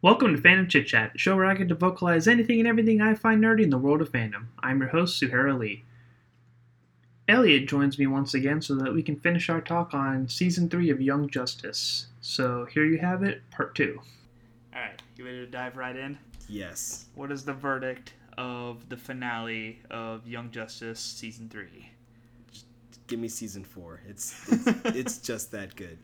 [0.00, 3.00] Welcome to Fandom Chit Chat, a show where I get to vocalize anything and everything
[3.00, 4.44] I find nerdy in the world of fandom.
[4.60, 5.82] I'm your host, Suhara Lee.
[7.26, 10.90] Elliot joins me once again so that we can finish our talk on season three
[10.90, 12.06] of Young Justice.
[12.20, 14.00] So here you have it, part two.
[14.72, 16.16] All right, you ready to dive right in?
[16.48, 17.06] Yes.
[17.16, 21.90] What is the verdict of the finale of Young Justice season three?
[22.52, 22.66] Just
[23.08, 24.00] Give me season four.
[24.06, 25.98] It's it's, it's just that good.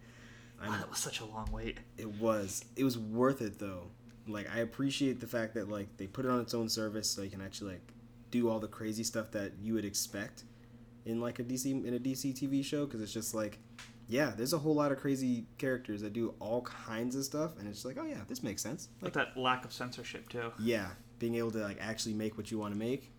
[0.62, 1.78] Wow, that was such a long wait.
[1.98, 2.64] It was.
[2.76, 3.90] It was worth it though.
[4.26, 7.22] Like I appreciate the fact that like they put it on its own service so
[7.22, 7.92] you can actually like
[8.30, 10.44] do all the crazy stuff that you would expect
[11.04, 13.58] in like a DC in a DC TV show because it's just like
[14.08, 17.68] yeah, there's a whole lot of crazy characters that do all kinds of stuff and
[17.68, 18.88] it's just like oh yeah, this makes sense.
[19.02, 20.52] Like Like that lack of censorship too.
[20.58, 23.10] yeah, being able to like actually make what you want to make.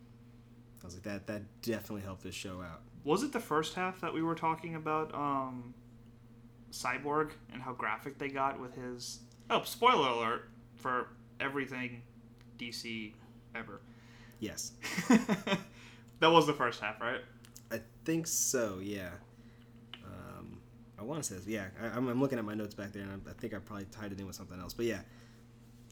[0.81, 2.81] I was like that that definitely helped this show out.
[3.03, 5.75] Was it the first half that we were talking about um
[6.75, 11.07] Cyborg and how graphic they got with his Oh, spoiler alert for
[11.39, 12.01] everything
[12.57, 13.13] DC
[13.53, 13.81] ever.
[14.39, 14.71] Yes.
[16.19, 17.21] that was the first half, right?
[17.71, 18.79] I think so.
[18.81, 19.09] Yeah.
[20.03, 20.57] Um,
[20.99, 21.47] I want to say this.
[21.47, 23.59] Yeah, I, I'm, I'm looking at my notes back there, and I, I think I
[23.59, 24.73] probably tied it in with something else.
[24.73, 25.01] But yeah,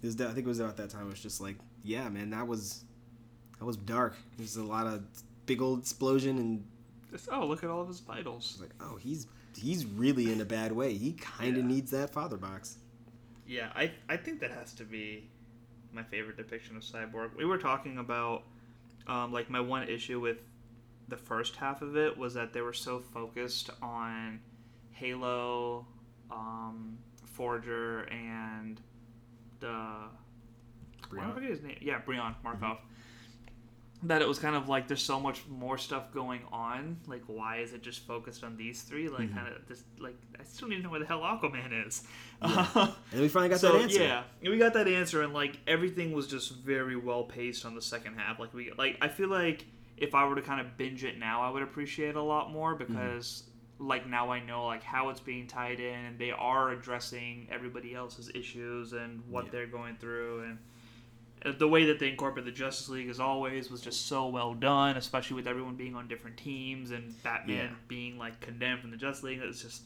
[0.02, 1.06] was, I think it was about that time.
[1.08, 2.84] It was just like, yeah, man, that was
[3.60, 4.16] that was dark.
[4.38, 5.04] There's a lot of
[5.46, 6.66] big old explosion, and
[7.12, 8.58] Just, oh, look at all of his vitals.
[8.60, 10.94] like, oh, he's he's really in a bad way.
[10.94, 11.70] He kind of Yeah.
[11.70, 12.78] needs that father box.
[13.48, 15.30] Yeah, I I think that has to be
[15.92, 17.36] my favorite depiction of Cyborg.
[17.36, 18.44] We were talking about
[19.08, 20.38] um, like my one issue with
[21.10, 24.40] the first half of it was that they were so focused on
[24.92, 25.86] Halo,
[26.32, 28.80] um, Forager, and
[29.60, 30.10] the I
[31.10, 31.34] Brianna.
[31.34, 31.78] forget his name.
[31.82, 32.78] Yeah, Brian Markov.
[34.06, 36.98] That it was kind of like there's so much more stuff going on.
[37.08, 39.08] Like, why is it just focused on these three?
[39.08, 39.36] Like, Mhm.
[39.36, 39.84] kind of this.
[40.00, 42.04] Like, I still don't even know where the hell Aquaman is.
[42.42, 42.92] Yeah.
[43.14, 44.02] And we finally got so that answer.
[44.04, 47.76] yeah, And we got that answer, and like everything was just very well paced on
[47.76, 48.40] the second half.
[48.40, 49.66] Like we, like I feel like
[49.96, 52.52] if I were to kind of binge it now, I would appreciate it a lot
[52.52, 52.94] more Mm-hmm.
[52.94, 53.44] because
[53.80, 57.94] like now I know like how it's being tied in, and they are addressing everybody
[57.96, 59.52] else's issues and what Yeah.
[59.52, 60.58] they're going through, and
[61.52, 64.96] the way that they incorporate the Justice League as always was just so well done,
[64.98, 67.76] especially with everyone being on different teams and Batman Yeah.
[67.88, 69.40] being like condemned from the Justice League.
[69.40, 69.82] It was just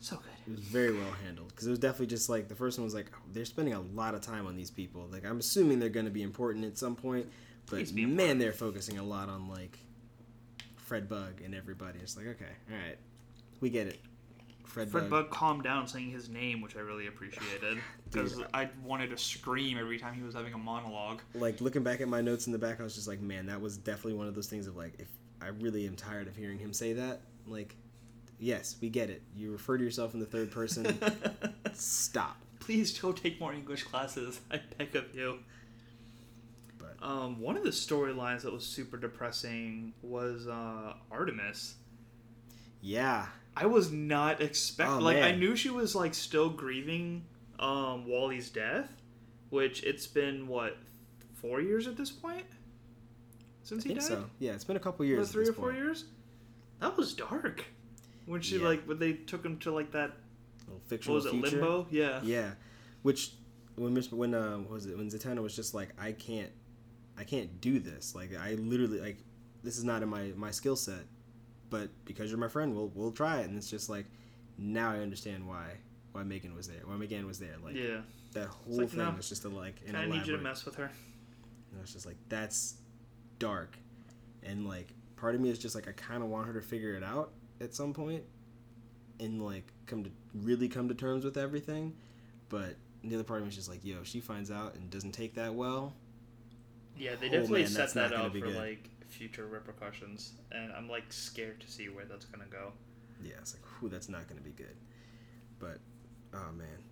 [0.00, 0.32] so good.
[0.46, 2.94] It was very well handled because it was definitely just like the first one was
[2.94, 5.06] like oh, they're spending a lot of time on these people.
[5.12, 7.26] Like I'm assuming they're going to be important at some point,
[7.70, 9.78] but man, they're focusing a lot on like
[10.76, 11.98] Fred Bug and everybody.
[12.02, 12.96] It's like okay, all right,
[13.60, 14.00] we get it.
[14.70, 15.26] Fred, Fred Bug.
[15.26, 17.78] Bug calmed down saying his name, which I really appreciated
[18.10, 21.20] because I wanted to scream every time he was having a monologue.
[21.34, 23.60] Like looking back at my notes in the back, I was just like, man, that
[23.60, 25.08] was definitely one of those things of like, if
[25.42, 27.74] I really am tired of hearing him say that, like,
[28.38, 29.22] yes, we get it.
[29.34, 30.98] You refer to yourself in the third person.
[31.74, 32.36] Stop.
[32.60, 34.40] Please go take more English classes.
[34.52, 35.38] I beg of you.
[36.78, 41.74] But Um, one of the storylines that was super depressing was uh, Artemis.
[42.82, 43.26] yeah,
[43.60, 44.96] I was not expecting.
[44.96, 47.24] Oh, like I knew she was like still grieving
[47.58, 48.90] um, Wally's death,
[49.50, 50.76] which it's been what
[51.34, 52.44] four years at this point
[53.62, 54.08] since I he think died.
[54.08, 54.24] so.
[54.38, 55.28] Yeah, it's been a couple years.
[55.28, 55.76] at three or four point.
[55.78, 56.04] years.
[56.80, 57.64] That was dark.
[58.26, 58.68] When she Yeah.
[58.68, 60.12] like when they took him to like that
[60.60, 61.50] Little what fictional was it future.
[61.56, 61.86] limbo?
[61.90, 62.20] Yeah.
[62.22, 62.50] Yeah,
[63.02, 63.32] which
[63.76, 66.50] when when uh, what was it when Zatanna was just like I can't
[67.18, 69.18] I can't do this like I literally like
[69.62, 71.04] this is not in my my skill set,
[71.70, 74.06] but because you're my friend, we'll we'll try it, and it's just like
[74.58, 75.66] now I understand why
[76.12, 78.00] why Megan was there, why Megan was there, like yeah.
[78.32, 80.64] that whole like, thing no, was just a like an I need you to mess
[80.64, 80.90] with her.
[81.72, 82.74] And it's just like that's
[83.38, 83.78] dark,
[84.42, 86.94] and like part of me is just like I kind of want her to figure
[86.94, 87.30] it out
[87.60, 88.24] at some point,
[89.20, 91.94] and like come to really come to terms with everything,
[92.48, 94.90] but the other part of me is just like, yo, if she finds out and
[94.90, 95.94] doesn't take that well,
[96.98, 98.56] Yeah, they Oh, definitely man, set that up for good.
[98.56, 102.72] like future repercussions, and I'm like scared to see where that's gonna go.
[103.22, 104.76] yeah, it's like, whew, that's not gonna be good.
[105.58, 105.78] But
[106.34, 106.84] oh man,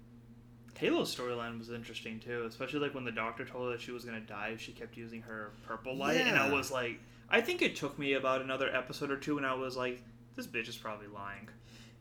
[0.79, 4.05] Halo's storyline was interesting too, especially like when the doctor told her that she was
[4.05, 7.01] gonna die if she kept using her purple light, and I was like,
[7.31, 10.03] I think it took me about another episode or two, and I was like,
[10.37, 11.49] this bitch is probably lying.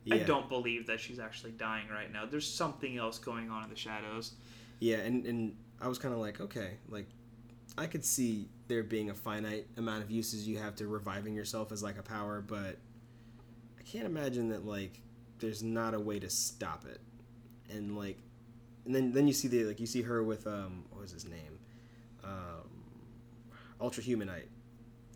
[0.04, 2.26] yeah, I don't believe that she's actually dying right now.
[2.26, 4.34] There's something else going on in the shadows.
[4.80, 7.08] Yeah, and, and I was kind of like, okay, like
[7.78, 11.72] I could see there being a finite amount of uses you have to reviving yourself
[11.72, 12.78] as like a power, but
[13.80, 15.02] I can't imagine that like
[15.40, 17.00] there's not a way to stop it.
[17.70, 18.18] And like,
[18.86, 21.26] and then then you see the like you see her with um what was his
[21.26, 21.60] name,
[22.24, 22.70] um,
[23.80, 24.48] Ultra Humanite,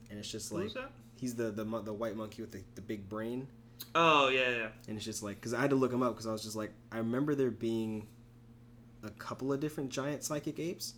[0.09, 0.71] and it's just like
[1.15, 3.47] he's the the the white monkey with the, the big brain.
[3.95, 4.67] Oh yeah, yeah.
[4.87, 6.55] and it's just like because I had to look him up because I was just
[6.55, 8.07] like I remember there being
[9.03, 10.93] a couple of different giant psychic apes.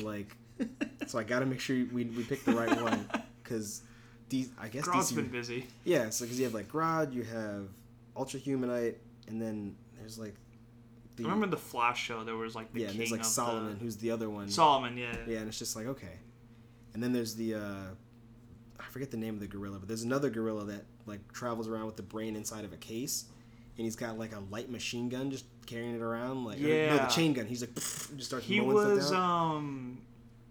[0.00, 0.36] Like,
[1.06, 3.08] so I got to make sure we, we pick the right one
[3.42, 3.82] because
[4.28, 5.66] these I guess Grodd's DC been busy.
[5.84, 6.10] yeah.
[6.10, 7.68] So because you have like Grodd, you have
[8.16, 8.96] Ultra Humanite,
[9.28, 10.34] and then there's like
[11.18, 12.24] I remember the Flash show.
[12.24, 14.48] There was like the yeah, there's like Solomon, who's the other one.
[14.48, 15.16] Solomon, yeah.
[15.26, 16.18] Yeah, and it's just like okay,
[16.94, 17.60] and then there's the uh,
[18.78, 21.86] I forget the name of the gorilla, but there's another gorilla that like travels around
[21.86, 23.24] with the brain inside of a case,
[23.78, 26.68] and he's got like a light machine gun just carrying it around, like or- no,
[26.68, 27.06] Yeah.
[27.06, 27.46] the chain gun.
[27.46, 29.98] He's like just starts He was um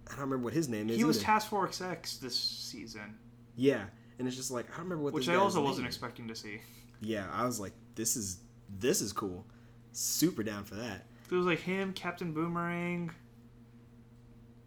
[0.07, 0.98] I don't remember what his name is.
[0.98, 1.25] he was either.
[1.25, 3.18] Task Force X this season,
[3.56, 3.86] yeah,
[4.19, 5.13] and it's just like I don't remember what.
[5.13, 5.96] The Which I also wasn't is.
[5.96, 6.62] expecting to see.
[7.02, 8.38] Yeah, I was like, this is
[8.80, 9.46] this is cool,
[9.92, 11.06] super down for that.
[11.30, 13.12] It was like him, Captain Boomerang.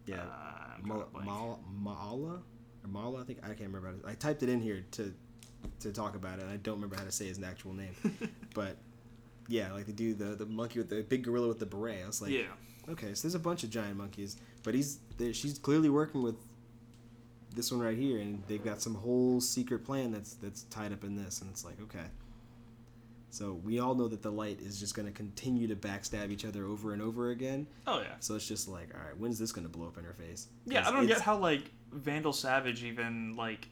[0.05, 1.25] Yeah, uh, I'm Ma- drawing a blank.
[1.27, 1.55] Ma-
[1.95, 2.41] Maala
[2.83, 3.93] or Mala, I think I can't remember.
[4.07, 5.13] I typed it in here to
[5.81, 6.45] to talk about it.
[6.51, 7.93] I don't remember how to say his actual name,
[8.53, 8.77] but
[9.47, 12.03] yeah, like the dude, the the monkey with the big gorilla with the beret.
[12.03, 12.43] I was like, yeah,
[12.89, 16.35] okay, so there's a bunch of giant monkeys, but he's there, she's clearly working with
[17.55, 21.03] this one right here, and they've got some whole secret plan that's that's tied up
[21.03, 22.05] in this, and it's like okay.
[23.31, 26.45] So we all know that the light is just going to continue to backstab each
[26.45, 27.67] other over and over again.
[27.85, 30.03] oh yeah, So it's just like, all right, when's this going to blow up in
[30.03, 30.47] her face?
[30.65, 30.87] yeah.
[30.87, 33.67] I don't get how like Vandal Savage even like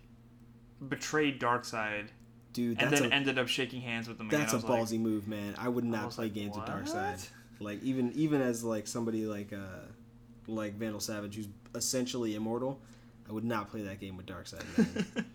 [0.87, 2.09] betrayed Darkseid
[2.53, 2.81] dude.
[2.81, 4.27] and then a, ended up shaking hands with him.
[4.29, 5.55] that's a was like, ballsy move, man.
[5.57, 7.27] I would not play like, games with "What?" Darkseid.
[7.59, 9.86] Like even even as like somebody like uh
[10.48, 12.80] like Vandal Savage who's essentially immortal,
[13.27, 14.63] I would not play that game with Darkseid.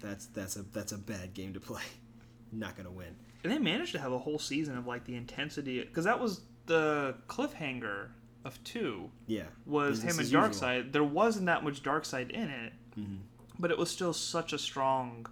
[0.00, 1.82] That's that's a that's a bad game to play.
[2.52, 3.14] Not gonna win.
[3.44, 6.40] And they managed to have a whole season of like the intensity because that was
[6.66, 8.08] the cliffhanger
[8.44, 9.44] of two Yeah.
[9.64, 10.28] was him and.
[10.28, 10.92] Darkseid.
[10.92, 13.18] There wasn't that much Darkseid in it, Mhm.
[13.60, 15.26] but it was still such a strong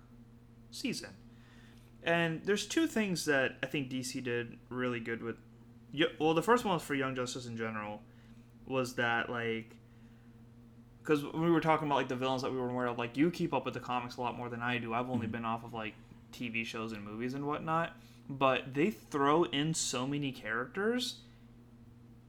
[0.70, 1.10] season.
[2.04, 5.36] And there's two things that I think DC did really good with.
[6.18, 8.00] Well, the first one was for Young Justice in general,
[8.66, 9.76] was that like.
[11.02, 13.16] Because when we were talking about like the villains that we were aware of, like
[13.16, 14.92] you keep up with the comics a lot more than I do.
[14.92, 15.32] I've only mm-hmm.
[15.32, 15.94] been off of like
[16.32, 17.92] TV shows and movies and whatnot,
[18.28, 21.16] but they throw in so many characters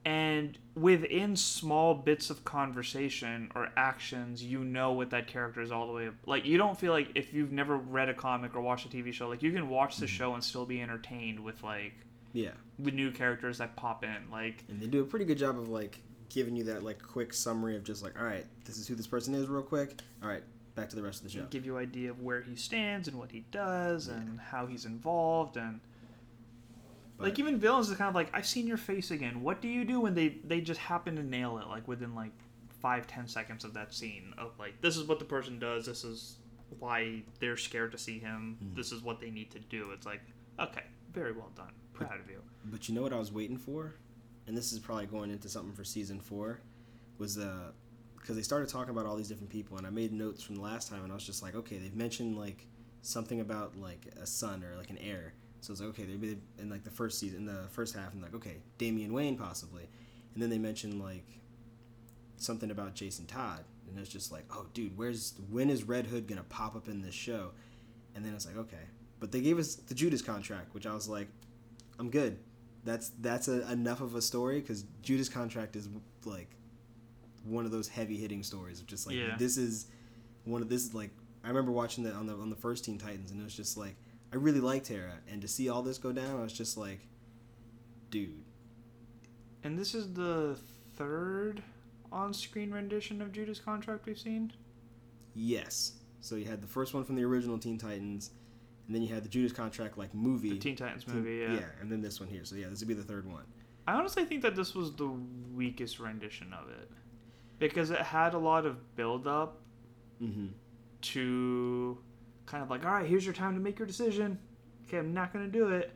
[0.04, 5.86] and within small bits of conversation or actions you know what that character is all
[5.86, 6.14] the way Up.
[6.26, 9.12] like you don't feel like if you've never read a comic or watched a tv
[9.12, 10.16] show like you can watch the mm-hmm.
[10.16, 11.92] show and still be entertained with like
[12.32, 12.50] Yeah.
[12.78, 15.68] with new characters that pop in like And they do a pretty good job of
[15.68, 18.94] like giving you that like quick summary of just like, all right, this is who
[18.94, 20.00] this person is, real quick.
[20.22, 20.42] All right,
[20.74, 21.46] back to the rest of the show.
[21.50, 25.56] give you idea of where he stands and what he does and how he's involved
[25.58, 25.80] and
[27.18, 29.84] like even villains is kind of like i've seen your face again what do you
[29.84, 32.32] do when they they just happen to nail it like within like
[32.80, 36.02] five ten seconds of that scene of like this is what the person does this
[36.02, 36.36] is
[36.80, 38.74] why they're scared to see him Hmm.
[38.74, 40.20] this is what they need to do it's like
[40.58, 40.82] okay
[41.12, 43.94] very well done proud of you But you know what I was waiting for,
[44.46, 46.60] and this is probably going into something for season four,
[47.18, 47.72] was uh
[48.16, 50.62] because they started talking about all these different people, and I made notes from the
[50.62, 52.66] last time, and I was just like, okay, they've mentioned like
[53.02, 55.34] something about like a son or like an heir.
[55.60, 58.22] So I was like, okay, they in like the first season, the first half, I'm
[58.22, 59.88] like, okay, Damian Wayne possibly,
[60.34, 61.26] and then they mentioned like
[62.36, 66.26] something about Jason Todd, and it's just like, oh, dude, where's when is Red Hood
[66.28, 67.50] gonna pop up in this show?
[68.14, 68.84] And then it's like, okay,
[69.20, 71.28] but they gave us the Judas contract, which I was like,
[72.02, 72.38] I'm good.
[72.84, 75.88] That's that's a, enough of a story because Judas contract is
[76.24, 76.50] like
[77.44, 79.36] one of those heavy hitting stories of just like Yeah.
[79.38, 79.86] this is
[80.44, 81.10] one of this is like
[81.44, 83.76] I remember watching that on the on the first Teen Titans and it was just
[83.76, 83.94] like
[84.32, 87.06] I really liked Terra and to see all this go down I was just like,
[88.10, 88.42] dude,
[89.62, 90.58] and this is the
[90.96, 91.62] third
[92.10, 94.52] on-screen rendition of judas contract we've seen
[95.34, 95.92] yes.
[96.20, 98.30] So you had the first one from the original Teen Titans,
[98.86, 100.50] and then you had the Judas contract like movie.
[100.50, 101.66] the teen titans Teen- movie yeah.
[101.80, 102.44] and then this one here.
[102.44, 103.44] So yeah, this would be the third one.
[103.86, 105.08] I honestly think that this was the
[105.54, 106.90] weakest rendition of it
[107.58, 109.58] because it had a lot of build up
[110.22, 110.46] Mm-hmm.
[111.00, 111.98] to
[112.46, 114.38] kind of like, all right, here's your time to make your decision.
[114.86, 115.90] Okay, I'm not gonna do it.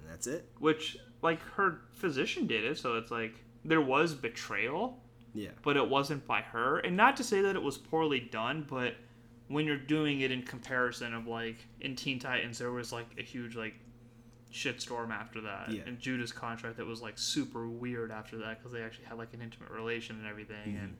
[0.00, 0.48] And that's it.
[0.58, 3.34] Which like her physician did it, so it's like
[3.64, 5.02] there was betrayal,
[5.34, 5.50] Yeah.
[5.62, 6.78] but it wasn't by her.
[6.78, 8.94] And not to say that it was poorly done, but
[9.48, 13.22] when you're doing it in comparison of like in Teen Titans, there was like a
[13.22, 13.74] huge like
[14.52, 15.70] shitstorm after that.
[15.70, 15.82] Yeah.
[15.86, 19.34] And Judas contract that was like super weird after that because they actually had like
[19.34, 20.82] an intimate relation and everything, Mhm.
[20.84, 20.96] and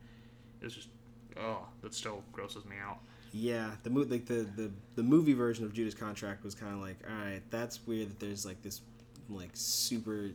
[0.61, 0.89] it was just
[1.37, 2.99] oh, that still grosses me out.
[3.31, 6.79] Yeah, the mo- like the, the the movie version of Judas Contract was kind of
[6.81, 8.81] like, all right, that's weird that there's like this
[9.29, 10.31] like super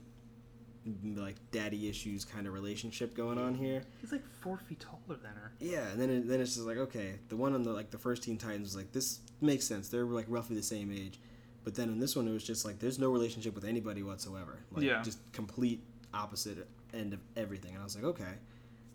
[1.17, 3.83] like daddy issues kind of relationship going on here.
[4.00, 5.53] He's like four feet taller than her.
[5.61, 7.99] Yeah, and then it, then it's just like okay, the one on the like the
[7.99, 9.88] first Teen Titans was like this makes sense.
[9.88, 11.21] They're like roughly the same age,
[11.64, 14.59] but then in this one it was just like there's no relationship with anybody whatsoever.
[14.73, 15.03] Like Yeah.
[15.03, 17.73] just complete opposite end of everything.
[17.73, 18.35] And I was like, okay.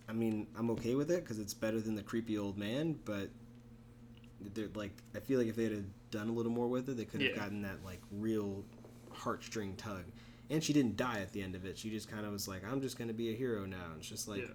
[0.07, 3.29] I mean, I'm okay with it because it's better than the creepy old man, but
[4.53, 7.05] they're like, I feel like if they had done a little more with it, they
[7.05, 7.35] could have Yeah.
[7.35, 8.63] gotten that like real
[9.13, 10.03] heartstring tug.
[10.49, 11.77] And she didn't die at the end of it.
[11.77, 13.85] She just kind of was like, I'm just going to be a hero now.
[13.91, 14.47] And it's just like, yeah.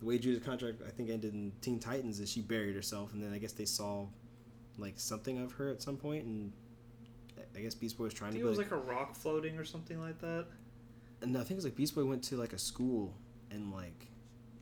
[0.00, 3.22] the way Judas contract, I think, ended in Teen Titans is she buried herself, and
[3.22, 4.06] then I guess they saw
[4.76, 6.52] like something of her at some point, and
[7.56, 9.16] I guess Beast Boy was I trying think to it was like, like a rock
[9.16, 10.46] floating or something like that.
[11.22, 13.14] and I think it was like Beast Boy went to like a school
[13.50, 14.06] and like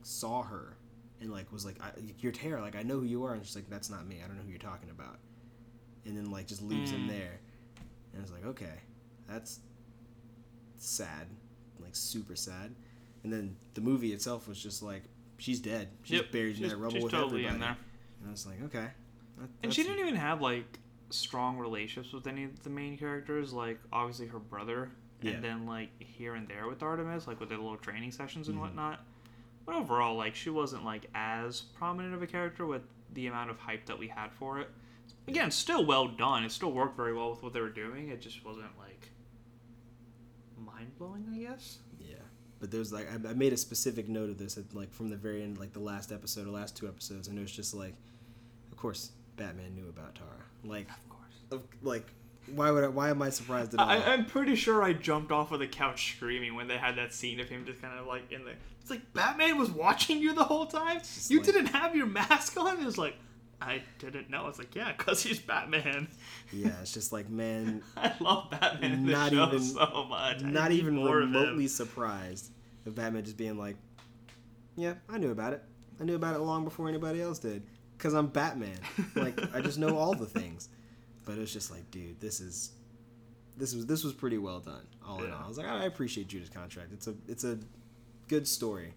[0.03, 0.77] saw her
[1.21, 3.55] and like was like, I, "You're Tara, like I know who you are," and she's
[3.55, 4.21] like, "That's not me.
[4.23, 5.19] I don't know who you're talking about,"
[6.05, 7.09] and then like just leaves him Mm.
[7.09, 7.39] there,
[8.13, 8.73] and it's like, okay,
[9.27, 9.59] that's
[10.77, 11.27] sad,
[11.79, 12.73] like super sad,
[13.23, 15.03] and then the movie itself was just like.
[15.39, 15.89] She's dead.
[16.01, 17.53] She's Yep, buried in that rubble with totally everybody.
[17.53, 17.77] in there.
[18.21, 18.87] And I was like, okay.
[19.37, 20.79] That, And she didn't even have like
[21.11, 23.53] strong relationships with any of the main characters.
[23.53, 24.89] Like obviously her brother,
[25.21, 25.33] Yeah.
[25.33, 28.57] and then like here and there with Artemis, like with their little training sessions and
[28.57, 28.61] Mhm.
[28.61, 29.05] whatnot.
[29.67, 32.81] But overall, like she wasn't like as prominent of a character with
[33.13, 34.71] the amount of hype that we had for it.
[35.27, 36.45] Again, still well done.
[36.45, 38.09] It still worked very well with what they were doing.
[38.09, 39.11] It just wasn't like
[40.77, 41.79] mind blowing, I guess.
[41.99, 42.15] Yeah,
[42.59, 45.15] but there's like I, I made a specific note of this at like from the
[45.17, 47.93] very end, like the last episode or last two episodes, and it was just like,
[48.71, 50.29] of course, Batman knew about Tara.
[50.63, 51.33] Like, Of course.
[51.51, 52.05] of, like,
[52.53, 53.87] why would I, why am I surprised at all?
[53.89, 57.13] I, I'm pretty sure I jumped off of the couch screaming when they had that
[57.13, 58.51] scene of him just kind of like in the.
[58.81, 60.99] It's like Batman was watching you the whole time.
[60.99, 62.79] just You like- didn't have your mask on.
[62.79, 63.15] It was like,
[63.59, 64.47] I didn't know.
[64.47, 66.07] It's like, yeah, cause he's Batman.
[66.51, 70.41] yeah, it's just like man, I love Batman Not even- so much.
[70.41, 72.51] Not even remotely surprised
[72.85, 73.75] of Batman just being like,
[74.75, 75.63] yeah, I knew about it.
[75.99, 77.63] I knew about it long before anybody else did,
[77.97, 78.77] cause I'm Batman.
[79.15, 80.69] Like I just know all the things.
[81.25, 82.71] But it was just like, dude, this is
[83.57, 84.85] this was this was pretty well done.
[85.05, 86.93] All in all, I was like, I appreciate Judas contract.
[86.93, 87.57] It's a it's a
[88.27, 88.93] good story,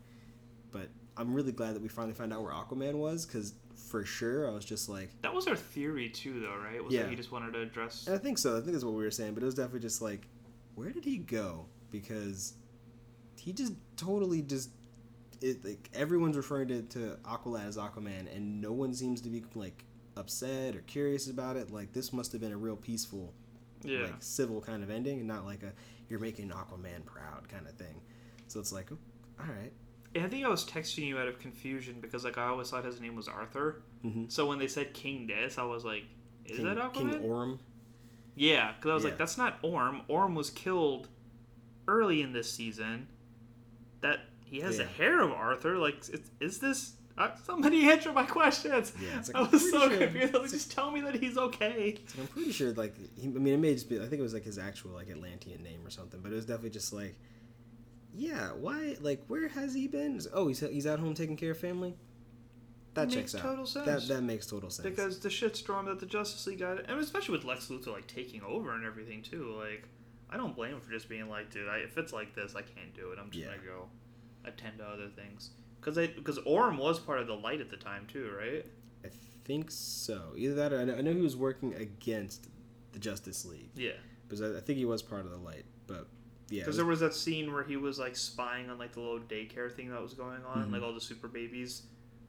[0.70, 3.54] but I'm really glad that we finally found out where Aquaman was because
[3.90, 6.82] for sure I was just like, That was our theory too, though, right?
[6.82, 7.02] Was Yeah.
[7.02, 8.06] that he just wanted to address?
[8.06, 8.56] and I think so.
[8.56, 10.28] I think that's what we were saying, but it was definitely just like,
[10.76, 11.66] where did he go?
[11.90, 12.54] Because
[13.36, 14.70] he just totally just
[15.42, 19.42] it like everyone's referring to, to Aqualad as Aquaman, and no one seems to be
[19.54, 19.84] like
[20.16, 21.70] upset or curious about it.
[21.72, 23.32] Like this must have been a real peaceful,
[23.82, 24.02] Yeah.
[24.02, 25.72] like civil kind of ending, and not like a
[26.08, 28.00] you're making Aquaman proud kind of thing.
[28.48, 28.98] So it's like, oh,
[29.40, 29.72] all right,
[30.16, 33.00] I think I was texting you out of confusion because like I always thought his
[33.00, 33.82] name was Arthur.
[34.04, 34.24] mm-hmm.
[34.28, 36.04] So when they said King Dis, I was like,
[36.46, 37.12] is King, that Aquaman?
[37.20, 37.60] King Orm.
[38.34, 39.10] Yeah, because I was Yeah.
[39.10, 40.02] like, that's not Orm.
[40.08, 41.08] Orm was killed
[41.86, 43.06] early in this season.
[44.00, 45.76] That he has the hair of Arthur.
[45.78, 46.94] Like, is, is this?
[47.18, 48.92] Uh, somebody answer my questions.
[49.00, 50.32] Yeah, like, I was so sure- confused.
[50.34, 51.98] Like, just tell me that he's okay.
[52.18, 53.96] I'm pretty sure, like, he, I mean, it may just be.
[53.98, 56.46] I think it was like his actual like Atlantean name or something, but it was
[56.46, 57.14] definitely just like,
[58.14, 58.96] yeah, why?
[59.00, 60.20] Like, where has he been?
[60.32, 61.94] Oh, he's he's at home taking care of family.
[62.94, 63.42] That Makes checks out.
[63.42, 63.86] total sense.
[63.86, 64.88] That that makes total sense.
[64.88, 68.42] Because the shitstorm that the Justice League got, and especially with Lex Luthor like taking
[68.42, 69.54] over and everything too.
[69.56, 69.88] Like,
[70.28, 72.62] I don't blame him for just being like, dude, I, if it's like this, I
[72.62, 73.18] can't do it.
[73.20, 73.54] I'm just Yeah.
[73.54, 73.88] gonna go
[74.44, 75.50] attend to other things.
[75.80, 78.66] Because I because Orm was part of the light at the time too, right?
[79.04, 79.08] I
[79.44, 80.32] think so.
[80.36, 82.48] Either that, or I know, I know he was working against
[82.92, 83.92] the Justice League Yeah.
[84.26, 85.64] because I, I think he was part of the light.
[85.86, 86.08] But
[86.50, 89.20] yeah, Because there was that scene where he was like spying on like the little
[89.20, 90.72] daycare thing that was going on, Mhm.
[90.72, 91.82] like all the super babies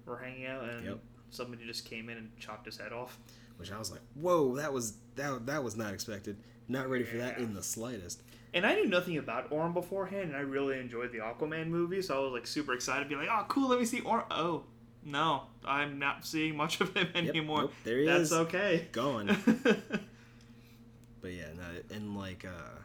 [0.06, 1.00] were hanging out, and Yep.
[1.32, 3.18] somebody just came in and chopped his head off.
[3.58, 6.38] which I was like, whoa, that was that that was not expected.
[6.68, 8.24] Not ready for that in the slightest.
[8.56, 12.18] And I knew nothing about Orm beforehand, and I really enjoyed the Aquaman movie, so
[12.18, 14.24] I was like super excited to be like, oh, cool, let me see Orm.
[14.32, 14.64] Oh,
[15.04, 17.62] no, I'm not seeing much of him Yep, anymore.
[17.62, 18.88] nope, there he That's is, okay.
[18.92, 19.28] gone.
[21.22, 22.80] But yeah, no, and like, uh,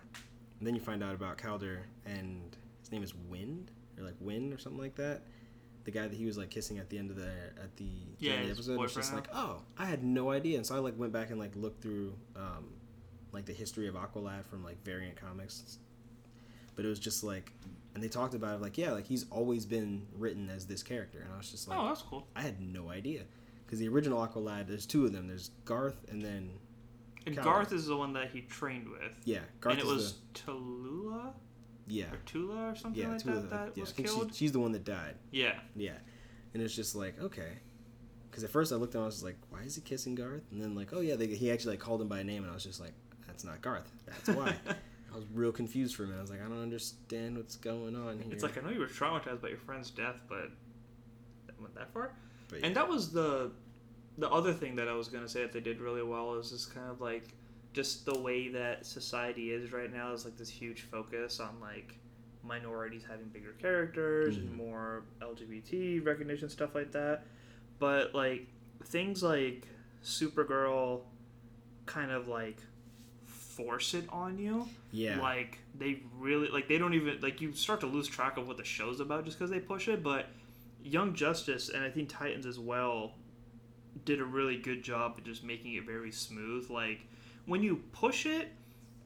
[0.59, 4.53] and then you find out about Kaldur, and his name is Wind, or like Wind,
[4.53, 5.23] or something like that.
[5.85, 7.31] The guy that he was like kissing at the end of the
[7.63, 10.57] at the, Yeah, end of the episode was just like, oh, I had no idea,
[10.57, 12.71] and so I like went back and like looked through, um,
[13.33, 15.79] like the history of Aqualad from like variant comics.
[16.75, 17.53] But it was just like,
[17.95, 21.21] and they talked about it like, yeah, like he's always been written as this character,
[21.21, 22.27] and I was just like, oh, that's cool.
[22.35, 23.23] I had no idea,
[23.65, 25.29] because the original Aqualad, there's two of them.
[25.29, 26.51] There's Garth, and then
[27.27, 27.43] And Kaldur.
[27.45, 29.17] Garth is the one that he trained with.
[29.25, 31.33] yeah, Garth and it was the, Tallulah
[31.89, 32.05] yeah.
[32.13, 34.33] or Tula or something Yeah, like two that that yeah, was killed.
[34.33, 35.17] she, she's the one that died.
[35.31, 35.93] Yeah, Yeah,
[36.55, 37.53] and it's just like okay,
[38.31, 40.45] because at first I looked and I was like, why is he kissing Garth?
[40.53, 42.55] And then like, oh yeah, they, he actually like called him by name, and I
[42.55, 42.93] was just like,
[43.27, 43.91] that's not Garth.
[44.07, 44.55] That's why.
[45.13, 46.19] I was real confused for a minute.
[46.19, 48.35] I was like, I don't understand what's going on here.
[48.35, 50.51] it's like I know you were traumatized by your friend's death, but
[51.47, 52.13] that went that far.
[52.49, 53.51] But And that was the
[54.19, 56.75] the other thing that I was gonna say that they did really well is just
[56.75, 57.35] kind of like
[57.73, 61.99] just the way that society is right now is like this huge focus on like
[62.43, 64.57] minorities having bigger characters and Mhm.
[64.57, 67.27] more LGBT recognition stuff like that.
[67.79, 68.47] But like
[68.85, 69.67] things like
[70.03, 71.03] Supergirl
[71.87, 72.59] kind of like
[73.27, 74.69] force it on you.
[74.93, 75.21] Yeah.
[75.21, 78.57] Like they really like they don't even like you start to lose track of what
[78.57, 80.03] the show's about just because they push it.
[80.03, 80.27] But
[80.83, 83.15] Young Justice and I think Titans as well
[84.05, 86.71] did a really good job of just making it very smooth.
[86.71, 87.01] Like
[87.47, 88.49] when you push it,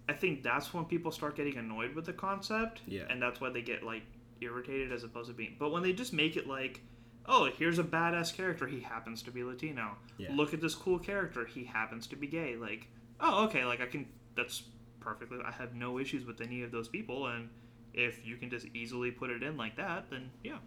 [0.09, 2.81] I think that's when people start getting annoyed with the concept.
[2.87, 3.03] Yeah.
[3.09, 4.03] And that's why they get like
[4.41, 5.57] irritated as opposed to being.
[5.59, 6.81] But when they just make it like,
[7.27, 8.67] oh, here's a badass character.
[8.67, 9.97] He happens to be Latino.
[10.19, 10.29] Yeah.
[10.33, 11.45] Look at this cool character.
[11.47, 12.57] He happens to be gay.
[12.57, 12.89] Like,
[13.21, 13.65] oh, okay.
[13.65, 14.07] Like I can.
[14.37, 14.63] That's
[15.01, 15.39] perfectly.
[15.45, 17.27] I have no issues with any of those people.
[17.27, 17.49] And
[17.93, 20.59] if you can just easily put it in like that, then yeah,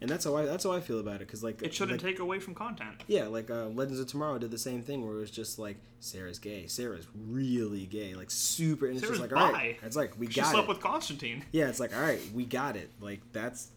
[0.00, 2.12] and that's how I that's how I feel about it because like it shouldn't like,
[2.12, 3.02] take away from content.
[3.06, 5.76] Yeah, like uh, Legends of Tomorrow did the same thing where it was just like
[6.00, 6.66] Sara's gay.
[6.66, 8.86] Sara's really gay, like super.
[8.86, 9.58] And it's Sara's just like all bi.
[9.58, 10.68] right, it's like we She got slept it.
[10.68, 11.44] with Constantine.
[11.52, 12.90] Yeah, it's like all right, we got it.
[13.00, 13.68] Like that's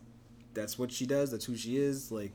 [0.54, 1.32] that's what she does.
[1.32, 2.12] That's who she is.
[2.12, 2.34] Like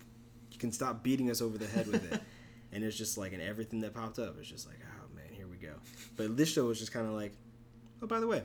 [0.50, 2.21] you can stop beating us over the head with it.
[2.73, 5.47] and it's just like, and everything that popped up, it's just like, oh man, here
[5.47, 5.75] we go.
[6.16, 7.33] But this show was just kind of like,
[8.02, 8.43] oh by the way,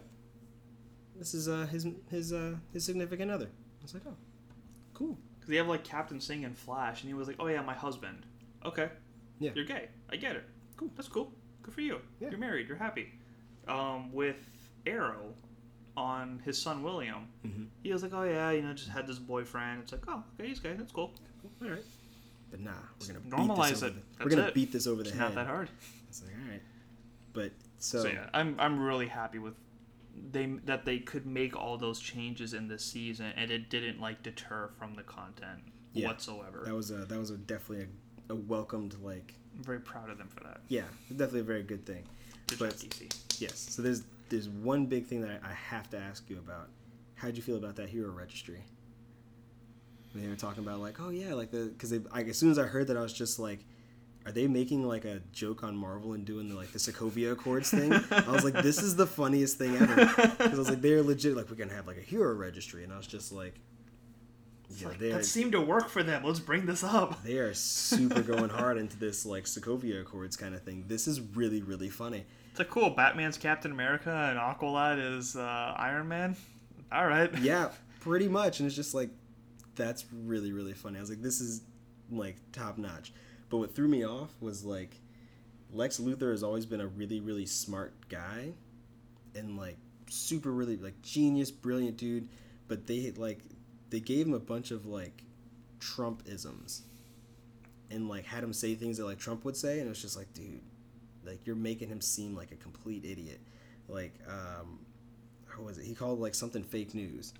[1.18, 3.46] this is uh his his uh his significant other.
[3.46, 4.16] I was like, oh,
[4.94, 5.18] cool.
[5.52, 8.26] They have like Captain Singh and Flash, and he was like, "Oh yeah, my husband."
[8.66, 8.88] Okay.
[9.40, 9.52] Yeah.
[9.54, 9.90] You're gay.
[10.10, 10.46] I get it.
[10.78, 10.90] Cool.
[10.96, 11.34] That's cool.
[11.62, 12.00] Good for you.
[12.22, 12.30] Yeah.
[12.30, 12.68] You're married.
[12.70, 13.12] You're happy.
[13.68, 14.38] Um, with
[14.88, 15.34] Arrow,
[15.98, 17.68] on his son William, Mhm.
[17.84, 20.48] he was like, "Oh yeah, you know, just had this boyfriend." It's like, "Oh, okay,
[20.48, 20.74] he's gay.
[20.74, 21.14] That's cool.
[21.62, 21.84] All right.
[22.50, 24.18] But nah, we're gonna beat Normalize this over it.
[24.20, 24.54] The, we're gonna it.
[24.54, 25.26] beat this over the It's head.
[25.26, 25.70] not that hard."
[26.08, 26.62] It's like all right,
[27.34, 29.56] but so, So, yeah, I'm I'm really happy with
[30.32, 34.24] they that they could make all those changes in this season, and it didn't like
[34.24, 35.60] deter from the content
[35.94, 36.08] Yeah.
[36.08, 36.64] whatsoever.
[36.66, 37.88] that was a that was a definitely
[38.30, 40.62] a, a welcomed like I'm very proud of them for that.
[40.70, 42.04] yeah, definitely a very good thing.
[42.48, 43.42] Good But- job, DC.
[43.42, 43.58] Yes.
[43.70, 46.70] So there's there's one big thing that I, I have to ask you about.
[47.16, 48.64] How'd you feel about that hero registry?
[50.14, 52.64] They were talking about like, oh yeah, like the because like, as soon as I
[52.64, 53.60] heard that, I was just like,
[54.26, 57.72] are they making like a joke on Marvel and doing the like the Sokovia Accords
[57.72, 57.94] thing?
[57.94, 61.36] I was like, this is the funniest thing ever because I was like, they're legit
[61.36, 63.56] like we're gonna have like a hero registry, and I was just like,
[64.78, 66.24] yeah, like, are that seemed to work for them.
[66.24, 67.24] Let's bring this up.
[67.24, 70.86] they are super going hard into this like Sokovia Accords kind of thing.
[70.88, 72.26] This is really really funny.
[72.52, 72.90] It's a cool.
[72.90, 76.36] Batman's Captain America and Aqualad is uh, Iron Man.
[76.92, 77.34] All right.
[77.42, 77.70] yeah,
[78.02, 78.60] pretty much.
[78.60, 79.10] And it's just like,
[79.76, 80.98] that's really, really funny.
[80.98, 81.62] I was like, this is
[82.12, 83.14] like top notch.
[83.52, 84.96] But what threw me off was like,
[85.74, 88.54] Lex Luthor has always been a really, really smart guy
[89.36, 89.78] and like
[90.10, 92.30] super, really like genius, brilliant dude.
[92.70, 93.40] But they like,
[93.90, 95.26] they gave him a bunch of like
[95.82, 96.84] Trump isms
[97.92, 99.80] and like had him say things that like Trump would say.
[99.80, 100.62] And it was just like, dude,
[101.26, 103.42] like you're making him seem like a complete idiot.
[103.90, 104.80] Like, um,
[105.46, 105.84] how was it?
[105.84, 107.34] He called like something fake news,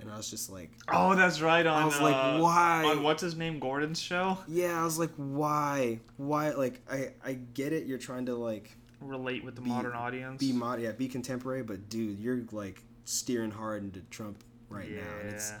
[0.00, 1.66] and I was just like, Oh, that's right.
[1.66, 2.84] On I was like, uh, why?
[2.84, 4.38] on what's his name Gordon's show.
[4.46, 6.00] Yeah, I was like, why?
[6.16, 6.50] Why?
[6.50, 7.86] Like, I I get it.
[7.86, 10.40] You're trying to like Relate with the Be- modern audience.
[10.40, 15.00] be mod, yeah, be contemporary, but dude, you're like steering hard into Trump right yeah.
[15.02, 15.52] now, and it's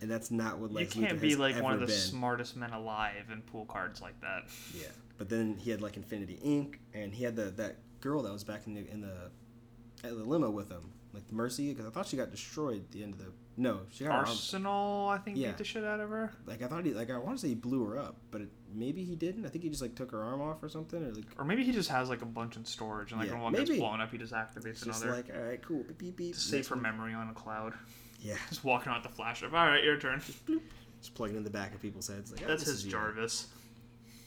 [0.00, 1.96] and that's not what like you can't be like one of the been.
[1.96, 4.44] smartest men alive and pull cards like that.
[4.72, 4.86] Yeah,
[5.18, 6.76] but then he had like Infinity Inc.
[6.94, 9.30] and he had the that girl that was back in the in the
[10.04, 13.02] at the limo with him, like Mercy, because I thought she got destroyed at the
[13.02, 13.32] end of the.
[13.60, 15.48] No, she got her arm, Arsenal, I think, Yeah.
[15.48, 16.32] beat the shit out of her.
[16.46, 18.48] like I thought he like I want to say he blew her up, but it,
[18.72, 19.44] maybe he didn't.
[19.44, 21.64] I think he just like took her arm off or something, or like Or maybe
[21.64, 23.64] he just has like a bunch in storage, and like Yeah, when one maybe.
[23.66, 25.16] gets blown up, he just activates it's just another.
[25.16, 26.34] like all right, cool, beep beep beep.
[26.34, 27.74] to save her memory on a cloud.
[28.20, 29.54] Yeah, Just walking out the flash drive.
[29.54, 30.20] All right, your turn.
[31.00, 32.30] just plug it in the back of people's heads.
[32.32, 32.82] Like oh, That's his.
[32.84, 33.46] Jarvis.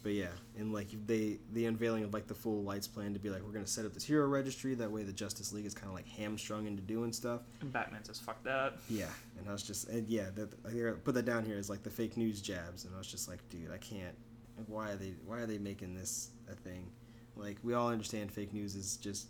[0.04, 3.30] But yeah, and like they the unveiling of like the full lights plan to be
[3.30, 5.90] like we're gonna set up this hero registry that way the Justice League is kind
[5.90, 7.42] of like hamstrung into doing stuff.
[7.62, 11.14] And Batman says, "Fuck that." Yeah, and I was just and yeah, that I put
[11.14, 13.72] that down here as like the fake news jabs, and I was just like, dude,
[13.72, 14.16] I can't.
[14.58, 16.90] Like, why are they why are they making this a thing?
[17.36, 19.28] Like we all understand fake news is just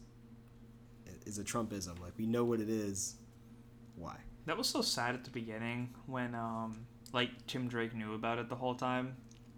[1.25, 1.99] is a Trumpism.
[1.99, 3.15] Like we know what it is.
[3.95, 4.15] Why?
[4.45, 8.49] That was so sad at the beginning when um like Tim Drake knew about it
[8.49, 9.15] the whole time,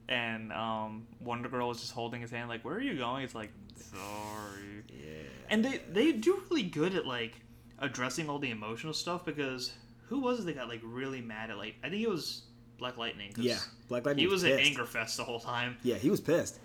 [0.09, 3.35] and um Wonder Girl was just holding his hand like, "Where are you going?" It's
[3.35, 4.83] like, sorry.
[4.89, 5.23] Yeah.
[5.49, 7.33] And they they do really good at like
[7.79, 9.73] addressing all the emotional stuff because
[10.07, 12.43] who was it that got like really mad at like I think it was
[12.77, 13.31] Black Lightning.
[13.33, 14.25] 'cause Yeah, Black Lightning.
[14.25, 15.77] He was at anger fest the whole time.
[15.83, 16.59] Yeah, he was pissed.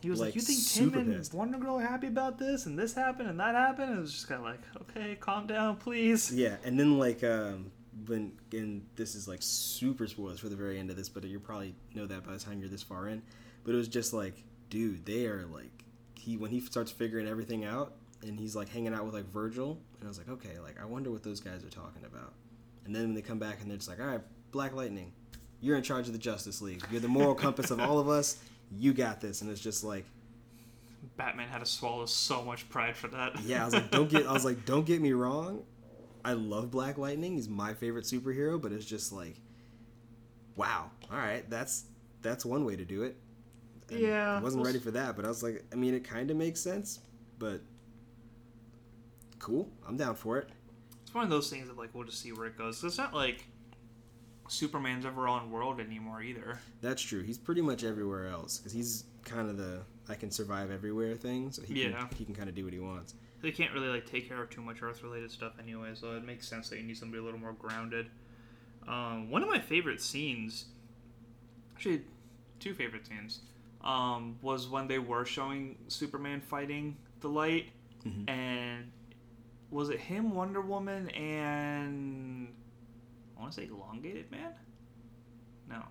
[0.00, 1.32] He was like, Like, "You think Tim and pissed.
[1.32, 4.12] Wonder Girl are happy about this, and this happened, and that happened?" And it was
[4.12, 7.70] just kind of like, "Okay, calm down, please." Yeah, and then like um
[8.06, 11.38] when and this is like super spoilers for the very end of this, but you
[11.40, 13.22] probably know that by the time you're this far in.
[13.64, 15.84] But it was just like, dude, they are like
[16.18, 19.78] he when he starts figuring everything out and he's like hanging out with like Virgil,
[19.98, 22.32] and I was like, okay, like I wonder what those guys are talking about.
[22.84, 25.12] And then when they come back and they're just like, all right, Black Lightning,
[25.60, 26.82] you're in charge of the Justice League.
[26.90, 28.38] You're the moral compass of all of us.
[28.76, 29.42] You got this.
[29.42, 30.04] And it's just like,
[31.16, 33.40] Batman had to swallow so much pride for that.
[33.44, 35.62] yeah, I was like, don't get, I was like, don't get me wrong.
[36.24, 37.34] I love Black Lightning.
[37.34, 39.36] He's my favorite superhero, but it's just like,
[40.56, 41.84] wow, all right, that's
[42.22, 43.16] that's one way to do it.
[43.90, 46.30] And Yeah, I wasn't ready for that, but I was like, I mean, it kind
[46.30, 47.00] of makes sense,
[47.38, 47.60] but
[49.38, 49.68] cool.
[49.86, 50.48] I'm down for it.
[51.02, 52.82] it's one of those things that like we'll just see where it goes.
[52.84, 53.46] It's not like
[54.48, 56.58] Superman's ever on world anymore either.
[56.80, 57.22] That's true.
[57.22, 61.50] He's pretty much everywhere else because he's kind of the I can survive everywhere thing.
[61.52, 62.06] So he Yeah.
[62.06, 63.14] can, he can kind of do what he wants.
[63.42, 66.24] They can't really like take care of too much Earth related stuff anyway, so it
[66.24, 68.06] makes sense that you need somebody a little more grounded.
[68.86, 70.66] Um, one of my favorite scenes,
[71.74, 72.02] actually,
[72.60, 73.40] two favorite scenes,
[73.82, 77.70] um, was when they were showing Superman fighting the light,
[78.04, 78.28] Mhm.
[78.30, 78.92] and
[79.70, 82.54] was it him, Wonder Woman, and
[83.36, 84.54] I want to say Elongated Man?
[85.68, 85.84] No.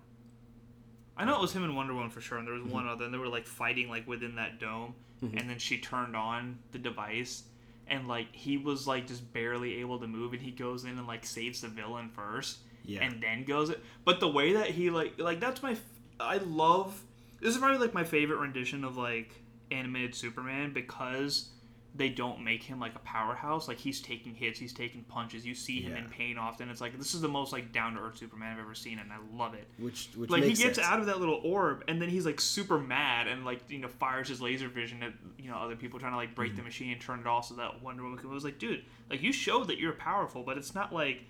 [1.16, 3.04] I know it was him and Wonder Woman for sure, and there was one other,
[3.04, 5.38] and they were like fighting like within that dome, Mhm.
[5.40, 7.44] and then she turned on the device,
[7.86, 11.06] and like he was like just barely able to move, and he goes in and
[11.06, 13.02] like saves the villain first, Yeah.
[13.04, 13.82] and then goes it.
[14.04, 15.80] But the way that he like like that's my f-
[16.18, 17.02] I love
[17.40, 19.34] this is probably like my favorite rendition of like
[19.70, 21.50] animated Superman because
[21.94, 23.68] they don't make him like a powerhouse.
[23.68, 25.44] Like he's taking hits, he's taking punches.
[25.44, 25.98] You see him Yeah.
[26.04, 26.70] in pain often.
[26.70, 29.12] It's like this is the most like down to earth Superman I've ever seen, and
[29.12, 29.68] I love it.
[29.78, 30.78] which which like he gets sense.
[30.78, 33.88] out of that little orb, and then he's like super mad, and like you know
[33.88, 36.56] fires his laser vision at you know other people trying to like break Mm-hmm.
[36.58, 38.30] the machine and turn it off so that Wonder Woman can.
[38.30, 41.24] Was like, dude, like you showed that you're powerful, but it's not like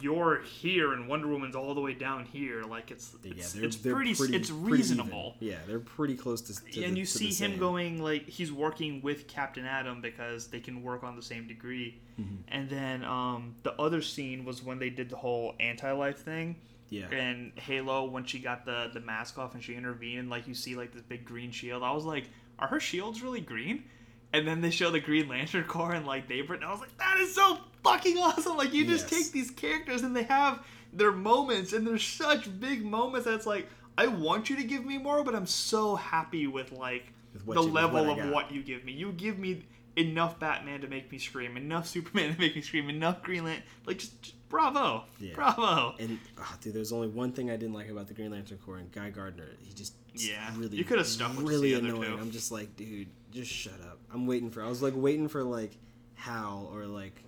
[0.00, 2.62] you're here and Wonder Woman's all the way down here.
[2.62, 5.36] Like it's Yeah, it's, they're, it's they're pretty, pretty it's pretty reasonable.
[5.40, 6.54] yeah, they're pretty close to.
[6.72, 7.58] to and the- you to see him same.
[7.58, 12.00] going like he's working with Captain Atom because they can work on the same degree.
[12.20, 12.36] Mm-hmm.
[12.48, 16.56] And then um, the other scene was when they did the whole anti-life thing.
[16.90, 17.06] Yeah.
[17.12, 20.74] And Halo, when she got the the mask off and she intervened, like you see
[20.76, 21.82] like this big green shield.
[21.82, 22.24] I was like,
[22.58, 23.84] are her shields really green?
[24.32, 26.96] And then they show the Green Lantern Corps and like Daybreak, and I was like,
[26.98, 28.56] that is so fucking awesome!
[28.56, 29.22] Like you just Yes.
[29.24, 33.68] take these characters and they have their moments, and they're such big moments that's like,
[33.96, 37.12] I want you to give me more, but I'm so happy with like
[37.44, 38.92] With the you- level of what you give me.
[38.92, 39.62] You give me
[39.96, 43.64] enough Batman to make me scream, enough Superman to make me scream, enough Green Lantern.
[43.86, 45.34] Like just, just bravo, Yeah.
[45.34, 45.94] bravo.
[45.98, 48.78] And oh, dude, there's only one thing I didn't like about the Green Lantern Corps
[48.78, 49.48] and Guy Gardner.
[49.60, 50.50] He just Yeah.
[50.56, 52.16] really You coulda stuck with really the other annoying.
[52.16, 52.18] two.
[52.18, 53.98] I'm just like, dude, just shut up.
[54.12, 54.62] I'm waiting for.
[54.64, 55.76] I was like waiting for like
[56.14, 57.22] Hal or like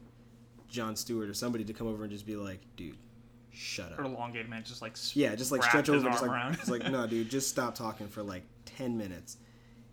[0.72, 2.96] John Stewart or somebody to come over and just be like, dude,
[3.52, 4.00] shut up.
[4.00, 6.56] Or elongated man just like Yeah, just like stretch over, just arm like, around.
[6.56, 9.36] just like no, dude, just stop talking for like ten minutes,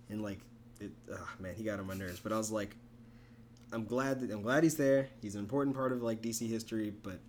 [0.10, 0.40] and like,
[0.80, 2.20] it, oh, man, he got on my nerves.
[2.20, 2.76] But I was like,
[3.74, 5.10] I'm glad that I'm glad he's there.
[5.22, 7.20] He's an important part of like DC history, but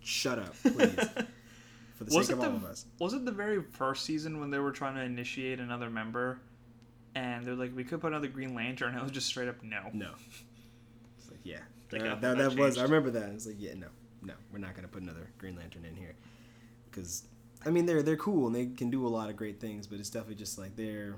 [0.00, 0.74] shut up, please,
[1.96, 2.86] for the Was sake of all of us.
[2.98, 6.40] Was it the very first season when they were trying to initiate another member,
[7.14, 9.62] and they're like, we could put another Green Lantern, and it was just straight up
[9.62, 9.82] no.
[9.92, 10.10] No.
[11.18, 11.58] It's like, yeah.
[11.92, 13.30] Like, Uh, that, that was, I remember that.
[13.30, 13.86] It's like, yeah, no,
[14.22, 16.14] no, we're not going to put another Green Lantern in here.
[16.90, 17.24] Because,
[17.64, 19.98] I mean, they're, they're cool and they can do a lot of great things, but
[20.00, 21.16] it's definitely just like they're.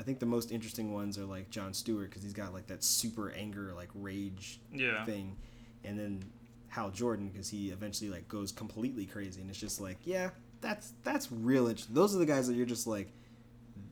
[0.00, 2.84] I think the most interesting ones are like John Stewart because he's got like that
[2.84, 5.04] super anger, like rage Yeah.
[5.04, 5.36] thing.
[5.82, 6.22] And then
[6.68, 10.92] Hal Jordan because he eventually like goes completely crazy and it's just like, yeah, that's
[11.02, 11.72] that's real.
[11.90, 13.10] Those are the guys that you're just like,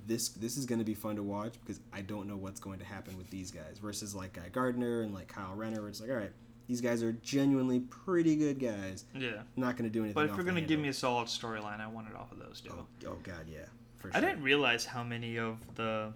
[0.06, 2.78] this this is going to be fun to watch because I don't know what's going
[2.78, 5.80] to happen with these guys versus like Guy Gardner and like Kyle Rayner.
[5.80, 6.32] Where it's like, all right,
[6.68, 9.04] these guys are genuinely pretty good guys.
[9.14, 9.42] Yeah.
[9.56, 10.14] Not going to do anything.
[10.14, 12.60] But if you're gonna give me a solid storyline, I want it off of those
[12.60, 12.72] two.
[12.72, 13.66] oh, oh god, yeah,
[13.96, 16.12] for I didn't realize how many of the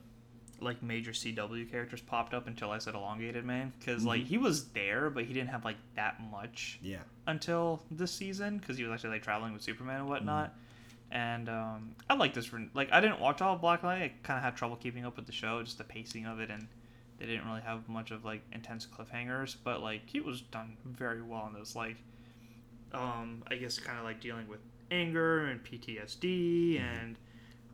[0.63, 4.29] like major CW characters popped up until I said elongated man because like mm-hmm.
[4.29, 8.77] he was there but he didn't have like that much Yeah, until this season because
[8.77, 10.51] he was actually like traveling with Superman and whatnot.
[10.51, 10.61] Mm-hmm.
[11.13, 12.51] And um, I like this.
[12.75, 14.03] Like I didn't watch all of Black Light.
[14.03, 16.51] I kind of had trouble keeping up with the show, just the pacing of it,
[16.51, 16.69] and
[17.19, 19.57] they didn't really have much of like intense cliffhangers.
[19.63, 21.75] But like he was done very well in this.
[21.75, 21.97] Like,
[22.93, 27.17] um, I guess kind of like dealing with anger and PTSD and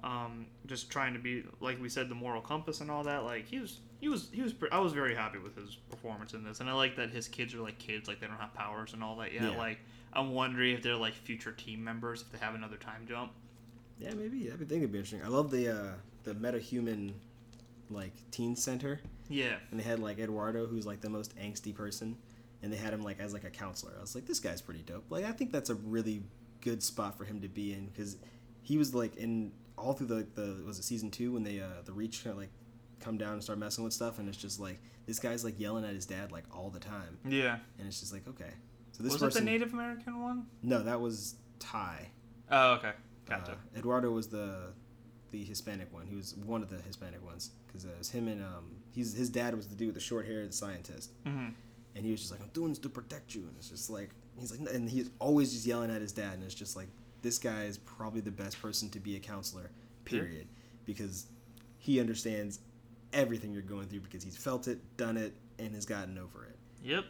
[0.04, 3.24] um, just trying to be like we said the moral compass and all that.
[3.24, 3.80] Like he was.
[3.98, 6.68] He was he was pre- I was very happy with his performance in this, and
[6.68, 9.16] I like that his kids are like kids, like they don't have powers and all
[9.16, 9.42] that yet.
[9.44, 9.56] Yeah.
[9.56, 9.78] Like
[10.16, 13.32] I'm wondering if they're like future team members if they have another time jump.
[13.98, 14.48] yeah, maybe.
[14.52, 15.22] I think it'd be interesting.
[15.22, 15.92] I love the uh,
[16.24, 17.12] the metahuman
[17.90, 19.00] like teen center.
[19.28, 22.16] Yeah, and they had like Eduardo, who's like the most angsty person,
[22.62, 23.92] and they had him like as like a counselor.
[23.98, 25.04] I was like, this guy's pretty dope.
[25.10, 26.22] Like, I think that's a really
[26.60, 28.16] good spot for him to be in because
[28.62, 31.82] he was like in all through the the was it season two when they uh
[31.84, 32.50] the Reach kind of like
[33.00, 35.84] come down and start messing with stuff, and it's just like this guy's like yelling
[35.84, 38.50] at his dad like all the time, yeah, and it's just like okay,
[38.96, 40.46] So this was person, it the Native American one?
[40.62, 42.08] no, that was Tye.
[42.50, 42.92] Oh, okay.
[43.28, 43.52] Gotcha.
[43.52, 44.72] Uh, Eduardo was the
[45.32, 46.06] the Hispanic one.
[46.06, 49.14] He was one of the Hispanic ones because uh, it was him and um, he's
[49.14, 51.48] his dad was the dude with the short hair, the scientist, hmm
[51.94, 54.10] and he was just like, "I'm doing this to protect you," and it's just like
[54.38, 56.88] he's like, and he's always just yelling at his dad, and it's just like
[57.22, 59.70] this guy is probably the best person to be a counselor,
[60.04, 60.46] period,
[60.84, 61.26] because
[61.78, 62.60] he understands
[63.12, 66.56] everything you're going through because he's felt it, done it, and has gotten over it.
[66.82, 67.04] Yep.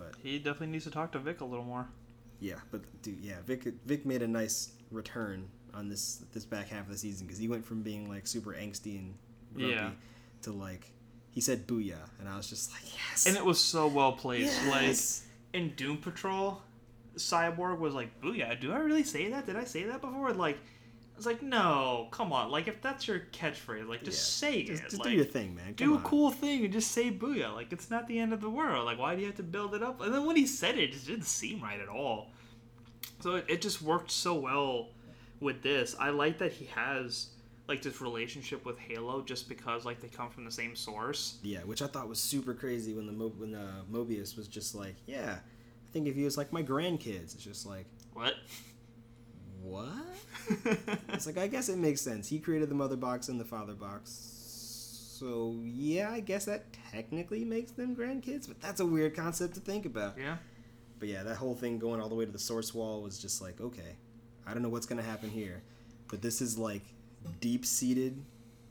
[0.00, 1.88] But- he definitely needs to talk to Vic a little more.
[2.40, 6.86] Yeah, but dude, yeah, Vic Vic made a nice return on this this back half
[6.86, 9.14] of the season because he went from being like super angsty and
[9.54, 9.90] grumpy Yeah.
[10.42, 10.90] to like
[11.30, 14.60] he said booyah, and I was just like yes, And it was so well placed.
[14.64, 15.22] yes.
[15.54, 16.60] Like in Doom Patrol,
[17.16, 19.46] Cyborg was like, "Booyah!" Do I really say that?
[19.46, 20.32] Did I say that before?
[20.32, 20.58] Like,
[21.20, 22.50] was like, "No, come on!
[22.50, 24.48] Like, if that's your catchphrase, like, just Yeah.
[24.48, 24.84] say just, it.
[24.90, 25.74] just like, do your thing, man.
[25.74, 26.02] do Come a on.
[26.02, 27.54] cool thing and just say booyah.
[27.54, 28.84] Like it's not the end of the world.
[28.86, 30.00] Like why do you have to build it up?
[30.00, 32.30] And then when he said it, it just didn't seem right at all.
[33.20, 34.88] So it, it just worked so well
[35.40, 35.94] with this.
[35.98, 37.28] I like that he has
[37.68, 41.38] like this relationship with Halo just because like they come from the same source.
[41.42, 44.74] Yeah, which I thought was super crazy when the Mo- when uh, Mobius was just
[44.74, 48.34] like, yeah, I think if he was like my grandkids, it's just like What?
[49.62, 49.88] What?
[51.10, 52.28] It's like I guess it makes sense.
[52.28, 54.10] He created the mother box and the father box.
[55.18, 59.60] So yeah, I guess that technically makes them grandkids, but that's a weird concept to
[59.60, 60.18] think about.
[60.18, 60.38] yeah.
[60.98, 63.40] But yeah, that whole thing going all the way to the source wall was just
[63.40, 63.96] like, okay,
[64.46, 65.62] I don't know what's gonna happen here,
[66.08, 66.82] but this is like
[67.40, 68.22] deep seated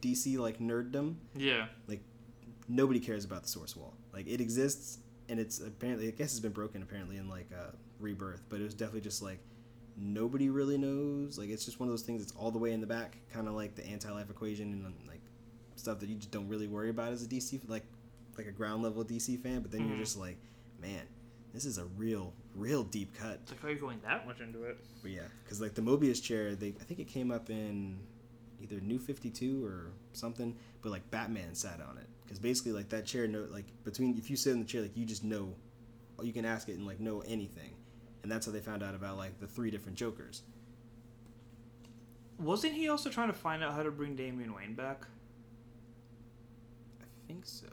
[0.02, 1.16] DC like nerddom.
[1.36, 1.68] Yeah.
[1.88, 2.02] Like
[2.68, 3.94] nobody cares about the source wall.
[4.14, 7.72] Like it exists, and it's apparently I guess it's been broken apparently in like uh,
[8.00, 9.40] Rebirth, but it was definitely just like
[10.00, 11.38] nobody really knows.
[11.38, 13.48] Like it's just one of those things that's all the way in the back, kind
[13.48, 15.22] of like the anti-life equation and like
[15.76, 17.86] stuff that you just don't really worry about as a DC like
[18.38, 19.62] like a ground level DC fan.
[19.62, 19.90] But then Mhm.
[19.90, 20.38] you're just like,
[20.82, 21.02] man,
[21.54, 23.40] this is a real real deep cut.
[23.44, 24.78] It's like why are you going that much into it?
[25.02, 28.00] But yeah, because like the Mobius chair, they I think it came up in
[28.62, 32.90] either New Fifty Two or something, but like Batman sat on it because basically like
[32.90, 35.54] that chair, no like between if you sit in the chair, like you just know,
[36.22, 37.72] you can ask it and like know anything,
[38.24, 40.44] and that's how they found out about like the three different Jokers.
[42.38, 45.06] Wasn't he also trying to find out how to bring Damian Wayne back?
[47.02, 47.68] I think so.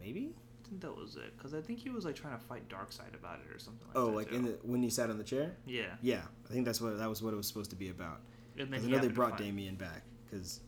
[0.00, 0.34] Maybe.
[0.64, 1.36] I think that was it.
[1.36, 3.96] Because I think he was like trying to fight Darkseid about it or something like
[3.96, 4.16] Oh, that.
[4.16, 4.34] like too.
[4.36, 5.52] in the when he sat on the chair.
[5.66, 5.94] Yeah.
[6.02, 8.20] Yeah, I think that's what that was what it was supposed to be about.
[8.58, 10.60] And then he I know they brought Damian back because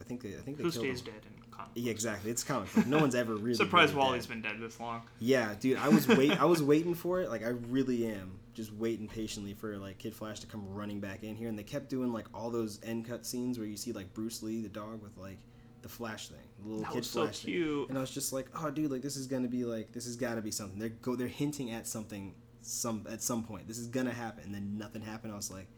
[0.00, 1.06] I think they I think they Who killed stays him.
[1.06, 1.22] dead
[1.58, 2.30] comic Yeah, exactly.
[2.30, 2.86] It's comic book.
[2.86, 3.54] No one's ever really.
[3.54, 4.42] Surprised really Wally's dead.
[4.42, 5.02] been dead this long.
[5.18, 7.28] Yeah, dude, I was wait I was waiting for it.
[7.30, 11.22] Like I really am just waiting patiently for like Kid Flash to come running back
[11.22, 13.92] in here and they kept doing like all those end cut scenes where you see
[13.92, 15.38] like Bruce Lee the dog with like
[15.82, 17.86] the Flash thing, the little That Kid was so Flash thing.
[17.88, 20.06] And I was just like, "Oh, dude, like this is going to be like this
[20.06, 20.78] has got to be something.
[20.78, 23.68] They're go they're hinting at something some at some point.
[23.68, 25.32] This is going to happen." And then nothing happened.
[25.32, 25.68] I was like,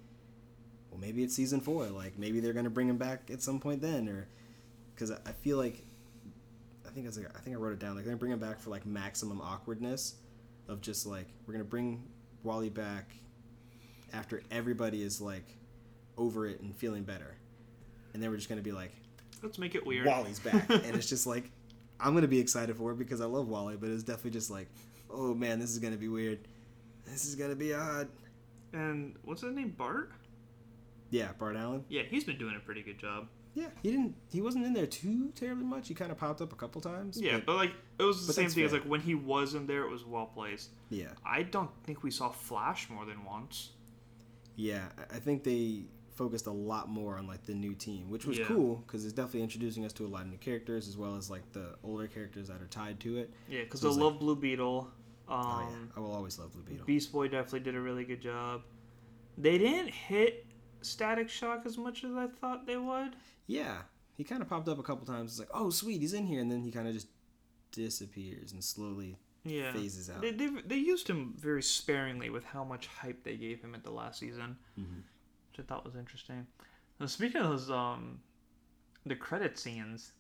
[0.91, 1.87] "Well, maybe it's season 4.
[1.89, 4.27] Like maybe they're going to bring him back at some point then or
[5.01, 5.85] cuz I I feel like
[6.87, 7.95] I think it's like, I think I wrote it down.
[7.95, 10.17] Like they're gonna bring him back for like maximum awkwardness,
[10.69, 12.03] of just like we're gonna bring
[12.43, 13.13] Wally back
[14.13, 15.57] after everybody is like
[16.17, 17.37] over it and feeling better,
[18.13, 18.93] and then we're just gonna be like
[19.43, 20.07] Let's make it weird.
[20.07, 21.51] Wally's back, and it's just like
[21.99, 24.69] I'm gonna be excited for it because I love Wally, but it's definitely just like
[25.11, 26.41] oh man, this is gonna be weird.
[27.07, 28.09] This is gonna be odd.
[28.73, 29.75] and what's his name?
[29.77, 30.13] Bart?
[31.11, 31.85] Yeah, Bart Allen.
[31.89, 33.29] Yeah, he's been doing a pretty good job.
[33.55, 34.15] Yeah, he didn't.
[34.33, 35.89] He wasn't in there too terribly much.
[35.89, 37.21] He kind of popped up a couple times.
[37.21, 39.83] Yeah, but- but, like it was the same thing as like when he wasn't there,
[39.85, 40.71] it was well placed.
[40.89, 41.09] yeah.
[41.25, 43.71] I don't think we saw Flash more than once.
[44.57, 45.85] Yeah, I- think they
[46.15, 48.45] focused a lot more on like the new team, which was Yeah.
[48.47, 51.31] cool because it's definitely introducing us to a lot of new characters as well as
[51.31, 53.31] like the older characters that are tied to it.
[53.49, 54.91] Yeah, because So I love Blue Beetle.
[55.29, 56.85] Um, oh yeah, I will always love Blue Beetle.
[56.87, 58.63] Beast Boy definitely did a really good job.
[59.39, 60.45] They didn't hit
[60.83, 63.15] Static Shock as much as I thought they would.
[63.47, 63.79] yeah,
[64.17, 65.33] he kind of popped up a couple times.
[65.33, 67.09] It's like, oh sweet, he's in here, and then he kind of just
[67.73, 70.21] disappears and slowly Yeah, phases out.
[70.21, 73.85] they, they they used him very sparingly with how much hype they gave him at
[73.85, 75.03] the last season, Mhm.
[75.51, 76.47] which I thought was interesting.
[76.99, 78.21] Now, speaking of those, um,
[79.07, 80.13] the credit scenes,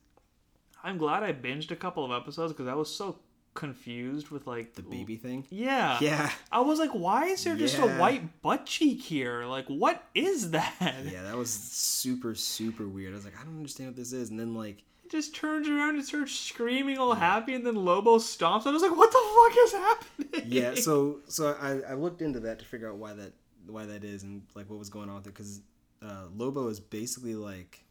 [0.83, 3.19] I'm glad I binged a couple of episodes because I was so
[3.61, 5.45] confused with like The baby thing.
[5.51, 9.45] Yeah, Yeah, I was like, why is there just a white butt cheek here?
[9.45, 10.75] Like, what is that?
[11.05, 13.13] yeah, that was super super weird.
[13.13, 14.83] I was like, I don't understand what this is, and then like.
[15.03, 18.67] He just turns around and starts screaming all happy, and then Lobo stomps.
[18.67, 20.53] I was like, what the fuck is happening?
[20.53, 23.33] yeah so so I, I looked into that to figure out why that
[23.67, 25.61] why that is and like what was going on with it because
[26.03, 27.85] uh, lobo is basically like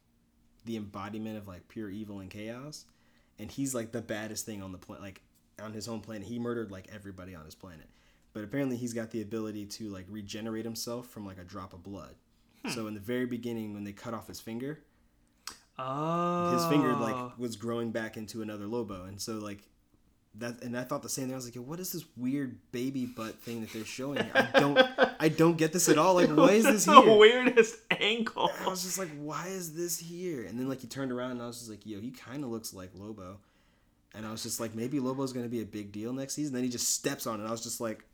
[0.66, 2.86] the embodiment of like pure evil and chaos
[3.38, 5.22] and he's like the baddest thing on the planet like
[5.62, 7.88] on his home planet he murdered like everybody on his planet
[8.34, 11.84] but apparently he's got the ability to like regenerate himself from like a drop of
[11.84, 12.16] blood.
[12.64, 12.72] Hmm.
[12.72, 14.80] So in the very beginning, when they cut off his finger,
[15.82, 16.52] Oh.
[16.54, 17.32] his finger like oh.
[17.38, 19.60] was growing back into another Lobo, and so like
[20.36, 20.62] that.
[20.62, 21.34] And I thought the same thing.
[21.34, 24.24] I was like, what is this weird baby butt thing that they're showing?
[24.24, 24.32] Here?
[24.54, 24.78] I don't,
[25.20, 26.16] I don't get this at all.
[26.16, 27.18] Like, why is this the here?
[27.18, 28.52] weirdest angle?
[28.62, 30.44] I was just like, why is this here?
[30.44, 32.50] And then like he turned around and I was just like, yo, he kind of
[32.50, 33.40] looks like Lobo.
[34.16, 36.54] And I was just like, maybe Lobo's gonna be a big deal next season.
[36.54, 37.48] Then he just steps on it.
[37.48, 38.06] I was just like,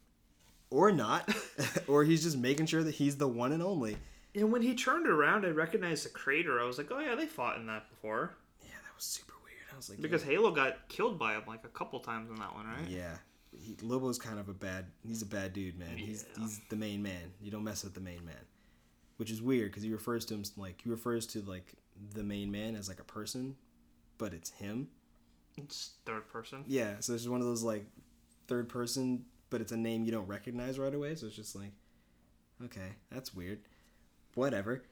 [0.69, 1.33] or not,
[1.87, 3.97] or he's just making sure that he's the one and only.
[4.33, 6.59] And when he turned around, I recognized the crater.
[6.59, 8.35] I was like, oh yeah, they fought in that before.
[8.61, 9.55] Yeah, that was super weird.
[9.71, 12.53] I was like, Because Halo got killed by him like a couple times in that
[12.53, 12.89] one, right?
[12.89, 13.15] yeah,
[13.57, 14.87] he, Lobo's kind of a bad.
[15.07, 15.95] He's a bad dude, man.
[15.95, 17.31] He's he's the main man.
[17.41, 18.35] You don't mess with the main man,
[19.15, 21.73] which is weird because he refers to him like he refers to like
[22.13, 23.55] the main man as like a person,
[24.17, 24.89] but it's him.
[25.57, 26.63] It's third person.
[26.67, 27.85] Yeah, so it's just one of those like
[28.47, 31.15] third person, but it's a name you don't recognize right away.
[31.15, 31.71] So it's just like,
[32.65, 33.59] okay, that's weird.
[34.33, 34.83] Whatever.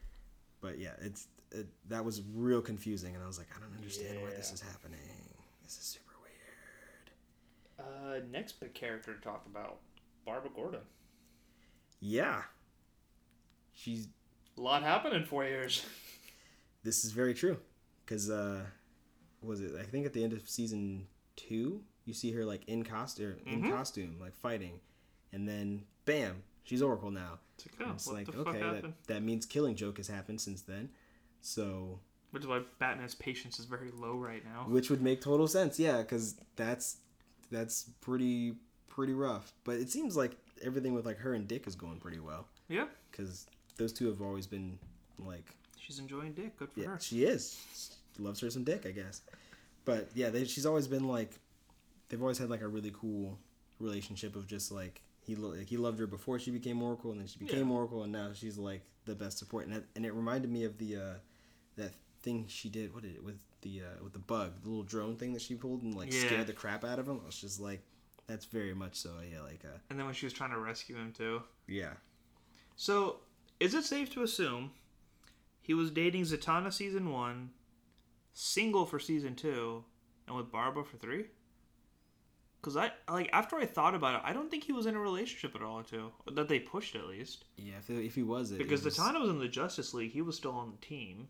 [0.62, 4.22] But yeah, it's it, that was real confusing, and I was like, I don't understand
[4.22, 5.00] why this is happening.
[5.64, 8.24] This is super weird.
[8.24, 9.80] Uh, next big character to talk about,
[10.26, 10.82] Barbara Gordon.
[12.00, 12.42] Yeah,
[13.74, 14.08] she's.
[14.58, 15.86] A lot happened in four years.
[16.84, 17.58] This is very true,
[18.06, 18.62] because uh,
[19.46, 19.72] was it?
[19.80, 23.64] I think at the end of season two, you see her like in costume, in
[23.64, 23.70] Mhm.
[23.72, 24.80] costume, like fighting,
[25.32, 27.40] and then bam, she's Oracle now.
[27.58, 30.08] It's like, oh, it's what like the fuck okay, that, that means Killing Joke has
[30.08, 30.90] happened since then.
[31.42, 32.00] So,
[32.32, 34.66] Which is why Batman's patience is very low right now.
[34.68, 36.98] which would make total sense, yeah, because that's
[37.52, 38.56] that's pretty
[38.88, 39.54] pretty rough.
[39.64, 42.88] But it seems like everything with like her and Dick is going pretty well Yeah,
[43.12, 43.46] because
[43.78, 44.78] those two have always been
[45.20, 45.46] like,
[45.78, 46.58] she's enjoying Dick.
[46.58, 47.00] Good for yeah, her.
[47.00, 47.60] she is
[48.20, 49.22] loves her some Dick, I guess.
[49.86, 51.32] But yeah, they, she's always been like,
[52.10, 53.38] they've always had like a really cool
[53.80, 57.20] relationship of just like he lo- like, he loved her before she became Oracle, and
[57.20, 57.76] then she became Yeah.
[57.76, 59.66] Oracle, and now she's like the best support.
[59.68, 61.14] And it, and it reminded me of the uh,
[61.78, 62.94] that thing she did.
[62.94, 65.56] What did it with the uh, with the bug, the little drone thing that she
[65.56, 66.20] pulled and like Yeah.
[66.28, 67.20] scared the crap out of him.
[67.24, 67.82] I was just like,
[68.28, 69.12] that's very much so.
[69.32, 71.42] Yeah, like uh, And then when she was trying to rescue him too.
[71.68, 71.94] yeah,
[72.76, 73.18] So,
[73.60, 74.72] is it safe to assume
[75.62, 77.52] he was dating Zatanna season one,
[78.34, 79.84] single for season two,
[80.28, 81.26] and with Barbara for three?
[82.62, 85.00] Because I like after I thought about it, I don't think he was in a
[85.00, 87.46] relationship at all, or two that they pushed at least.
[87.58, 87.74] yeah.
[87.80, 90.22] If, if he was it, Because it was, Zatanna was in the Justice League, he
[90.22, 91.28] was still on the team.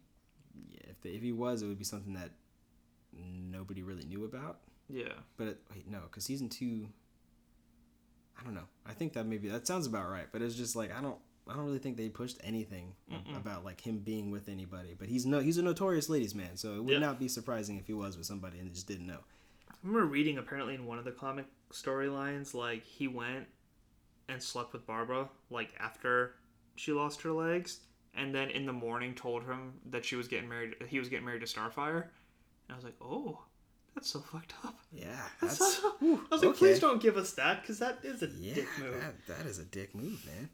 [0.70, 2.32] yeah, if, the, if he was, it would be something that
[3.16, 4.60] nobody really knew about.
[4.89, 6.88] Yeah, But it, wait, no, because season two.
[8.39, 8.68] I don't know.
[8.86, 10.28] I think that maybe that sounds about right.
[10.32, 11.18] But it's just like I don't.
[11.47, 13.36] I don't really think they pushed anything Mm-mm.
[13.38, 14.95] about like him being with anybody.
[14.97, 15.39] But he's no.
[15.39, 16.99] He's a notorious ladies man, so it would Yeah.
[16.99, 19.19] not be surprising if he was with somebody and just didn't know.
[19.69, 23.47] I remember reading apparently in one of the comic storylines, like he went
[24.29, 26.36] and slept with Barbara, like after
[26.75, 27.82] she lost her legs,
[28.15, 30.75] and then in the morning told him that she was getting married.
[30.88, 33.39] He was getting married to Starfire, and I was like, oh,
[33.93, 34.79] that's so fucked up.
[34.93, 35.08] Yeah,
[35.41, 35.82] That's that's.
[35.99, 36.58] whew, I was like, okay.
[36.60, 38.93] please don't give us that, because that is a Yeah, dick move.
[39.27, 40.49] that, that is a dick move, man.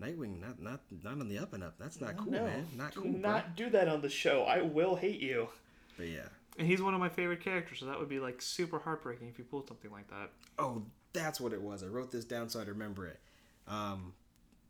[0.00, 1.74] Nightwing, not not not on the up and up.
[1.78, 2.66] That's not cool, no, man.
[2.76, 3.20] Not do cool, bro.
[3.20, 4.44] not do that on the show.
[4.44, 5.48] I will hate you.
[5.96, 6.28] But yeah.
[6.56, 9.38] And he's one of my favorite characters, so that would be like super heartbreaking if
[9.38, 10.30] you pulled something like that.
[10.58, 11.82] Oh, that's what it was.
[11.82, 13.20] I wrote this down so I'd remember it.
[13.66, 14.12] Um,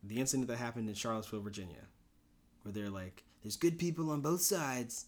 [0.03, 1.87] the incident that happened in Charlottesville, Virginia,
[2.62, 5.07] where they're like, "There's good people on both sides,"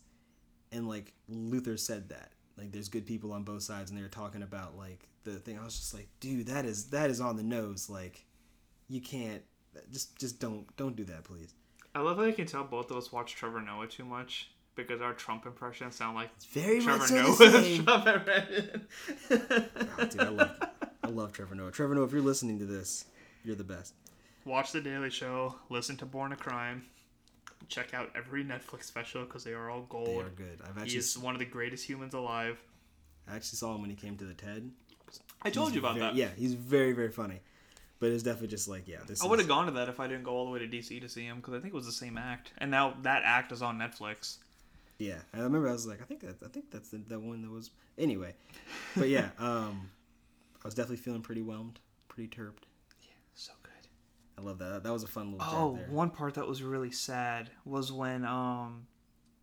[0.70, 4.08] and like Luthor said that, like, "There's good people on both sides," and they were
[4.08, 5.58] talking about like the thing.
[5.58, 7.88] I was just like, "Dude, that is that is on the nose.
[7.88, 8.26] Like,
[8.88, 9.42] you can't
[9.92, 11.54] just just don't don't do that, please."
[11.94, 15.00] I love how you can tell both of us watch Trevor Noah too much because
[15.00, 17.62] our Trump impressions sound like It's very Trevor much so the Noah.
[17.62, 17.84] same.
[17.84, 18.80] Trump.
[19.98, 20.50] Oh, dude, I love
[21.02, 21.70] I love Trevor Noah.
[21.72, 23.04] Trevor Noah, if you're listening to this,
[23.44, 23.94] you're the best.
[24.44, 25.54] Watch The Daily Show.
[25.68, 26.84] Listen to Born a Crime.
[27.68, 30.06] Check out every Netflix special because they are all gold.
[30.08, 30.60] They are good.
[30.64, 32.58] I've actually is one of the greatest humans alive.
[33.28, 34.70] I actually saw him when he came to the TED.
[35.42, 36.14] I told He's you about very- that.
[36.16, 37.40] Yeah, he's very very funny,
[38.00, 38.98] but it's definitely just like yeah.
[39.06, 40.66] This I would have gone to that if I didn't go all the way to
[40.66, 42.52] DC to see him because I think it was the same act.
[42.58, 44.38] And now that act is on Netflix.
[44.98, 47.42] Yeah, I remember I was like, I think that I think that's the, the one
[47.42, 48.34] that was anyway.
[48.96, 49.90] But yeah, um,
[50.62, 51.78] I was definitely feeling pretty whelmed,
[52.08, 52.66] pretty turped.
[53.02, 53.88] Yeah, so good.
[54.38, 54.82] I love that.
[54.82, 58.86] That was a fun little Oh, one part that was really sad was when um,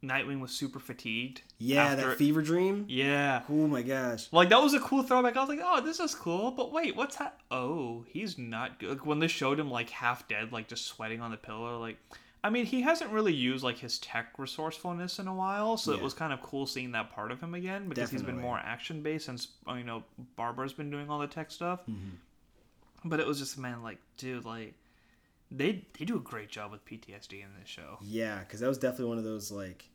[0.03, 1.41] Nightwing was super fatigued.
[1.57, 2.85] yeah, after- that fever dream.
[2.87, 3.41] Yeah.
[3.49, 4.27] Oh my gosh.
[4.31, 5.35] Like that was a cool throwback.
[5.35, 7.39] I was like, "Oh, this is cool." But wait, what's that?
[7.49, 8.89] Oh, he's not good.
[8.89, 11.97] Like, when they showed him like half dead, like just sweating on the pillow, like
[12.43, 16.01] I mean, he hasn't really used like his tech resourcefulness in a while, so it
[16.01, 19.01] was kind of cool seeing that part of him again because he's been more action
[19.01, 20.03] based since uh, you know
[20.35, 21.79] Barbara's been doing all the tech stuff.
[21.89, 22.11] Mhm.
[23.03, 24.75] But it was just man, like, dude, like
[25.51, 27.97] they they do a great job with PTSD in this show.
[28.01, 29.89] Yeah, because that was definitely one of those like,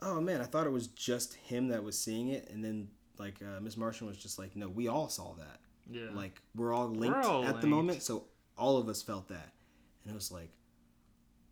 [0.00, 2.88] oh man, I thought it was just him that was seeing it, and then
[3.18, 5.60] like uh, Miss Martian was just like, no, we all saw that.
[5.90, 6.10] Yeah.
[6.14, 8.24] Like we're all linked all at the moment, so
[8.56, 9.52] all of us felt that,
[10.04, 10.50] and it was like,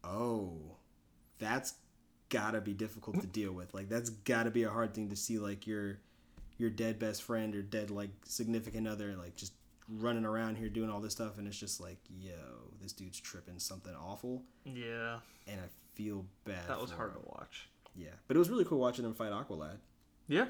[0.05, 0.77] oh,
[1.39, 1.75] that's
[2.29, 3.73] gotta be difficult to deal with.
[3.75, 5.99] Like that's gotta be a hard thing to see, like your
[6.59, 9.53] your dead best friend or dead like significant other, like just
[9.89, 12.33] running around here doing all this stuff, and it's just like, yo,
[12.81, 15.19] this dude's tripping something awful, yeah.
[15.47, 16.69] and I feel bad.
[16.69, 17.23] That was hard him.
[17.23, 17.69] to watch.
[17.95, 19.79] Yeah, but it was really cool watching him fight Aqualad.
[20.29, 20.47] Yeah.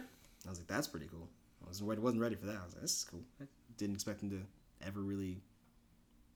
[0.47, 1.29] I was like, that's pretty cool.
[1.65, 2.57] I was wasn't ready for that.
[2.61, 3.23] I was like, this is cool.
[3.41, 3.45] I
[3.77, 4.41] didn't expect him to
[4.87, 5.41] ever really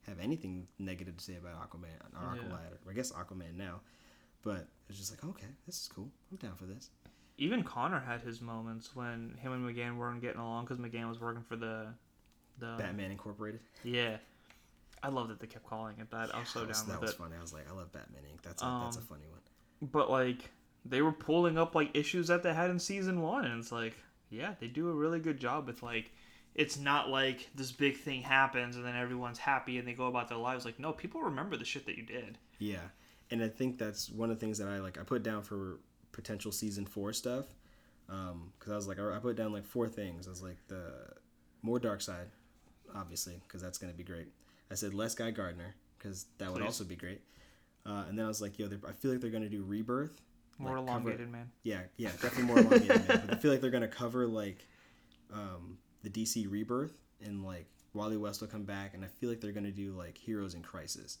[0.07, 2.41] have anything negative to say about Aquaman or Yeah.
[2.41, 3.81] Aqualad, or I guess Aquaman now.
[4.41, 6.09] But it's just like, okay, this is cool.
[6.31, 6.89] I'm down for this.
[7.37, 11.19] Even Connor had his moments when him and M'gann weren't getting along because M'gann was
[11.19, 11.87] working for the
[12.59, 13.61] the Batman Incorporated.
[13.83, 14.17] Yeah.
[15.01, 16.33] I love that they kept calling it that.
[16.33, 17.17] I was so that down that with was it.
[17.17, 17.35] funny.
[17.37, 18.41] I was like, I love Batman Inc.
[18.41, 19.41] That's a, that's a Um, funny one.
[19.91, 20.49] But like
[20.85, 23.95] they were pulling up like issues that they had in season one, and it's like,
[24.29, 26.11] yeah, they do a really good job with like.
[26.55, 30.29] It's not like this big thing happens and then everyone's happy and they go about
[30.29, 30.65] their lives.
[30.65, 32.37] Like, no, people remember the shit that you did.
[32.59, 32.77] Yeah,
[33.31, 34.99] and I think that's one of the things that I like.
[34.99, 35.79] I put down for
[36.11, 37.45] potential season four stuff
[38.05, 40.27] because I was like, I I put down like four things.
[40.27, 41.07] I was like the
[41.63, 42.27] more dark side,
[42.95, 44.27] obviously, because that's gonna be great.
[44.71, 47.21] I said less Guy Gardner because that would also be great.
[47.85, 50.21] Uh, and then I was like, yo, I feel like they're gonna do rebirth.
[50.57, 51.51] More like, cover- elongated, man.
[51.63, 53.07] Yeah, yeah, definitely more elongated.
[53.07, 53.23] man.
[53.25, 54.65] But I feel like they're gonna cover like
[55.33, 59.41] um, the DC rebirth and like Wally West will come back, and I feel like
[59.41, 61.17] they're gonna do like Heroes in Crisis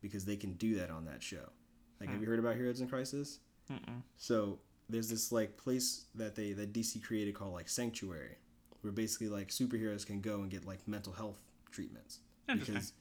[0.00, 1.48] because they can do that on that show.
[2.00, 3.38] Like, have you heard about Heroes in Crisis?
[3.70, 4.02] Mm-mm.
[4.16, 4.58] So
[4.88, 8.36] there's this like place that they that DC created called like Sanctuary,
[8.82, 11.38] where basically like superheroes can go and get like mental health
[11.70, 12.92] treatments because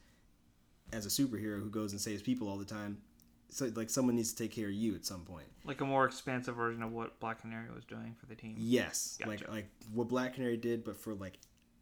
[0.94, 2.98] as a superhero who goes and saves people all the time,
[3.50, 5.48] so like someone needs to take care of you at some point.
[5.66, 8.56] Like a more expansive version of what Black Canary was doing for the team.
[8.58, 9.30] Yes, Gotcha.
[9.30, 11.38] like like what Black Canary did, but for like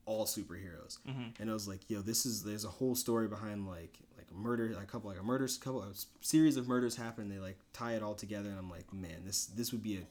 [0.06, 0.98] all superheroes.
[1.08, 1.40] Mhm.
[1.40, 4.34] And I was like, yo, this is there's a whole story behind like like a
[4.34, 5.92] murder, a couple like a murders, couple a
[6.22, 7.30] series of murders happen.
[7.30, 10.04] They like tie it all together, and I'm like, man, this this would be a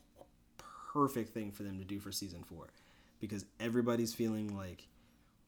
[0.93, 2.69] perfect thing for them to do for season four,
[3.21, 4.87] because everybody's feeling like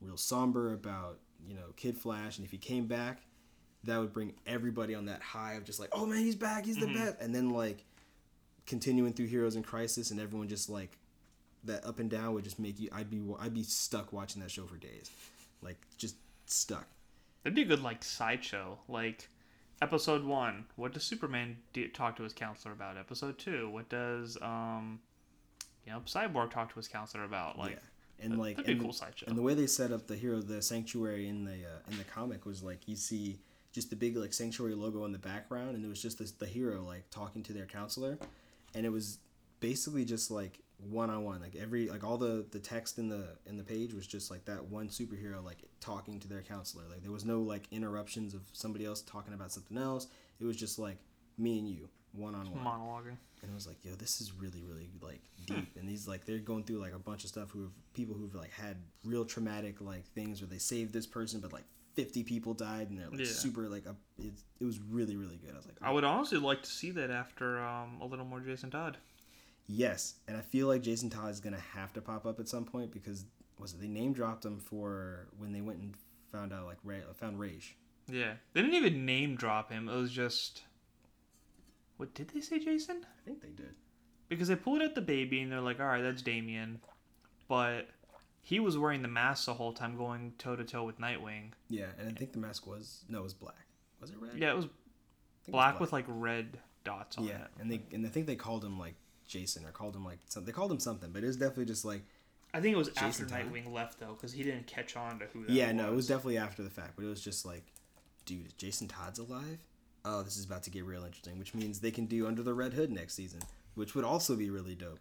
[0.01, 3.23] real somber about you know Kid Flash, and if he came back,
[3.85, 6.77] that would bring everybody on that high of just like, oh man, he's back, he's
[6.77, 7.85] the best, and then like
[8.67, 10.97] continuing through Heroes in Crisis, and everyone just like
[11.65, 12.89] that up and down would just make you.
[12.93, 15.11] I'd be I'd be stuck watching that show for days,
[15.63, 16.17] like just
[16.47, 16.87] stuck.
[17.43, 18.79] That'd be a good like sideshow.
[18.89, 19.29] Like
[19.83, 22.99] episode one, what does Superman do, talk to his counselor about?
[22.99, 25.01] Episode two, what does um,
[25.87, 27.59] you know, Cyborg talked to his counselor about?
[27.59, 29.27] Like, yeah, and that- like that'd be a and, cool sideshow.
[29.29, 32.05] and the way they set up the hero, the sanctuary in the uh, in the
[32.05, 33.39] comic was like you see
[33.73, 36.47] just the big like sanctuary logo in the background, and it was just this, the
[36.47, 38.19] hero like talking to their counselor,
[38.75, 39.19] and it was
[39.61, 43.37] basically just like one on one like every like all the the text in the
[43.47, 47.03] in the page was just like that one superhero like talking to their counselor like
[47.03, 50.07] there was no like interruptions of somebody else talking about something else
[50.41, 50.97] it was just like
[51.37, 53.17] me and you one on one monologuing.
[53.43, 55.77] And I was like, yo, this is really, really like deep.
[55.79, 58.35] And these like they're going through like a bunch of stuff who have people who've
[58.35, 61.65] like had real traumatic like things where they saved this person, but like
[61.95, 63.27] fifty people died, and they're like Yeah.
[63.27, 65.53] super like a, it, it was really, really good.
[65.53, 68.41] I was like, I would honestly like to see that after um, a little more
[68.41, 68.97] Jason Todd.
[69.67, 72.65] yes, and I feel like Jason Todd is gonna have to pop up at some
[72.65, 73.25] point because
[73.59, 75.95] was it they name dropped him for when they went and
[76.33, 77.77] found out like Ray, found Rage.
[78.11, 79.89] Yeah, they didn't even name drop him.
[79.89, 80.63] It was just,
[82.01, 83.05] what did they say, Jason?
[83.05, 83.75] I think they did.
[84.31, 86.81] Because they pulled out the baby and they're like, all right, that's Damian,
[87.47, 87.89] but
[88.41, 91.51] he was wearing the mask the whole time, going toe to toe with Nightwing.
[91.69, 93.67] Yeah, and I think the mask was no, it was black.
[94.01, 94.33] Was it red?
[94.35, 94.75] Yeah, it was think
[95.49, 97.49] it was black with like red dots on yeah, it.
[97.61, 98.95] and they and I think they called him like
[99.29, 100.47] Jason or called him like something.
[100.47, 102.03] They called him something, but it was definitely just like
[102.55, 103.53] I think it was Jason after Todd?
[103.53, 105.45] Nightwing left though, because he didn't catch on to who.
[105.45, 107.65] That yeah, no, it was definitely after the fact, but it was just like,
[108.25, 109.59] dude, is Jason Todd's alive?
[110.05, 112.55] Oh, this is about to get real interesting, which means they can do Under the
[112.55, 113.41] Red Hood next season,
[113.75, 114.99] which would also be really dope.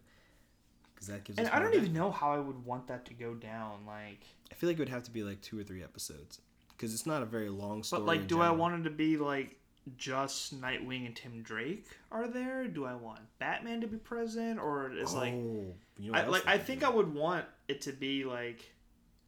[0.94, 1.38] Because that gives.
[1.38, 3.86] And I don't even know how I would want that to go down.
[3.86, 4.20] Like,
[4.50, 6.40] I feel like it would have to be like two or three episodes,
[6.70, 8.00] because it's not a very long story.
[8.00, 9.56] but like, do I want it to be like
[9.96, 12.66] just Nightwing and Tim Drake are there?
[12.68, 16.46] Do I want Batman to be present, or is like Oh, you know I, like
[16.46, 16.84] I think?
[16.84, 18.70] I would want it to be like,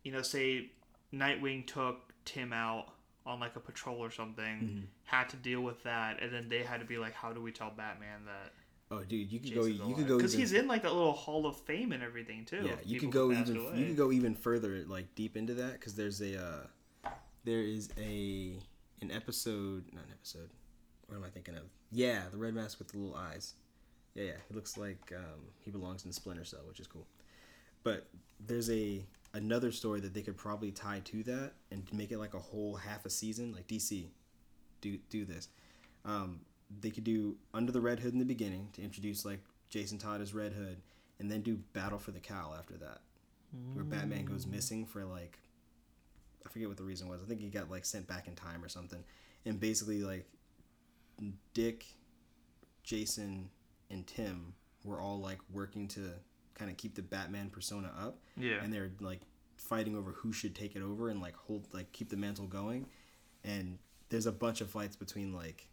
[0.02, 0.70] you know, say
[1.14, 2.88] Nightwing took Tim out
[3.26, 4.80] on like a patrol or something, Mm-hmm.
[5.04, 7.52] had to deal with that, and then they had to be like, how do we
[7.52, 8.52] tell Batman that
[8.90, 9.88] Oh, dude, you could Jason's go.
[9.88, 12.62] You could go because he's in like that little Hall of Fame and everything too.
[12.66, 13.56] yeah, you could go even.
[13.56, 13.78] away.
[13.78, 16.38] You could go even further, like deep into that, because there's a.
[16.38, 17.08] Uh,
[17.44, 18.58] there is a
[19.00, 20.50] an episode, not an episode.
[21.06, 21.62] What am I thinking of?
[21.90, 23.54] Yeah, the red mask with the little eyes.
[24.14, 24.32] Yeah, yeah.
[24.46, 27.06] He looks like um, he belongs in the Splinter Cell, which is cool.
[27.84, 28.06] But
[28.46, 29.02] there's a
[29.34, 32.76] another story that they could probably tie to that and make it like a whole
[32.76, 34.06] half a season, like DC.
[34.80, 35.48] Do do this.
[36.04, 36.40] Um,
[36.80, 40.20] they could do Under the Red Hood in the beginning to introduce like Jason Todd
[40.20, 40.78] as Red Hood,
[41.18, 43.00] and then do Battle for the Cowl after that,
[43.74, 45.38] where Batman goes missing for like
[46.44, 47.20] I forget what the reason was.
[47.22, 49.02] I think he got like sent back in time or something,
[49.44, 50.26] and basically like
[51.54, 51.84] Dick,
[52.82, 53.50] Jason,
[53.90, 54.54] and Tim
[54.84, 56.10] were all like working to
[56.54, 58.62] kind of keep the Batman persona up, Yeah.
[58.62, 59.20] and they're like
[59.56, 62.86] fighting over who should take it over and like hold like keep the mantle going,
[63.44, 63.78] and
[64.08, 65.68] there's a bunch of fights between like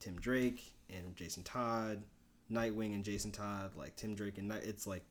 [0.00, 2.02] Tim Drake and Jason Todd,
[2.50, 4.62] Nightwing and Jason Todd, like Tim Drake and Night.
[4.64, 5.04] It's like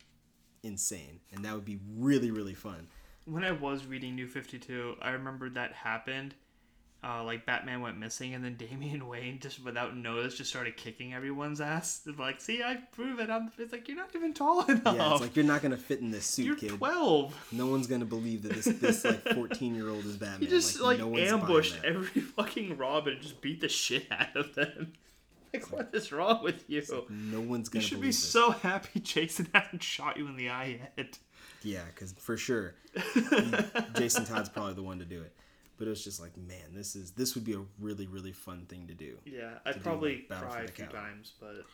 [0.63, 2.87] insane, and that would be really really fun.
[3.25, 6.35] when I was reading New 52, I remember that happened.
[7.05, 11.13] Uh, like Batman went missing, and then Damian Wayne just without notice just started kicking
[11.13, 11.97] everyone's ass.
[11.99, 13.29] They're like, see, I prove it.
[13.29, 13.51] I'm.
[13.57, 14.95] It's like you're not even tall enough.
[14.95, 16.69] Yeah, it's like you're not gonna fit in this suit, you're kid.
[16.77, 17.49] 12.
[17.51, 20.43] No one's gonna believe that this this like 14 year old is Batman.
[20.43, 24.55] You just like, no ambushed every fucking Robin and just beat the shit out of
[24.55, 24.93] them.
[25.53, 26.81] Like, what is wrong with you?
[27.09, 27.83] No one's You gonna.
[27.85, 28.17] should be this.
[28.17, 31.19] so happy Jason hasn't shot you in the eye yet.
[31.63, 32.75] Yeah, because for sure,
[33.95, 35.33] Jason Todd's probably the one to do it.
[35.77, 38.65] But it was just like, man, this is this would be a really really fun
[38.67, 39.17] thing to do.
[39.25, 40.93] Yeah, I'd probably like, cry a few Cowl.
[40.93, 41.65] times, but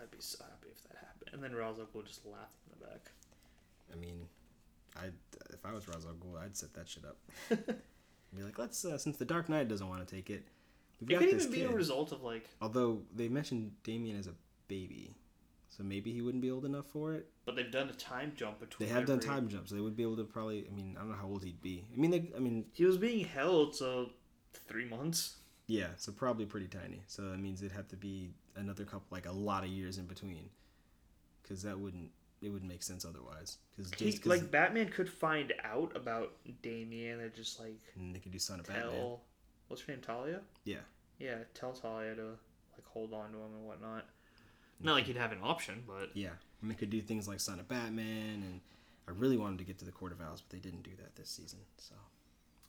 [0.00, 1.30] I'd be so happy if that happened.
[1.32, 3.10] And then Ra's al Ghul just laughed in the back.
[3.92, 4.26] I mean,
[4.96, 5.06] I
[5.52, 7.16] if I was Ra's al Ghul, I'd set that shit up.
[8.36, 10.44] be like, let's uh, since the Dark Knight doesn't want to take it,
[11.00, 11.70] we've It got could even be kid.
[11.70, 14.34] a result of like, Although they mentioned Damian as a
[14.68, 15.14] baby,
[15.76, 17.26] so maybe he wouldn't be old enough for it.
[17.44, 18.88] but they've done a time jump between.
[18.88, 19.08] They between.
[19.08, 20.66] have done time jumps, so they would be able to probably.
[20.70, 21.84] I mean, I don't know how old he'd be.
[21.92, 24.10] I mean, they, I mean, He was being held, so
[24.68, 25.36] three months.
[25.66, 27.02] yeah, so probably pretty tiny.
[27.06, 30.06] So that means it'd have to be another couple, like a lot of years in
[30.06, 30.48] between,
[31.42, 32.10] because that wouldn't
[32.42, 33.56] it wouldn't make sense otherwise.
[33.76, 38.60] Because like Batman could find out about Damian and just like they could do Son
[38.60, 39.16] of tell Batman.
[39.68, 40.40] what's her name Talia.
[40.64, 40.76] Yeah,
[41.18, 42.22] Yeah, tell Talia to
[42.76, 44.04] like hold on to him and whatnot.
[44.80, 47.60] Not like he'd have an option, but yeah, and they could do things like Son
[47.60, 48.60] of Batman, and
[49.08, 51.16] I really wanted to get to the Court of Owls, but they didn't do that
[51.16, 51.60] this season.
[51.78, 51.94] So,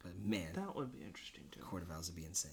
[0.04, 1.62] but man, that would be interesting too.
[1.62, 2.52] Court of Owls would be insane.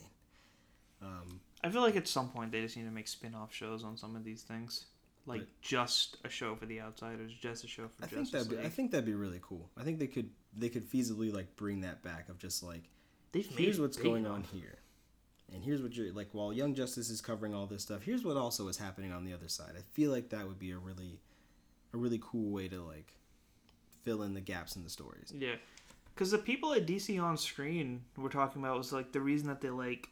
[1.02, 3.96] Um, I feel like at some point they just need to make spin-off shows on
[3.96, 4.86] some of these things.
[5.24, 8.60] Like just a show for the outsiders, just a show for I think that.
[8.64, 9.70] I think that'd be really cool.
[9.78, 12.82] I think they could they could feasibly like bring that back of just like
[13.30, 14.78] They've here's made what's going on here
[15.54, 18.36] and here's what you're like while young justice is covering all this stuff here's what
[18.36, 21.18] also is happening on the other side i feel like that would be a really
[21.92, 23.14] a really cool way to like
[24.02, 25.54] fill in the gaps in the stories Yeah,
[26.14, 29.60] because the people at DC on screen were talking about was like the reason that
[29.60, 30.08] they like,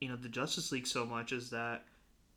[0.00, 1.84] you know, the Justice League so much is that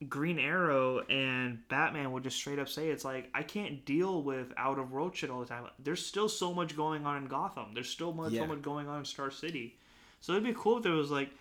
[0.08, 4.54] Green Arrow and Batman would just straight up say it's like I can't deal with
[4.58, 5.66] out of world shit all the time.
[5.80, 7.74] There's still so much going on in Gotham.
[7.74, 8.42] There's still much Yeah.
[8.42, 9.78] so much going on in Star City.
[10.22, 11.32] So it'd be cool if there was like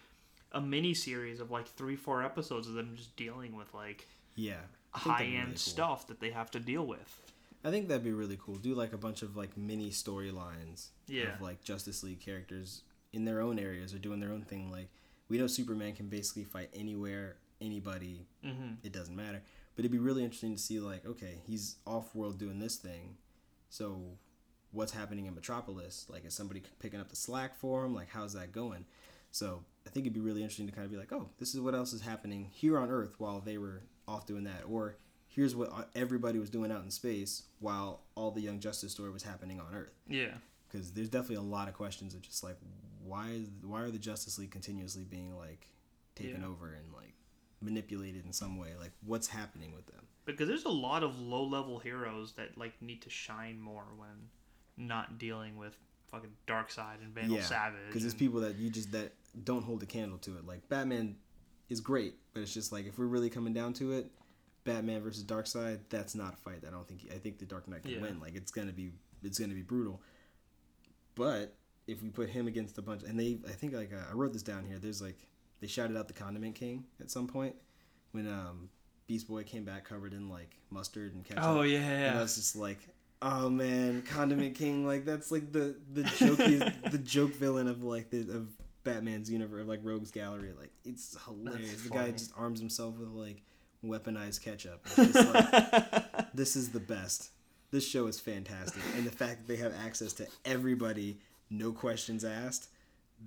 [0.53, 4.55] a mini series of like three, four episodes of them just dealing with like yeah
[4.93, 5.57] high end really cool.
[5.57, 7.21] stuff that they have to deal with.
[7.65, 11.35] i think that'd be really cool do like a bunch of like mini storylines Yeah.
[11.35, 12.83] of like justice league characters
[13.13, 14.89] in their own areas or doing their own thing like
[15.29, 18.75] we know superman can basically fight anywhere anybody Mm-hmm.
[18.83, 19.41] it doesn't matter.
[19.75, 23.17] But it'd be really interesting to see like, okay, he's off world doing this thing.
[23.71, 24.03] So
[24.73, 26.07] what's happening in Metropolis?
[26.11, 27.95] Like is somebody picking up the slack for him?
[27.95, 28.85] Like how's that going?
[29.33, 31.61] So I think it'd be really interesting to kind of be like, oh, this is
[31.61, 35.57] what else is happening here on Earth while they were off doing that, or here's
[35.57, 39.23] what uh, everybody was doing out in space while all the Young Justice story was
[39.23, 39.95] happening on Earth.
[40.09, 40.35] Yeah.
[40.71, 42.57] Because there's definitely a lot of questions of just like,
[43.05, 45.67] why is why are the Justice League continuously being like
[46.15, 46.49] taken Yeah.
[46.49, 47.15] over and like
[47.61, 48.69] manipulated in some way?
[48.79, 49.97] Like what's happening with them?
[50.25, 54.29] because there's a lot of low level heroes that like need to shine more when
[54.77, 55.77] not dealing with
[56.13, 57.81] fucking Darkseid and Vandal Savage.
[57.89, 59.13] because there's people that you just that
[59.45, 60.47] don't hold a candle to it.
[60.47, 61.17] Like Batman
[61.69, 64.11] is great, but it's just like if we're really coming down to it,
[64.65, 66.63] Batman versus Darkseid, that's not a fight.
[66.67, 68.01] I don't think I think the Dark Knight can Yeah.
[68.03, 68.21] win.
[68.21, 70.01] Like it's gonna be it's gonna be brutal.
[71.15, 71.55] But
[71.87, 74.33] if we put him against a bunch, and they I think like uh, I wrote
[74.33, 74.79] this down here.
[74.79, 75.19] There's like
[75.61, 77.55] they shouted out the Condiment King at some point
[78.13, 78.69] when um
[79.07, 81.45] Beast Boy came back covered in like mustard and ketchup.
[81.45, 82.79] Oh And I was just like,
[83.21, 86.39] oh man, Condiment King, like that's like the the joke
[86.91, 88.49] the joke villain of like the of
[88.85, 90.53] Batman's universe, like Rogue's Gallery.
[90.59, 91.71] Like it's hilarious.
[91.71, 93.43] That's the guy just arms himself with like
[93.85, 94.87] weaponized ketchup.
[94.97, 97.31] Like, this is the best.
[97.71, 101.19] This show is fantastic, and the fact that they have access to everybody,
[101.49, 102.69] no questions asked,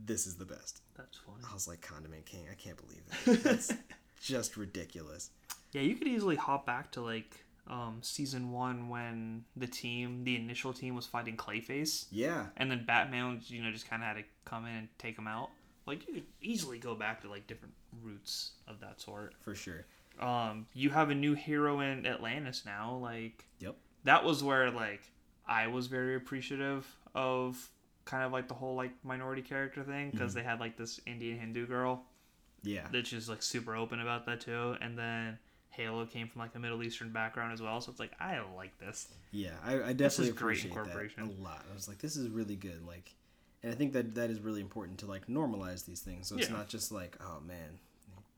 [0.05, 0.81] this is the best.
[0.95, 1.39] That's funny.
[1.49, 3.43] I was like, Condiment King, I can't believe that.
[3.43, 3.73] That's
[4.21, 5.31] just ridiculous.
[5.71, 10.35] Yeah, you could easily hop back to like um, season one when the team, the
[10.35, 14.17] initial team, was fighting Clayface, Yeah, and then Batman, you know, just kind of had
[14.17, 15.49] to come in and take them out.
[15.85, 19.33] Like you could easily go back to like different routes of that sort.
[19.41, 19.85] for sure.
[20.19, 22.95] Um, you have a new hero in Atlantis now.
[23.01, 23.75] Like Yep.
[24.05, 25.01] that was where like
[25.47, 27.69] I was very appreciative of
[28.05, 31.37] kind of like the whole like minority character thing because they had like this Indian
[31.39, 32.03] Hindu girl
[32.63, 32.87] Yeah.
[32.91, 34.75] That she's like super open about that too.
[34.81, 35.37] And then
[35.69, 38.77] Halo came from like a Middle Eastern background as well, so it's like I like
[38.79, 39.09] this.
[39.31, 40.87] Yeah, I, I definitely appreciate that
[41.19, 41.65] a lot.
[41.69, 42.85] I was like, this is really good.
[42.87, 43.13] Like,
[43.65, 46.27] and I think that that is really important to like normalize these things.
[46.27, 46.55] So it's Yeah.
[46.55, 47.79] not just like, oh man,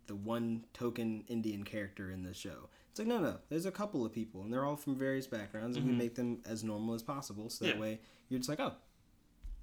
[0.07, 2.69] the one token Indian character in the show.
[2.89, 3.37] It's like, no, no.
[3.49, 6.41] There's a couple of people, and they're all from various backgrounds, and we make them
[6.45, 7.49] as normal as possible.
[7.49, 7.81] So that Mm-hmm.
[7.83, 7.87] Yeah.
[7.89, 7.99] way,
[8.29, 8.73] you're just like, oh,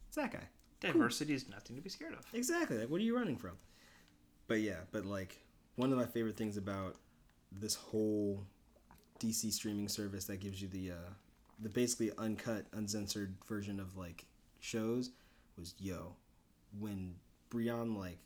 [0.07, 0.47] it's that guy.
[0.81, 2.27] Diversity is nothing to be scared of.
[2.35, 2.77] Exactly.
[2.79, 3.53] Like, what are you running from?
[4.47, 5.39] But yeah, but like
[5.77, 6.97] one of my favorite things about
[7.51, 8.45] this whole
[9.19, 11.11] DC streaming service that gives you the uh,
[11.59, 14.27] the basically uncut, uncensored version of like
[14.61, 15.11] shows
[15.59, 16.17] was yo
[16.79, 17.15] when
[17.51, 18.19] Brion like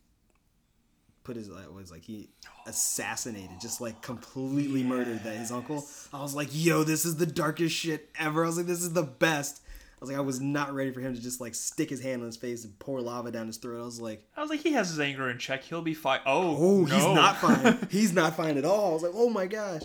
[1.24, 2.30] put his like was like he
[2.66, 7.26] assassinated just like completely murdered that his uncle i was like yo this is the
[7.26, 8.44] darkest shit ever.
[8.44, 9.60] I was like this is the best.
[9.62, 12.22] I was like i was not ready for him to just like stick his hand
[12.22, 13.82] on his face and pour lava down his throat.
[13.82, 15.64] I was like I was like, he has his anger in check.
[15.64, 16.20] He'll be fine.
[16.24, 17.78] Oh, oh he's not fine.
[17.90, 18.90] He's not fine at all.
[18.90, 19.82] I was like oh my gosh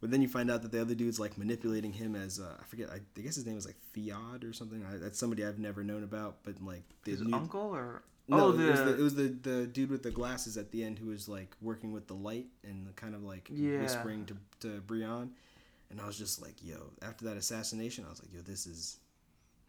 [0.00, 2.64] but then you find out that the other dude's like manipulating him as uh, I
[2.64, 2.88] forget.
[2.90, 4.84] I, I guess his name is like Theod or something.
[4.84, 6.38] I, that's somebody I've never known about.
[6.42, 9.14] But like the his new- uncle or no, oh, the, it was the it was
[9.14, 12.14] the, the dude with the glasses at the end who was like working with the
[12.14, 13.80] light and kind of like Yeah.
[13.82, 15.32] whispering to to Brion,
[15.90, 16.76] and I was just like, yo.
[17.02, 18.98] After that assassination, I was like, yo, this is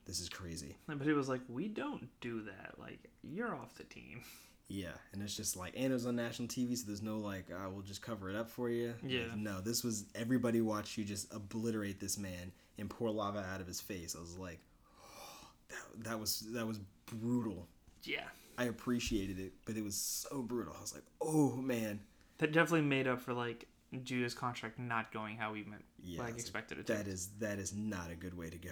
[0.06, 0.76] this is crazy.
[0.88, 2.74] but he was like, we don't do that.
[2.80, 4.22] Like, you're off the team.
[4.74, 7.48] Yeah, and it's just like, and it was on national TV, so there's no like,
[7.52, 8.94] I will just cover it up for you.
[9.06, 9.24] Yeah.
[9.30, 13.60] Like, no, this was everybody watched you just obliterate this man and pour lava out
[13.60, 14.16] of his face.
[14.18, 14.60] I was like,
[15.70, 17.68] that that was that was brutal.
[18.04, 18.24] Yeah,
[18.58, 20.74] I appreciated it, but it was so brutal.
[20.78, 22.00] I was like, oh man.
[22.38, 23.68] that definitely made up for like
[24.04, 26.94] Judas contract not going how we meant, Yeah, like expected it to.
[26.94, 28.72] That is that is not a good way to go.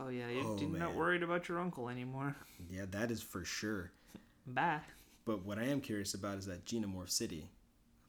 [0.00, 2.34] oh yeah, you're, Oh, not worried about your uncle anymore.
[2.68, 3.92] Yeah, that is for sure.
[4.46, 4.80] Bye.
[5.28, 7.50] But what I am curious about is that Genomorph City.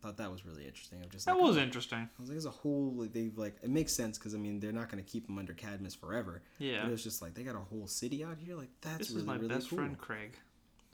[0.02, 1.00] I thought that was really interesting.
[1.04, 1.62] I'm just That like, was oh.
[1.62, 1.98] interesting.
[1.98, 4.62] I was like, as a whole, like they've like it makes sense because I mean
[4.62, 6.42] they're not going to keep them under Cadmus forever.
[6.60, 6.84] Yeah.
[6.84, 8.56] But it was just like they got a whole city out here.
[8.56, 9.80] Like that's This really is my really best cool.
[9.80, 10.32] friend Craig.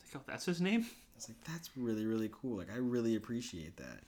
[0.02, 0.82] Like, oh, that's his name.
[0.82, 2.58] I was like, that's really really cool.
[2.58, 4.00] Like I really appreciate that.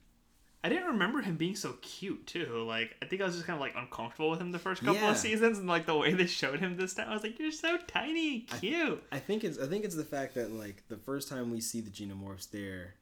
[0.68, 2.64] I didn't remember him being so cute too.
[2.68, 5.02] Like I think I was just kind of like uncomfortable with him the first couple
[5.02, 5.12] Yeah.
[5.12, 7.52] of seasons, and like the way they showed him this time, I was like, "You're
[7.54, 11.30] so tiny cute." I think it's I think it's the fact that like the first
[11.30, 12.96] time we see the Genomorphs, they're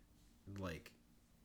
[0.60, 0.92] like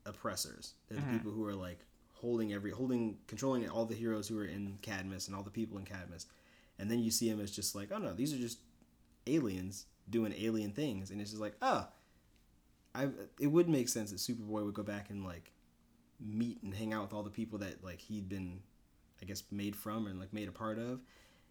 [0.06, 0.74] oppressors.
[0.88, 1.12] They're Mm-hmm.
[1.12, 1.78] the people who are like
[2.14, 5.78] holding every holding controlling all the heroes who are in Cadmus and all the people
[5.78, 6.26] in Cadmus.
[6.78, 8.58] And then you see him as just like, oh no, these are just
[9.26, 11.86] aliens doing alien things, and it's just like, oh,
[12.94, 13.08] I
[13.38, 15.52] it would make sense that Superboy would go back and like
[16.24, 18.60] meet and hang out with all the people that like he'd been,
[19.22, 21.00] I guess, made from and like made a part of,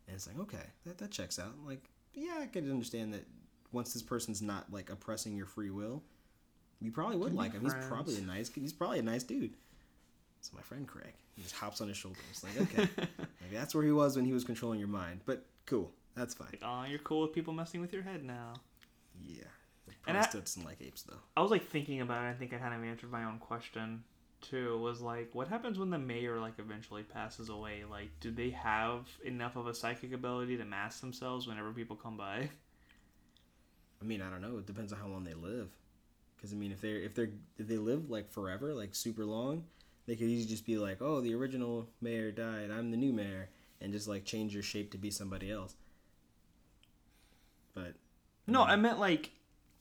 [0.07, 1.53] and it's like, okay, that that checks out.
[1.65, 3.25] Like, yeah, I could understand that
[3.71, 6.03] once this person's not like oppressing your free will,
[6.81, 7.61] you probably would Can like him.
[7.61, 8.51] He's probably a nice.
[8.53, 9.53] He's probably a nice dude.
[10.41, 12.19] So my friend Craig, he just hops on his shoulder.
[12.31, 15.19] It's like, okay, like, that's where he was when he was controlling your mind.
[15.25, 16.47] But cool, that's fine.
[16.53, 18.53] Like, oh, you're cool with people messing with your head now.
[19.21, 19.43] Yeah,
[20.07, 21.19] And I- still doesn't like apes though.
[21.35, 22.29] I was like thinking about it.
[22.29, 24.03] I think I kind of answered my own question
[24.41, 24.77] too.
[24.79, 27.83] Was like, what happens when the mayor like eventually passes away?
[27.89, 32.17] Like, do they have enough of a psychic ability to mask themselves whenever people come
[32.17, 32.49] by?
[34.01, 34.57] I mean, I don't know.
[34.57, 35.69] It depends on how long they live.
[36.35, 39.65] Because I mean, if they're if they're if they live like forever, like super long,
[40.07, 42.71] they could easily just be like, "Oh, the original mayor died.
[42.71, 43.49] I'm the new mayor,"
[43.81, 45.75] and just like change your shape to be somebody else.
[47.73, 47.95] But
[48.47, 49.31] No, I meant like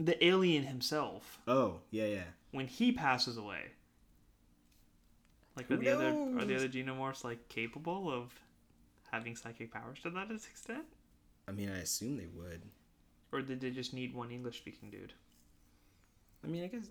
[0.01, 3.67] the alien himself oh yeah yeah when he passes away.
[5.59, 6.07] Like, are Who the other
[6.39, 8.33] are the other xenomorphs like capable of
[9.13, 10.85] having psychic powers to that extent,
[11.47, 12.63] I mean, I assume they would.
[13.33, 15.13] or did they just need one English speaking dude?
[16.45, 16.89] I mean, I guess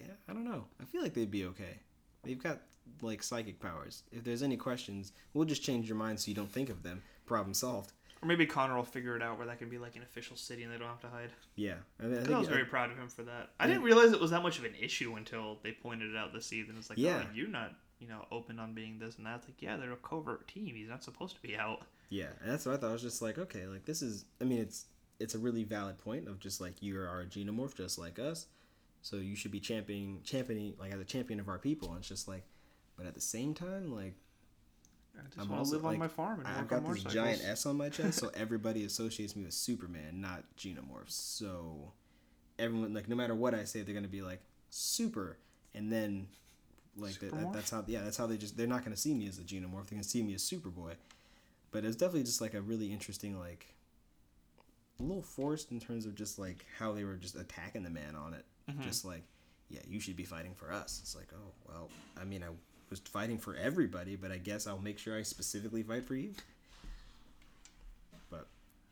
[0.00, 0.12] yeah.
[0.28, 0.64] I don't know.
[0.80, 1.78] I feel like they'd be okay.
[2.24, 2.60] They've got
[3.02, 4.02] like psychic powers.
[4.12, 7.02] If there's any questions, we'll just change your mind so you don't think of them.
[7.26, 7.92] Problem solved.
[8.20, 10.64] Or maybe Connor will figure it out where that can be like an official city
[10.64, 11.30] and they don't have to hide.
[11.54, 13.50] Yeah, I, mean, I think I was very proud of him for that.
[13.60, 16.16] I I didn't realize it was that much of an issue until they pointed it
[16.16, 16.74] out this season.
[16.78, 17.22] It's like, Yeah.
[17.24, 19.36] oh, you're not, you know, open on being this and that.
[19.36, 20.74] It's like, yeah, they're a covert team.
[20.74, 21.82] He's not supposed to be out.
[22.10, 22.90] Yeah, and that's what I thought.
[22.90, 24.24] I was just like, okay, like this is.
[24.40, 24.86] I mean, it's
[25.20, 28.46] it's a really valid point of just like you are a genomorph just like us,
[29.02, 31.90] so you should be championing championing like as a champion of our people.
[31.90, 32.44] And it's just like,
[32.96, 34.14] but at the same time, like
[35.18, 37.14] I just I'm want to also live on my farm and I've got this motorcycles.
[37.14, 41.10] giant S on my chest, so everybody associates me with Superman, not xenomorphs.
[41.10, 41.92] So
[42.58, 44.40] everyone like no matter what I say, they're gonna be like
[44.70, 45.36] super,
[45.74, 46.28] and then
[46.98, 49.28] like that, that, that's how yeah that's how they just they're not gonna see me
[49.28, 49.88] as a xenomorph.
[49.88, 50.94] They're gonna see me as Superboy.
[51.70, 53.66] But it's definitely just like a really interesting like
[54.98, 58.16] a little forced in terms of just like how they were just attacking the man
[58.16, 58.44] on it.
[58.70, 58.82] Mm-hmm.
[58.82, 59.22] Just like,
[59.68, 61.00] yeah, you should be fighting for us.
[61.02, 61.88] It's like, oh well,
[62.20, 62.48] I mean, I
[62.90, 66.32] was fighting for everybody, but I guess I'll make sure I specifically fight for you.
[68.30, 68.46] But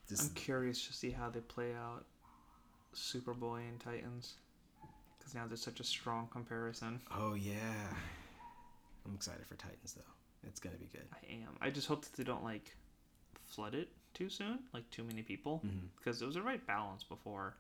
[0.09, 2.05] this, I'm curious to see how they play out
[2.95, 4.35] Superboy and Titans.
[5.27, 7.01] Because now there's such a strong comparison.
[7.11, 7.57] oh yeah,
[9.05, 10.47] I'm excited for Titans though.
[10.47, 11.03] It's gonna be good.
[11.13, 11.49] I am.
[11.61, 12.77] I just hope that they don't like
[13.49, 15.89] flood it too soon, like too many people, Mhm.
[15.97, 17.57] because it was a right balance before,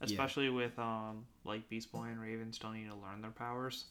[0.00, 0.04] Yeah.
[0.08, 3.86] especially with um like Beast Boy and Raven still need to learn their powers.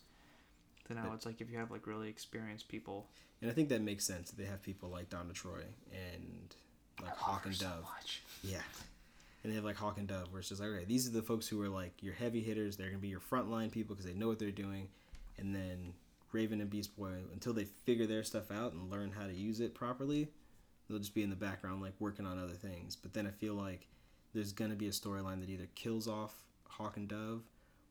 [0.88, 3.10] Then now But- it's like if you have like really experienced people,
[3.42, 4.30] And I think that makes sense.
[4.32, 6.56] They have people like Donna Troy and
[7.02, 7.84] like Hawk and so Dove.
[7.86, 8.22] much.
[8.44, 8.62] Yeah.
[9.46, 11.22] And they have like Hawk and Dove, where it's just like, okay, these are the
[11.22, 12.78] folks who are like your heavy hitters.
[12.78, 14.88] They're gonna be your frontline people because they know what they're doing.
[15.38, 15.94] And then
[16.32, 19.60] Raven and Beast Boy, until they figure their stuff out and learn how to use
[19.60, 20.30] it properly,
[20.90, 22.96] they'll just be in the background like working on other things.
[22.96, 23.88] But then I feel like
[24.34, 26.34] there's gonna be a storyline that either kills off
[26.68, 27.44] Hawk and Dove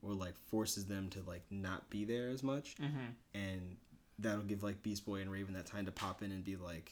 [0.02, 3.38] or like forces them to like not be there as much, Mm-hmm.
[3.38, 3.76] and
[4.18, 6.90] that'll give like Beast Boy and Raven that time to pop in and be like,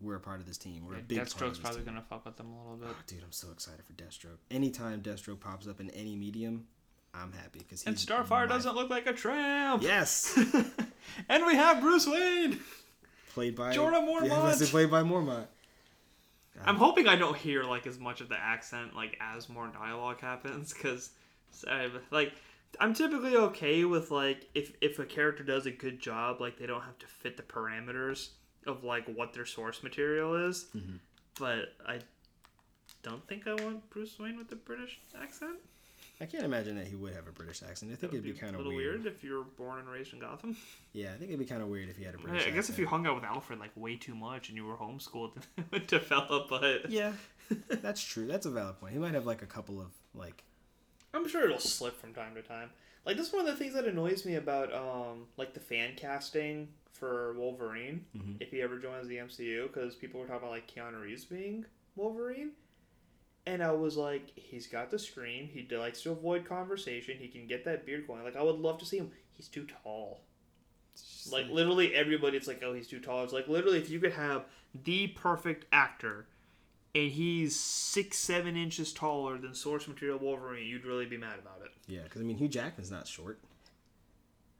[0.00, 0.84] we're a part of this team.
[0.86, 1.86] We're a big part of Deathstroke's probably team.
[1.86, 2.88] gonna fuck with them a little bit.
[2.90, 4.38] Oh, dude, I'm so excited for Deathstroke.
[4.50, 6.66] Anytime Deathstroke pops up in any medium,
[7.14, 9.82] I'm happy because And Starfire my- doesn't look like a tramp.
[9.82, 10.36] Yes,
[11.28, 12.60] and we have Bruce Wayne.
[13.34, 14.28] played by Jorah Mormont.
[14.58, 15.46] that's played by Mormont.
[16.64, 20.20] I'm hoping I don't hear like as much of the accent like as more dialogue
[20.20, 21.10] happens because
[22.12, 22.32] like
[22.80, 26.66] I'm typically okay with like if if a character does a good job like they
[26.66, 28.30] don't have to fit the parameters
[28.66, 30.98] of like what their source material is, Mhm.
[31.38, 32.00] but I
[33.02, 35.58] don't think I want Bruce Wayne with a British accent.
[36.20, 37.90] I can't imagine that he would have a British accent.
[37.90, 39.02] I think it'd would be kind of weird.
[39.02, 39.06] weird.
[39.06, 40.56] if you're born and raised in Gotham.
[40.92, 42.42] Yeah, I think it'd be kind of weird if he had a British.
[42.42, 42.54] accent.
[42.54, 44.76] I guess if you hung out with Alfred like way too much and you were
[44.76, 46.48] homeschooled, it would develop.
[46.48, 47.14] But Yeah,
[47.68, 48.26] that's true.
[48.26, 48.92] That's a valid point.
[48.92, 50.44] He might have like a couple of like.
[51.12, 52.70] I'm sure it'll slip from time to time.
[53.06, 55.92] Like this is one of the things that annoys me about um like the fan
[55.96, 58.36] casting for Wolverine Mhm.
[58.40, 61.64] if he ever joins the MCU because people were talking about like Keanu Reeves being
[61.96, 62.52] Wolverine,
[63.46, 65.48] and I was like, he's got the scream.
[65.48, 67.18] He likes to avoid conversation.
[67.18, 68.24] He can get that beard going.
[68.24, 69.10] Like I would love to see him.
[69.32, 70.22] He's too tall.
[70.96, 73.24] just Like literally everybody, it's like, oh, he's too tall.
[73.24, 74.44] It's like literally if you could have
[74.84, 76.26] the perfect actor.
[76.94, 80.66] And he's six, seven inches taller than source material Wolverine.
[80.66, 81.72] You'd really be mad about it.
[81.88, 83.40] yeah, because I mean Hugh Jackman's not short.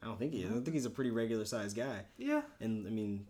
[0.03, 0.51] I don't think he is.
[0.51, 2.01] I don't think he's a pretty regular sized guy.
[2.19, 3.25] Yeah, And I mean,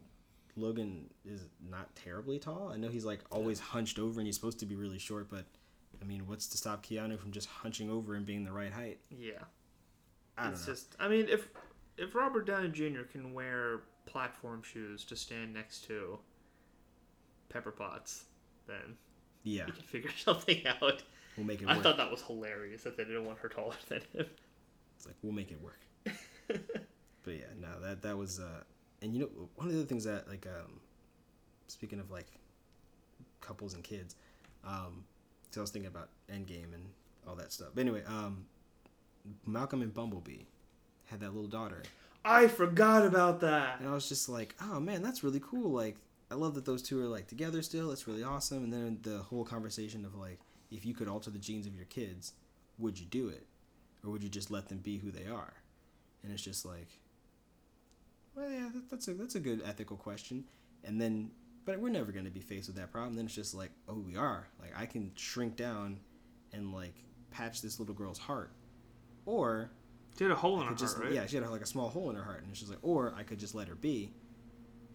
[0.57, 2.71] Logan is not terribly tall.
[2.73, 5.29] I know he's like always hunched over, and he's supposed to be really short.
[5.31, 5.45] But
[6.03, 8.99] I mean, what's to stop Keanu from just hunching over and being the right height?
[9.11, 9.33] Yeah,
[10.39, 10.73] I don't it's know.
[10.73, 10.97] just.
[10.99, 11.49] I mean, if
[11.99, 13.03] if Robert Downey Jr.
[13.03, 16.19] can wear platform shoes to stand next to
[17.51, 18.25] Pepper Potts,
[18.67, 18.97] then
[19.43, 21.03] yeah, he can figure something out.
[21.37, 21.83] we'll make it I work.
[21.83, 24.27] thought that was hilarious that they didn't want her taller than him.
[24.97, 25.81] It's like we'll make it work.
[26.47, 28.41] but yeah, no, that that was.
[28.41, 28.63] uh
[29.03, 30.81] And you know, one of the things that like, um
[31.67, 32.27] speaking of like
[33.41, 34.17] couples and kids,
[34.65, 35.05] um,
[35.51, 36.85] so I was thinking about Endgame and
[37.29, 37.69] all that stuff.
[37.75, 38.45] But anyway, um,
[39.47, 40.45] Malcolm and Bumblebee
[41.07, 41.83] had that little daughter.
[42.25, 43.81] I forgot about that.
[43.81, 45.71] And I was just like, oh man, that's really cool.
[45.71, 45.97] Like,
[46.31, 47.91] I love that those two are like together still.
[47.91, 48.65] It's really awesome.
[48.65, 51.85] And then the whole conversation of like, if you could alter the genes of your
[51.85, 52.33] kids,
[52.79, 53.47] would you do it,
[54.05, 55.53] or would you just let them be who they are?
[56.23, 56.89] And it's just like,
[58.35, 60.45] well, yeah, that, that's a that's a good ethical question.
[60.83, 61.31] And then,
[61.65, 63.15] but we're never gonna be faced with that problem.
[63.15, 64.49] Then it's just like, oh, we are.
[64.61, 66.01] Like, I can shrink down
[66.53, 66.95] and like
[67.31, 68.51] patch this little girl's heart,
[69.27, 69.71] or
[70.19, 71.15] She had a hole in her just heart, right?
[71.15, 73.23] yeah, she had like a small hole in her heart, and she's like, or I
[73.23, 74.13] could just let her be,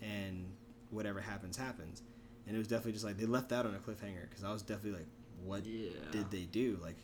[0.01, 0.45] and
[0.89, 2.01] whatever happens, happens.
[2.47, 4.61] And it was definitely just like they left that on a cliffhanger because I was
[4.61, 5.07] definitely like,
[5.43, 5.89] what Yeah.
[6.11, 6.77] did they do?
[6.81, 6.97] Like,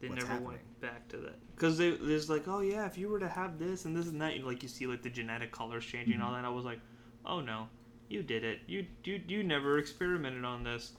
[0.00, 0.50] They what's never happening?
[0.52, 3.84] went back to that because there's like, oh yeah, if you were to have this
[3.84, 6.32] and this and that, you like you see like the genetic colors changing and all
[6.32, 6.42] Mm-hmm.
[6.42, 6.48] that.
[6.48, 6.80] I was like,
[7.24, 7.68] oh no,
[8.08, 8.60] you did it.
[8.66, 10.92] You you you never experimented on this.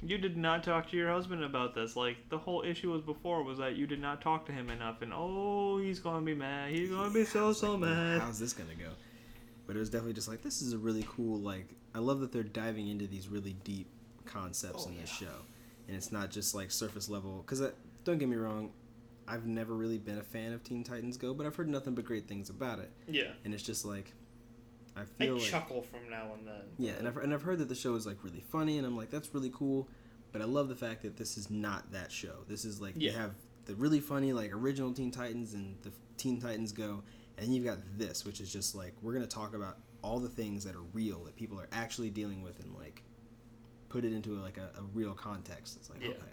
[0.00, 1.96] You did not talk to your husband about this.
[1.96, 5.02] Like the whole issue was before was that you did not talk to him enough,
[5.02, 6.70] and oh, he's gonna be mad.
[6.70, 8.20] He's gonna be so so like, mad.
[8.20, 8.90] How's this gonna go?
[9.68, 12.32] But it was definitely just like this is a really cool like I love that
[12.32, 13.86] they're diving into these really deep
[14.24, 15.28] concepts Oh, in this yeah.
[15.28, 15.34] show,
[15.86, 17.42] and it's not just like surface level.
[17.44, 17.70] Because uh,
[18.04, 18.72] don't get me wrong,
[19.28, 22.04] I've never really been a fan of Teen Titans Go, but I've heard nothing but
[22.04, 23.30] great things about it, Yeah.
[23.44, 24.12] and it's just like
[24.96, 26.62] I I feel like chuckle from now and then.
[26.78, 28.96] yeah, and I've, and I've heard that the show is like really funny, and I'm
[28.96, 29.86] like, that's really cool.
[30.32, 32.44] But I love the fact that this is not that show.
[32.48, 33.12] This is like Yeah.
[33.12, 33.34] you have
[33.66, 37.02] the really funny like original Teen Titans and the Teen Titans Go,
[37.38, 40.64] and you've got this, which is just like we're gonna talk about all the things
[40.64, 43.02] that are real that people are actually dealing with, and like
[43.88, 45.76] put it into like a, a real context.
[45.76, 46.10] It's like Yeah.
[46.10, 46.32] okay,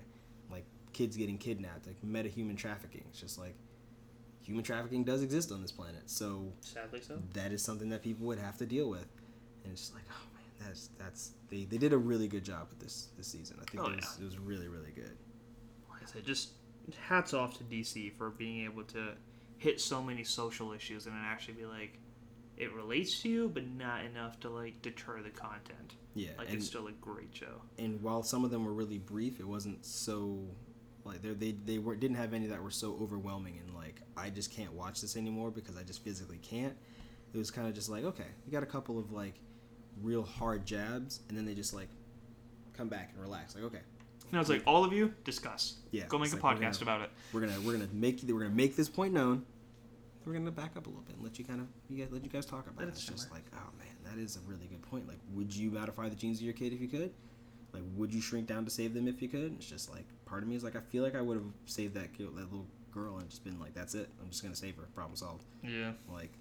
[0.51, 3.03] like kids getting kidnapped, like meta human trafficking.
[3.09, 3.55] It's just like
[4.41, 7.19] human trafficking does exist on this planet, so Sadly so.
[7.33, 9.07] that is something that people would have to deal with.
[9.63, 12.67] And it's just like, oh man, that's that's they, they did a really good job
[12.69, 13.57] with this this season.
[13.61, 14.23] I think Oh, it, was, yeah.
[14.23, 15.17] it was really really good.
[15.89, 16.49] Like I said, just
[16.99, 19.13] hats off to DC for being able to
[19.57, 21.99] hit so many social issues and then actually be like,
[22.57, 25.95] it relates to you, but not enough to like deter the content.
[26.13, 27.61] Yeah, Like and, it's still a great show.
[27.77, 30.39] and while some of them were really brief, it wasn't so
[31.03, 34.29] like they they they were didn't have any that were so overwhelming and like I
[34.29, 36.73] just can't watch this anymore because I just physically can't.
[37.33, 39.35] It was kind of just like okay, you got a couple of like
[40.01, 41.89] real hard jabs, and then they just like
[42.77, 43.53] come back and relax.
[43.55, 43.81] Like okay,
[44.31, 45.75] And I was like, all of you, discuss.
[45.91, 47.09] yeah, Go make a like, podcast gonna- about it.
[47.31, 49.45] we're gonna we're gonna make we're gonna make this point known.
[50.25, 52.23] We're gonna back up a little bit and let you kind of you guys let
[52.23, 52.91] you guys talk about Let it.
[52.91, 55.07] it It's just like, oh man, that is a really good point.
[55.07, 57.11] Like, would you modify the genes of your kid if you could?
[57.73, 59.53] Like, would you shrink down to save them if you could?
[59.57, 61.93] It's just like part of me is like, I feel like I would have saved
[61.95, 64.09] that girl, that little girl and just been like, that's it.
[64.21, 64.83] I'm just gonna save her.
[64.95, 65.43] Problem solved.
[65.63, 65.91] Yeah.
[66.11, 66.31] Like,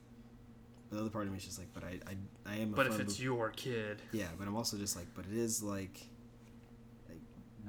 [0.91, 2.16] the other part of me is just like, but I I,
[2.51, 2.72] I am.
[2.72, 5.37] A But if it's bel- your kid, yeah, but I'm also just like, but it
[5.37, 6.01] is like, like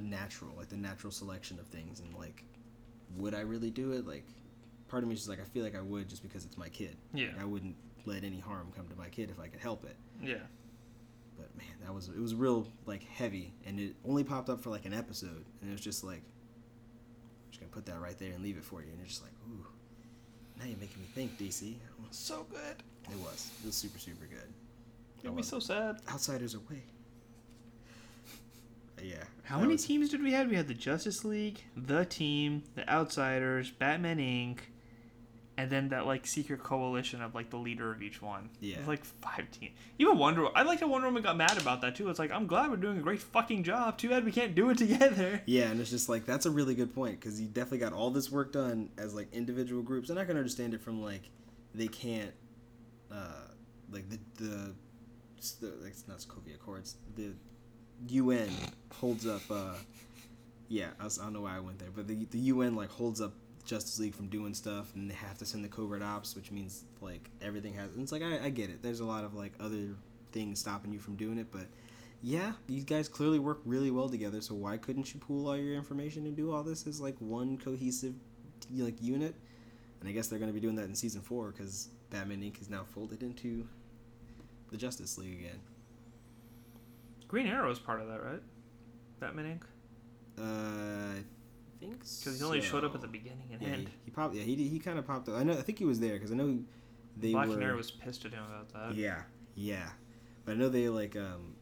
[0.03, 2.43] natural, like the natural selection of things, and like,
[3.17, 4.05] would I really do it?
[4.07, 4.25] Like,
[4.87, 6.69] part of me is just like, I feel like I would just because it's my
[6.69, 6.95] kid.
[7.13, 7.75] yeah, Like, I wouldn't
[8.05, 9.95] let any harm come to my kid if I could help it.
[10.21, 10.35] yeah,
[11.37, 14.69] But man, that was it was real like heavy, and it only popped up for
[14.69, 18.31] like an episode, and it was just like, I'm just gonna put that right there
[18.33, 19.65] and leave it for you, and you're just like, ooh,
[20.59, 21.75] now you're making me think, DC.
[22.11, 22.83] so good.
[23.11, 24.47] It was, it was super super good.
[25.23, 25.97] I It'd be so sad.
[26.09, 26.83] Outsiders away.
[29.09, 29.23] Yeah.
[29.43, 30.49] How many was- teams did we have?
[30.49, 34.59] We had the Justice League, the Team, the Outsiders, Batman Inc.,
[35.57, 38.49] and then that like secret coalition of like the leader of each one.
[38.61, 38.79] It Yeah.
[38.79, 39.73] was like five teams.
[39.99, 42.09] Even Wonder, I like that Wonder Woman got mad about that too.
[42.09, 43.97] It's like I'm glad we're doing a great fucking job.
[43.97, 45.41] Too bad we can't do it together.
[45.45, 48.11] Yeah, and it's just like that's a really good point because you definitely got all
[48.11, 51.29] this work done as like individual groups, and I can understand it from like
[51.73, 52.33] they can't,
[53.11, 53.47] uh,
[53.91, 54.73] like the the,
[55.37, 56.95] it's the like, it's not Sokovia Accords.
[57.15, 57.31] The
[58.07, 58.49] UN
[58.93, 59.41] holds up.
[59.49, 59.73] Uh,
[60.67, 62.89] yeah, I, was, I don't know why I went there, but the the UN like
[62.89, 63.33] holds up
[63.65, 66.83] Justice League from doing stuff, and they have to send the covert ops, which means
[67.01, 67.93] like everything has.
[67.93, 68.81] And it's like I, I get it.
[68.81, 69.95] There's a lot of like other
[70.31, 71.65] things stopping you from doing it, but
[72.21, 74.41] yeah, these guys clearly work really well together.
[74.41, 77.57] So why couldn't you pool all your information and do all this as like one
[77.57, 78.15] cohesive
[78.75, 79.35] like unit?
[79.99, 82.59] And I guess they're going to be doing that in season four because Batman Inc.
[82.61, 83.67] is now folded into
[84.71, 85.59] the Justice League again.
[87.27, 88.41] Green Arrow is part of that, right?
[89.19, 89.63] Batman Inc.
[90.37, 91.23] Uh, I
[91.79, 92.25] think so.
[92.25, 93.87] Because he only showed up at the beginning and yeah, end.
[93.87, 95.35] he, he probably yeah, he he kind of popped up.
[95.35, 95.53] I know.
[95.53, 96.59] I think he was there because I know
[97.17, 97.53] they Black were.
[97.55, 98.95] Canary was pissed at him about that.
[98.95, 99.21] Yeah,
[99.55, 99.89] yeah.
[100.45, 101.55] But I know they like um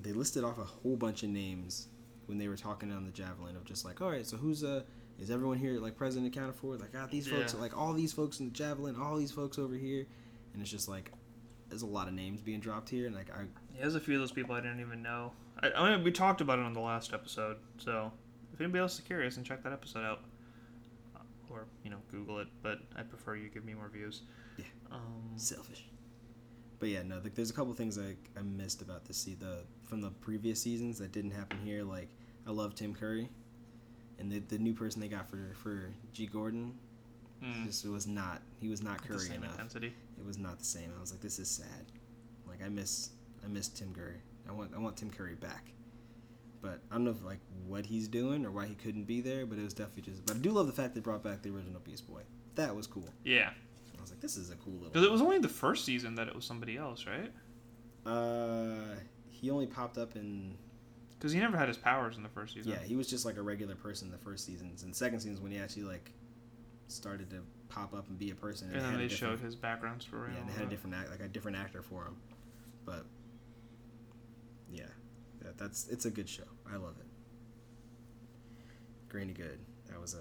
[0.00, 1.88] they listed off a whole bunch of names
[2.26, 4.82] when they were talking on the javelin of just like, all right, so who's uh
[5.18, 6.76] is everyone here like present accounted for?
[6.76, 7.60] Like, ah, these folks, Yeah.
[7.60, 10.06] like all these folks in the javelin, all these folks over here,
[10.52, 11.12] and it's just like
[11.68, 13.44] there's a lot of names being dropped here, and like I
[13.74, 15.32] Yeah, there's a few of those people I didn't even know.
[15.62, 18.12] I, I mean, we talked about it on the last episode, so
[18.52, 20.20] if anybody else is curious, and check that episode out,
[21.16, 21.20] Uh,
[21.50, 22.48] or you know, Google it.
[22.62, 24.22] But I prefer you give me more views.
[24.58, 24.64] Yeah.
[24.90, 25.84] Um, selfish.
[26.78, 29.58] But yeah, no, like, there's a couple things I, I missed about this see the
[29.84, 31.84] from the previous seasons that didn't happen here.
[31.84, 32.08] Like
[32.46, 33.28] I love Tim Curry,
[34.18, 36.74] and the the new person they got for for G Gordon
[37.42, 39.52] mm, just was not he was not the Curry same enough.
[39.52, 39.94] intensity.
[40.18, 40.92] It was not the same.
[40.96, 41.86] I was like, this is sad.
[42.48, 43.10] Like I miss
[43.44, 44.20] I miss Tim Curry.
[44.48, 45.72] I want I want Tim Curry back.
[46.60, 49.46] But I don't know if like what he's doing or why he couldn't be there.
[49.46, 50.24] But it was definitely just.
[50.26, 52.22] But I do love the fact they brought back the original Beast Boy.
[52.54, 53.08] That was cool.
[53.24, 53.50] Yeah,
[53.98, 54.88] I was like, this is a cool little.
[54.90, 57.32] because it was only the first season that it was somebody else, right?
[58.04, 58.96] Uh,
[59.30, 60.56] he only popped up in.
[61.18, 62.72] Because he never had his powers in the first season.
[62.72, 64.82] Yeah, he was just like a regular person in the first seasons.
[64.82, 66.10] And the second season is when he actually like
[66.88, 68.68] started to pop up and be a person.
[68.72, 70.30] And had then they showed his background story.
[70.32, 72.16] Yeah, and and they had a different act, like a different actor for him.
[72.84, 73.06] But
[74.72, 74.84] yeah,
[75.42, 76.44] that, that's it's a good show.
[76.72, 77.06] I love it.
[79.08, 79.58] Granny Good.
[79.88, 80.18] That was a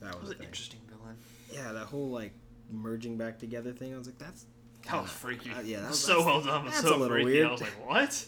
[0.00, 1.16] that That was, was an interesting villain.
[1.52, 2.32] Yeah, that whole like
[2.70, 3.94] merging back together thing.
[3.94, 4.46] I was like, that's
[4.86, 5.50] That was freaky.
[5.50, 6.64] Uh, yeah, that was- so well done.
[6.66, 7.24] that's so a little freaky.
[7.24, 7.46] weird.
[7.48, 8.26] I was like, what?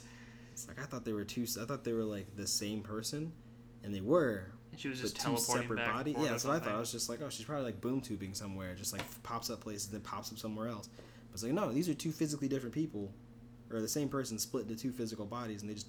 [0.53, 1.47] It's like I thought they were two.
[1.61, 3.33] I thought they were like the same person,
[3.83, 4.53] and they were.
[4.71, 6.17] And she was just two teleporting separate bodies.
[6.19, 6.75] Yeah, that's what I thought.
[6.75, 9.61] I was just like, oh, she's probably like boom tubing somewhere, just like pops up
[9.61, 10.89] places, then pops up somewhere else.
[10.89, 13.13] But it's like, no, these are two physically different people,
[13.73, 15.89] or the same person split into two physical bodies, and they just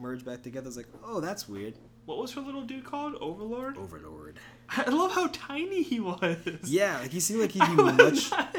[0.00, 0.66] merge back together.
[0.68, 1.74] It's like, oh, that's weird.
[2.06, 3.14] What was her little dude called?
[3.20, 3.78] Overlord.
[3.78, 4.38] Overlord.
[4.68, 6.36] I love how tiny he was.
[6.64, 8.30] Yeah, like he seemed like he'd be was much.
[8.30, 8.56] not-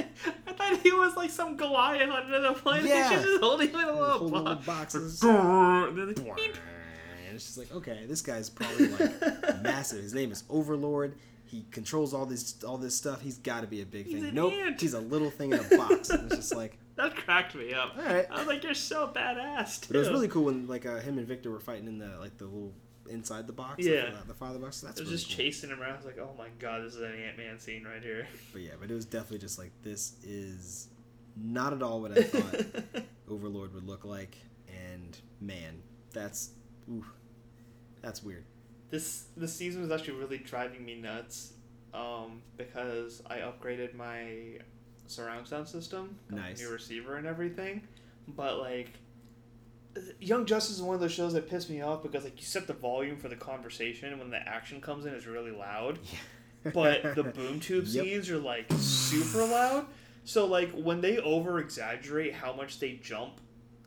[0.48, 2.86] I thought he was like some Goliath on another planet.
[2.86, 3.10] Yeah.
[3.12, 4.66] She's just holding him in a little, Whole little box.
[4.66, 5.22] boxes.
[5.24, 6.60] And then, like,
[7.34, 9.22] it's just like, okay, this guy's probably like
[9.62, 10.02] massive.
[10.02, 11.16] His name is Overlord.
[11.46, 13.22] He controls all this all this stuff.
[13.22, 14.26] He's got to be a big He's thing.
[14.30, 14.82] an Nope, ant.
[14.82, 16.10] he's a little thing in a box.
[16.10, 17.94] And it's just like, That cracked me up.
[17.98, 18.26] all right.
[18.32, 19.82] I was like, you're so badass.
[19.82, 19.88] Too.
[19.90, 22.18] But it was really cool when like uh, him and Victor were fighting in the
[22.20, 22.74] like the little
[23.10, 23.78] inside the box.
[23.84, 24.12] like, Yeah.
[24.22, 24.82] the, the father box.
[24.82, 25.38] That's I was really just cool.
[25.38, 25.94] chasing him around.
[25.94, 28.28] I was like, oh my god, this is an Ant Man scene right here.
[28.54, 30.88] But yeah, but it was definitely just like this is
[31.36, 34.38] not at all what I thought Overlord would look like.
[34.92, 35.82] And man,
[36.14, 36.52] that's
[36.90, 37.06] ooh,
[38.02, 38.46] that's weird.
[38.90, 41.54] this this season was actually really driving me nuts
[41.94, 44.60] um, because I upgraded my
[45.08, 46.60] surround sound system, Nice.
[46.60, 47.82] new receiver and everything.
[48.28, 48.92] But like,
[50.20, 52.68] Young Justice is one of those shows that piss me off because like you set
[52.68, 56.00] the volume for the conversation and when the action comes in, it's really loud.
[56.74, 58.04] But the boom tube Yep.
[58.04, 59.86] scenes are like super loud.
[60.26, 63.40] So like when they over exaggerate how much they jump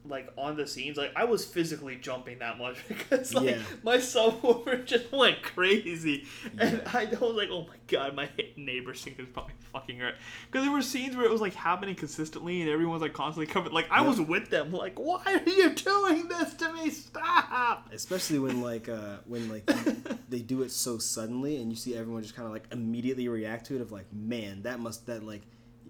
[0.09, 3.63] like on the scenes, like I was physically jumping that much because like Yeah.
[3.83, 6.25] my subwoofer just went crazy.
[6.59, 6.91] And Yeah.
[6.95, 10.15] I was like, oh my god, my neighbor sink is probably fucking hurt.
[10.51, 13.73] Because there were scenes where it was like happening consistently and everyone's like constantly coming
[13.73, 14.07] like I Yep.
[14.09, 16.91] was with them, like, why are you doing this to me?
[16.91, 19.65] Stop Especially when like uh when like
[20.29, 23.67] they do it so suddenly and you see everyone just kind of like immediately react
[23.67, 25.43] to it of like man that must that like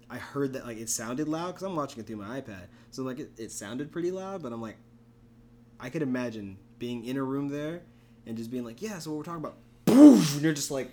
[0.09, 3.03] I heard that like it sounded loud because I'm watching it through my iPad so
[3.03, 4.77] like it, it sounded pretty loud but I'm like
[5.79, 7.81] I could imagine being in a room there
[8.25, 10.33] and just being like yeah so what we're talking about Poof!
[10.33, 10.89] and you're just like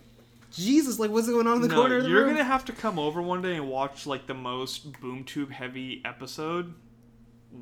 [0.52, 2.64] Jesus like what's going on in the no, corner of the you're room gonna have
[2.66, 6.74] to come over one day and watch like the most boom tube heavy episode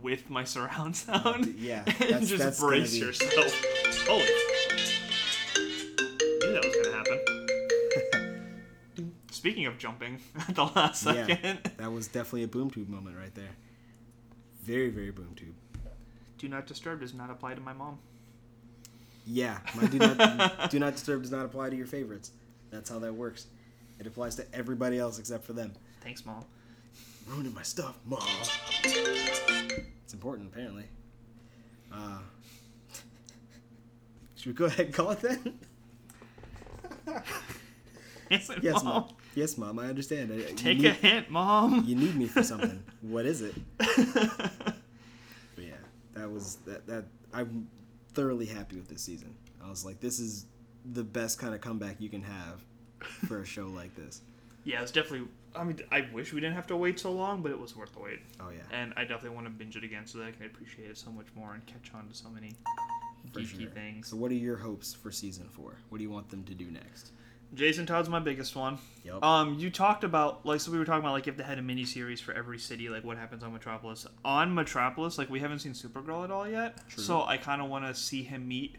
[0.02, 1.54] with my surround sound.
[1.58, 3.64] yeah, and just brace be- yourself.
[4.06, 4.26] Holy!
[9.44, 11.26] Speaking of jumping at the last Yeah.
[11.26, 13.50] second, that was definitely a boom tube moment right there
[14.62, 15.54] very very boom tube
[16.38, 17.98] do not disturb does not apply to my mom.
[19.26, 22.30] Yeah, my do not do not disturb does not apply to your favorites.
[22.70, 23.46] That's how that works.
[24.00, 25.72] It applies to everybody else except for them.
[26.00, 26.44] Thanks, mom.
[27.28, 28.20] Ruining my stuff, mom.
[28.82, 30.84] It's important, apparently.
[31.92, 32.18] Uh,
[34.36, 35.58] should we go ahead and call it then?
[38.30, 38.84] Yes, mom.
[38.84, 39.08] mom.
[39.34, 39.78] Yes, mom.
[39.78, 40.32] I understand.
[40.32, 41.84] I- Take need, a hint, mom.
[41.86, 42.82] You need me for something.
[43.02, 43.54] what is it?
[45.56, 45.74] But yeah,
[46.14, 46.86] that was that.
[46.86, 47.68] That I'm
[48.12, 49.34] thoroughly happy with this season.
[49.64, 50.46] I was like, this is
[50.92, 52.60] the best kind of comeback you can have
[53.28, 54.20] for a show like this.
[54.64, 55.28] yeah, it's definitely.
[55.56, 57.92] I mean, I wish we didn't have to wait so long, but it was worth
[57.92, 58.18] the wait.
[58.40, 58.62] Oh yeah.
[58.76, 61.10] And I definitely want to binge it again so that I can appreciate it so
[61.12, 62.52] much more and catch on to so many
[63.32, 63.70] For geeky sure.
[63.70, 64.08] things.
[64.08, 65.76] So, what are your hopes for season four?
[65.90, 67.12] What do you want them to do next?
[67.54, 68.78] Jason Todd's my biggest one.
[69.04, 69.22] Yep.
[69.22, 71.62] Um, you talked about like so we were talking about like if they had a
[71.62, 74.06] mini series for every city, like what happens on Metropolis.
[74.24, 77.02] On Metropolis, like we haven't seen Supergirl at all yet, True.
[77.02, 78.76] so I kind of want to see him meet,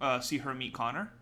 [0.00, 1.12] uh, see her meet Connor,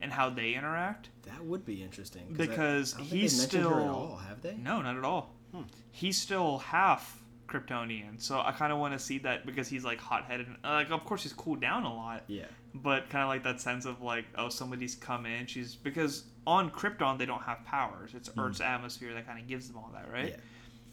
[0.00, 1.10] and how they interact.
[1.26, 2.34] that would be interesting.
[2.36, 4.54] Because I think he's they've her at still- all, have they?
[4.54, 5.34] No, not at all.
[5.54, 5.62] Hmm.
[5.90, 7.21] He's still half
[7.52, 10.46] Kryptonian, so I kind of want to see that because he's like hot headed.
[10.64, 12.46] Like, of course, he's cooled down a lot, Yeah.
[12.74, 15.46] but kind of like that sense of like, oh, somebody's come in.
[15.46, 18.12] She's because on Krypton they don't have powers.
[18.14, 18.44] It's mm.
[18.44, 20.30] Earth's atmosphere that kind of gives them all that, right?
[20.30, 20.36] Yeah.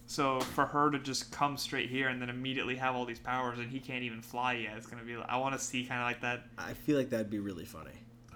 [0.06, 3.60] So for her to just come straight here and then immediately have all these powers
[3.60, 5.16] and he can't even fly yet, it's gonna be.
[5.16, 6.46] I want to see kind of like that.
[6.58, 7.92] I feel like that'd be really funny.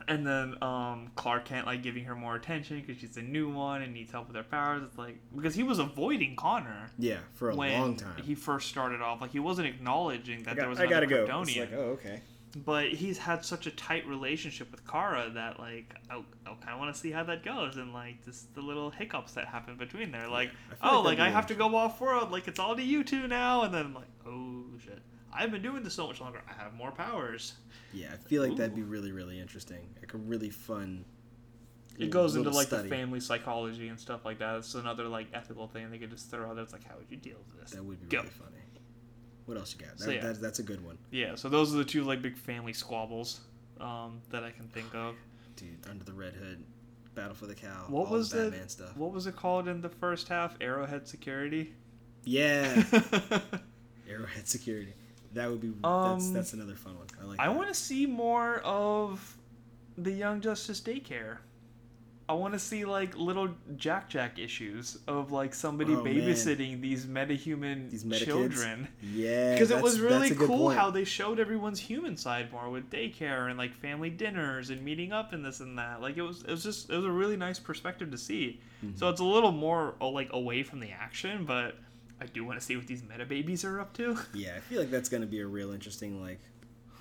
[0.07, 3.81] And then um, Clark Kent like giving her more attention because she's a new one
[3.81, 4.83] and needs help with her powers.
[4.83, 8.21] It's like because he was avoiding Connor Yeah, for a long time.
[8.23, 9.21] he first started off.
[9.21, 11.33] Like he wasn't acknowledging that I, there got, was I another gotta go.
[11.33, 11.47] Kryptonian.
[11.47, 12.21] It's like, oh, okay.
[12.55, 16.79] But he's had such a tight relationship with Kara that like I, I kind of
[16.79, 20.11] want to see how that goes and like just the little hiccups that happen between
[20.11, 20.27] there.
[20.27, 22.31] Like I feel oh, like like I have to go off world.
[22.31, 23.63] Like it's all to you two now.
[23.63, 25.01] And then I'm like oh shit,
[25.35, 26.41] I've been doing this so much longer.
[26.49, 27.53] I have more powers.
[27.93, 29.87] Yeah, I feel like that'd be really, really interesting.
[29.99, 31.05] Like a really fun.
[31.99, 32.89] It goes into little like study.
[32.89, 34.57] the family psychology and stuff like that.
[34.57, 36.63] It's another like ethical thing they could just throw out there.
[36.63, 37.71] It's like how would you deal with this?
[37.71, 38.19] That would be Go.
[38.19, 38.49] really funny.
[39.45, 39.97] What else you got?
[39.97, 40.21] That, So, yeah.
[40.21, 43.41] that's, that's a good one, Yeah, so those are the two like big family squabbles
[43.81, 45.15] um, that I can think of.
[45.57, 45.85] dude.
[45.89, 46.63] Under the Red Hood,
[47.13, 47.87] Battle for the Cowl.
[47.89, 48.95] What all was the the- Batman stuff?
[48.97, 50.55] What was it called in the first half?
[50.61, 51.73] Arrowhead Security.
[52.23, 52.83] Yeah,
[54.09, 54.93] Arrowhead Security.
[55.33, 55.69] That would be.
[55.69, 55.83] that's
[56.27, 57.07] Um, that's another fun one.
[57.21, 57.39] I like.
[57.39, 59.37] I want to see more of
[59.97, 61.37] the Young Justice daycare.
[62.29, 66.15] I want to see like little Jack Jack issues of like somebody Oh, man.
[66.15, 68.27] babysitting these metahuman These meta kids?
[68.27, 68.87] children.
[69.01, 72.89] Yeah, Because it was really that's cool how they showed everyone's human side more with
[72.89, 76.01] daycare and like family dinners and meeting up and this and that.
[76.01, 78.61] Like it was, it was just, it was a really nice perspective to see.
[78.83, 78.95] Mm-hmm.
[78.97, 81.75] So it's a little more uh, like away from the action, but
[82.23, 84.17] I do want to see what these meta babies are up to.
[84.33, 86.39] Yeah, I feel like that's gonna be a real interesting like,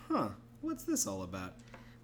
[0.09, 0.31] huh?
[0.61, 1.55] What's this all about?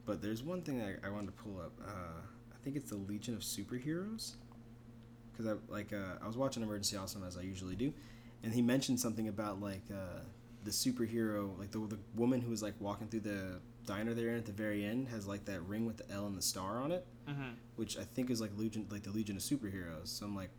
[0.07, 1.73] But there's one thing I, I wanted to pull up.
[1.85, 2.21] Uh,
[2.53, 4.35] I think it's the Legion of Superheroes.
[5.33, 7.93] Because I like uh, I was watching Emergency Awesome as I usually do,
[8.43, 10.21] and he mentioned something about like uh,
[10.65, 14.47] the superhero, like the, the woman who was like walking through the diner there at
[14.47, 17.07] the very end has like that ring with the L and the star on it,
[17.29, 17.51] mm-hmm.
[17.77, 20.09] which I think is like Legion, like the Legion of Superheroes.
[20.09, 20.51] So I'm like,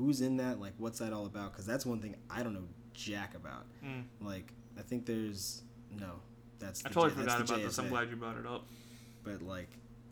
[0.00, 0.58] who's in that?
[0.58, 1.52] Like, what's that all about?
[1.52, 3.66] Because that's one thing I don't know jack about.
[3.84, 4.04] Mm.
[4.22, 6.20] Like, I think there's no.
[6.58, 7.78] That's I the totally J- forgot the about this.
[7.78, 8.66] I'm glad you brought it up.
[9.22, 9.68] But like,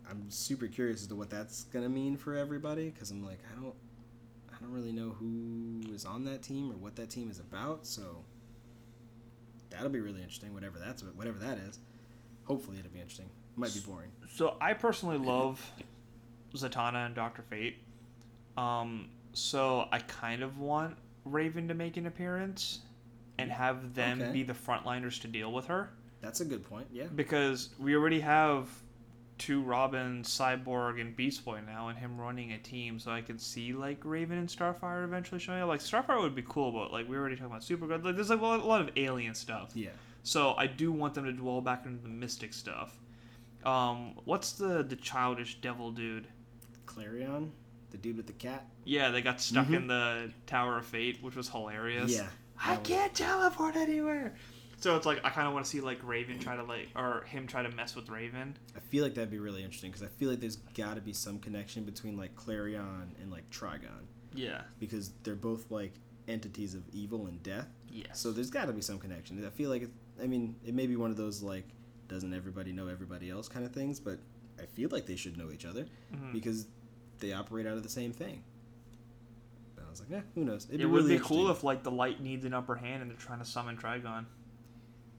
[0.09, 3.59] I'm super curious as to what that's gonna mean for everybody because I'm like, I
[3.61, 3.73] don't,
[4.49, 7.87] I don't really know who is on that team or what that team is about.
[7.87, 8.23] So
[9.71, 10.53] that'll be really interesting.
[10.53, 11.79] Whatever that's whatever that is.
[12.43, 13.29] Hopefully it'll be interesting.
[13.55, 14.09] Might be boring.
[14.31, 15.59] So I personally love
[16.55, 17.77] Zatanna and Doctor Fate.
[18.57, 22.79] Um, so I kind of want Raven to make an appearance
[23.37, 24.31] and have them Okay.
[24.31, 26.87] be the frontliners to deal with her That's a good point.
[26.91, 27.05] Yeah.
[27.15, 28.67] because we already have
[29.37, 32.99] two Robin, Cyborg, and Beast Boy now, and him running a team.
[32.99, 35.69] So I could see like Raven and Starfire eventually showing up.
[35.69, 38.03] Like Starfire would be cool, but like we were already talking about Supergirl.
[38.03, 39.71] Like there's like a lot a lot of alien stuff.
[39.75, 39.91] Yeah.
[40.23, 42.99] So I do want them to dwell back into the mystic stuff.
[43.63, 46.27] Um, what's the the childish devil dude?
[46.85, 47.51] Klarion,
[47.91, 48.65] the dude with the cat.
[48.85, 49.75] Yeah, they got stuck Mhm.
[49.75, 52.11] in the Tower of Fate, which was hilarious.
[52.15, 52.27] Yeah.
[52.61, 54.35] I was- can't teleport anywhere.
[54.77, 57.23] So it's like I kind of want to see like Raven try to like or
[57.25, 58.55] him try to mess with Raven.
[58.75, 61.11] I feel like that'd be really interesting because I feel like there's got to be
[61.13, 64.61] some connection between like Klarion and like Trigon Yeah.
[64.79, 65.93] because they're both like
[66.29, 67.67] entities of evil and death.
[67.89, 68.13] Yeah.
[68.13, 69.43] So there's got to be some connection.
[69.45, 71.67] I feel like it, I mean it may be one of those like
[72.07, 74.19] doesn't everybody know everybody else kind of things, but
[74.57, 76.31] I feel like they should know each other Mhm.
[76.33, 76.67] because
[77.19, 78.43] they operate out of the same thing.
[79.75, 80.65] But I was like, eh, who knows?
[80.65, 83.01] It'd it be would really be cool if like the light needs an upper hand
[83.01, 84.25] and they're trying to summon Trigon.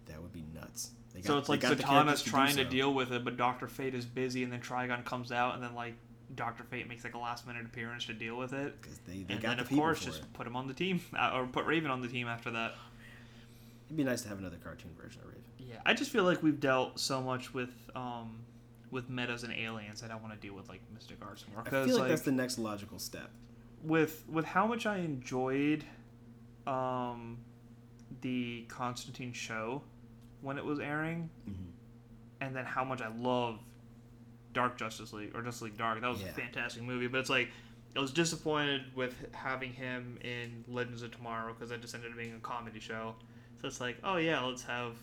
[0.07, 0.91] that would be nuts.
[1.15, 2.71] They so it's like got Zatanna's trying to so.
[2.71, 5.75] deal with it, but Doctor Fate is busy, and then Trigon comes out, and then
[5.75, 5.95] like
[6.37, 8.81] Doctor Fate makes like a last minute appearance to deal with it.
[8.81, 10.33] 'Cause they, they and got then the of people course just it.
[10.35, 12.75] put him on the team uh, or put Raven on the team after that.
[13.87, 15.43] It'd be nice to have another cartoon version of Raven.
[15.59, 18.39] Yeah, I just feel like we've dealt so much with um
[18.91, 21.81] with metas and aliens I want to deal with like Mystic Arts more I feel
[21.87, 23.31] like, like, that's the next logical step.
[23.83, 25.85] with with how much I enjoyed
[26.67, 27.39] um
[28.23, 29.83] the Constantine show
[30.41, 31.71] when it was airing Mhm.
[32.41, 33.61] and then how much I love
[34.53, 36.01] Dark Justice League or Justice League Dark.
[36.01, 36.29] That was Yeah.
[36.29, 37.51] a fantastic movie, but it's like
[37.97, 42.17] I was disappointed with having him in Legends of Tomorrow because that just ended up
[42.19, 43.17] being a comedy show.
[43.61, 44.97] So it's like, oh yeah, let's have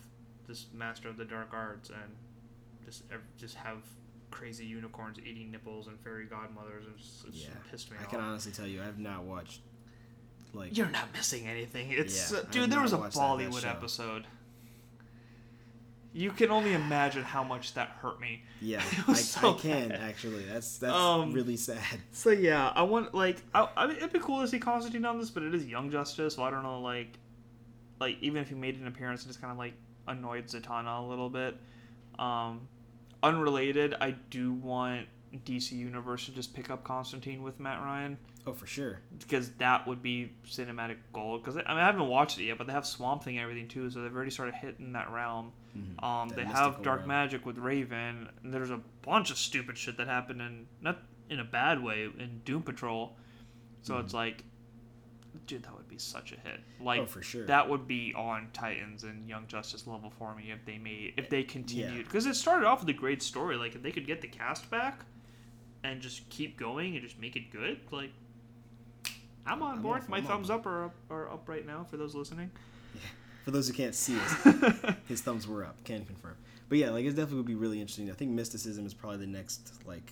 [0.48, 2.16] this Master of the Dark Arts and
[2.88, 3.04] just
[3.38, 3.78] just have
[4.32, 8.08] crazy unicorns eating nipples and fairy godmothers and it's, it's Yeah, pissed me I off.
[8.08, 9.62] I can honestly tell you, I have not watched
[10.54, 11.92] like You're not missing anything.
[11.92, 12.72] It's Yeah, uh, dude.
[12.72, 14.26] There was a not that- that Bollywood episode.
[16.14, 18.44] You can only imagine how much that hurt me.
[18.62, 20.00] yeah, I, so I can bad.
[20.02, 20.46] actually.
[20.46, 21.78] That's that's Um, really sad.
[22.12, 25.20] So yeah, I want like I, I mean, it'd be cool to see Constantine on
[25.20, 27.20] this, but it is Young Justice, so I don't know like
[28.00, 29.74] like even if he made an appearance, it just kind of like
[30.08, 31.56] annoyed Zatanna a little bit.
[32.18, 32.68] Um,
[33.24, 35.08] unrelated, I do want
[35.46, 39.02] DC Universe to just pick up Constantine with Matt Ryan Oh, for sure.
[39.20, 41.44] because that would be cinematic gold.
[41.44, 43.68] Because I, mean, I haven't watched it yet, but they have Swamp Thing and everything
[43.68, 45.52] too, so they've already started hitting that realm.
[45.78, 46.02] Mhm.
[46.04, 47.10] Um, That they have Dark realm.
[47.10, 48.30] Magic with Raven.
[48.44, 51.00] And there's a bunch of stupid shit that happened in not
[51.30, 53.18] in a bad way in Doom Patrol.
[53.82, 54.44] So it's like,
[55.48, 56.60] dude, that would be such a hit.
[56.80, 57.04] Like Mm-hmm.
[57.06, 57.46] oh, for sure.
[57.48, 61.30] that would be on Titans and Young Justice level for me if they made if
[61.30, 63.56] they continued because it started off with a great story.
[63.58, 65.06] Like if they could get the cast back
[65.84, 68.12] and just keep going and just make it good, like.
[69.46, 70.02] I'm on I'm board.
[70.02, 72.52] off- My I'm on thumbs up are up, are up right now for those listening.
[73.46, 75.82] For those who can't see us, his thumbs were up.
[75.86, 76.36] Can confirm.
[76.68, 78.10] But yeah, like it definitely would be really interesting.
[78.12, 80.12] I think mysticism is probably the next like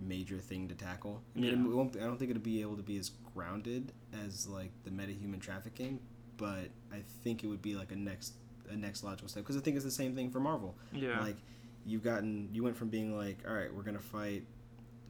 [0.00, 1.22] major thing to tackle.
[1.36, 1.70] I mean, Yeah.
[1.70, 3.92] it won't, I don't think it'll be able to be as grounded
[4.24, 6.00] as like the metahuman trafficking,
[6.36, 8.34] but I think it would be like a next
[8.70, 10.76] a next logical step because I think it's the same thing for Marvel.
[10.92, 11.20] yeah.
[11.20, 11.36] Like
[11.84, 14.44] you've gotten you went from being like, all right, we're gonna fight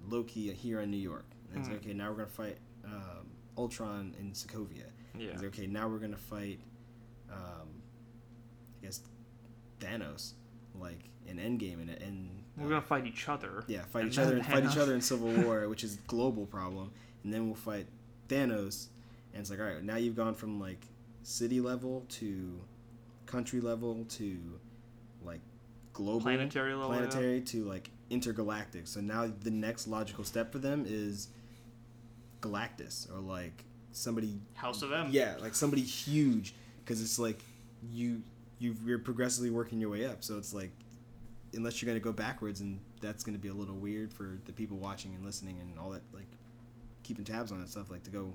[0.09, 1.27] Loki here in New York.
[1.51, 1.73] And it's Mhm.
[1.73, 3.27] like, okay, now we're gonna fight um,
[3.59, 4.87] Ultron in Sokovia.
[5.19, 5.33] yeah.
[5.37, 6.61] Like, okay, now we're gonna fight,
[7.31, 7.69] um,
[8.81, 9.03] I guess,
[9.81, 10.33] Thanos,
[10.75, 13.65] like in Endgame, and and We're gonna fight each other.
[13.67, 16.47] Yeah, fight And each other then fight each other in Civil War, which is global
[16.47, 16.91] problem,
[17.25, 17.87] and then we'll fight
[18.29, 18.87] Thanos,
[19.33, 20.87] and it's like, all right, now you've gone from like
[21.23, 22.61] city level to
[23.27, 24.39] country level to
[25.25, 25.41] like
[25.93, 26.93] global Planetary level.
[26.93, 26.99] yeah.
[27.07, 28.87] planetary to like intergalactic.
[28.87, 31.29] So now the next logical step for them is
[32.41, 35.09] Galactus or like somebody House of M.
[35.11, 36.55] yeah, like somebody huge
[36.85, 37.41] because it's like
[37.93, 38.23] you
[38.59, 40.23] you you're progressively working your way up.
[40.25, 40.71] So it's like
[41.55, 44.77] unless you're gonna go backwards, and that's gonna be a little weird for the people
[44.79, 46.29] watching and listening and all that like
[47.03, 47.91] keeping tabs on that stuff.
[47.91, 48.33] Like to go,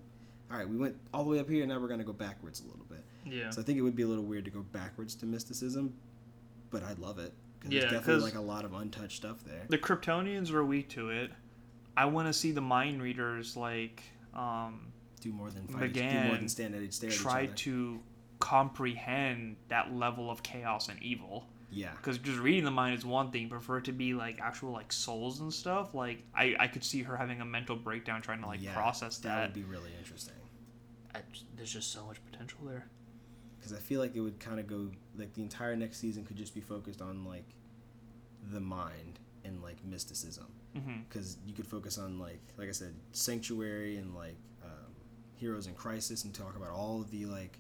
[0.52, 2.62] all right, we went all the way up here, and now we're gonna go backwards
[2.62, 3.04] a little bit.
[3.26, 3.50] Yeah.
[3.50, 5.94] So I think it would be a little weird to go backwards to mysticism,
[6.70, 7.34] but I love it.
[7.62, 9.64] Cause Yeah, there's definitely like a lot of untouched stuff there.
[9.70, 11.32] the Kryptonians are weak to it.
[11.98, 15.86] I want to see the mind readers like um, Do more than fight.
[15.86, 18.02] Each, do more Again, than stand at each stare try to
[18.40, 21.48] comprehend that level of chaos and evil.
[21.76, 21.92] Yeah.
[21.98, 24.72] Because just reading the mind is one thing, but for it to be like actual
[24.72, 28.42] like souls and stuff, like I, I could see her having a mental breakdown trying
[28.42, 29.42] to like yeah, process That that.
[29.48, 30.36] would be really interesting.
[31.14, 31.20] I,
[31.58, 32.88] there's just so much potential there.
[33.58, 36.38] because I feel like it would kind of go like the entire next season could
[36.38, 37.46] just be focused on like
[38.54, 40.48] the mind and like mysticism
[41.10, 44.92] because you could focus on like like I said sanctuary and like um,
[45.36, 47.60] heroes in crisis and talk about all of the like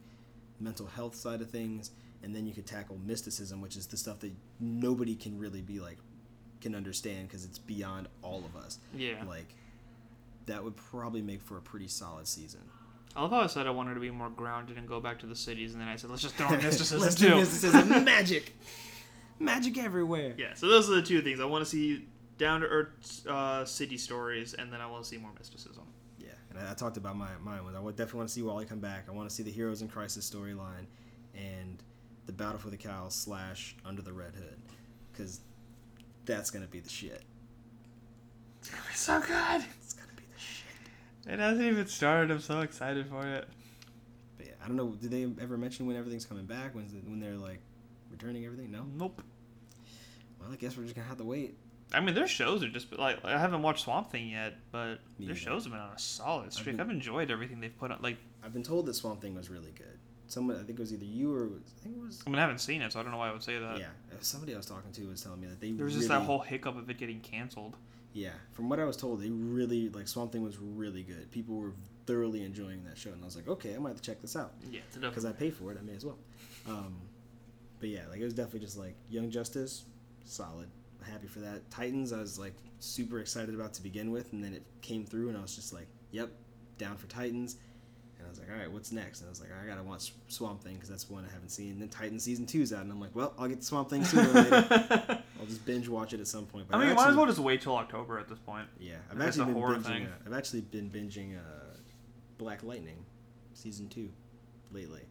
[0.59, 1.91] mental health side of things
[2.25, 5.79] and then you could tackle mysticism which is the stuff that nobody can really be
[5.79, 5.97] like
[6.59, 9.23] can understand because it's beyond all of us Yeah.
[9.27, 9.55] like
[10.47, 12.61] that would probably make for a pretty solid season
[13.15, 15.25] I love how I said I wanted to be more grounded and go back to
[15.25, 17.29] the cities, and then I said let's just throw in mysticism Let's too.
[17.29, 18.53] do mysticism magic
[19.39, 21.39] magic everywhere Yeah, so those are the two things.
[21.39, 22.07] I want to see
[22.37, 25.83] down to earth uh, city stories, and then I want to see more mysticism.
[26.19, 28.65] Yeah, and I, I talked about my mine was I definitely want to see Wally
[28.65, 29.05] come back.
[29.07, 30.85] I want to see the Heroes in Crisis storyline,
[31.33, 31.81] and
[32.25, 34.57] the Battle for the Cowl slash Under the Red Hood,
[35.11, 35.41] because
[36.25, 37.21] that's gonna be the shit.
[38.59, 39.63] It's gonna be so good.
[39.81, 41.33] It's gonna be the shit.
[41.33, 42.31] It hasn't even started.
[42.31, 43.47] I'm so excited for it.
[44.37, 44.89] But yeah, I don't know.
[44.89, 46.73] Did they ever mention when everything's coming back?
[46.73, 47.59] When's when they're like
[48.11, 48.71] returning everything?
[48.71, 48.85] No.
[48.97, 49.21] Nope.
[50.39, 51.57] Well, I guess we're just gonna have to wait.
[51.93, 55.35] I mean, their shows are just like I haven't watched Swamp Thing yet, but their
[55.35, 56.77] shows have been on a solid streak.
[56.77, 57.99] been- I've enjoyed everything they've put on.
[58.01, 59.99] Like, I've been told that Swamp Thing was really good.
[60.27, 62.23] Someone, I think it was either you or I think it was.
[62.25, 63.77] I mean, I haven't seen it, so I don't know why I would say that.
[63.77, 63.87] yeah,
[64.21, 65.71] somebody I was talking to was telling me that they.
[65.71, 67.75] There was really, just that whole hiccup of it getting canceled.
[68.13, 71.29] Yeah, from what I was told, they really like Swamp Thing was really good.
[71.31, 71.73] People were
[72.05, 74.35] thoroughly enjoying that show, and I was like, okay, I might have to check this
[74.35, 75.77] out Yeah, because I pay for it.
[75.79, 76.17] I may as well.
[76.67, 76.95] Um,
[77.79, 79.83] but yeah, like it was definitely just like Young Justice,
[80.23, 80.69] solid.
[81.03, 81.69] Happy for that.
[81.69, 85.29] Titans, I was like super excited about to begin with, and then it came through,
[85.29, 86.31] and I was just like, yep,
[86.77, 87.57] down for Titans.
[88.37, 89.21] And I was like, all right, what's next?
[89.21, 91.71] And I was like, I gotta watch Swamp Thing because that's one I haven't seen.
[91.71, 94.29] And then Titan season two's out, and I'm like, well, I'll get Swamp Thing sooner
[94.29, 94.65] or later.
[95.39, 96.67] I'll just binge watch it at some point.
[96.71, 98.67] I mean, you I've might as well just wait till October at this point.
[98.79, 99.83] yeah, I've If it's actually a been horror binging.
[99.83, 100.05] thing.
[100.07, 101.77] Uh, I've actually been binging uh,
[102.37, 103.05] Black Lightning,
[103.53, 104.09] season two,
[104.71, 105.01] lately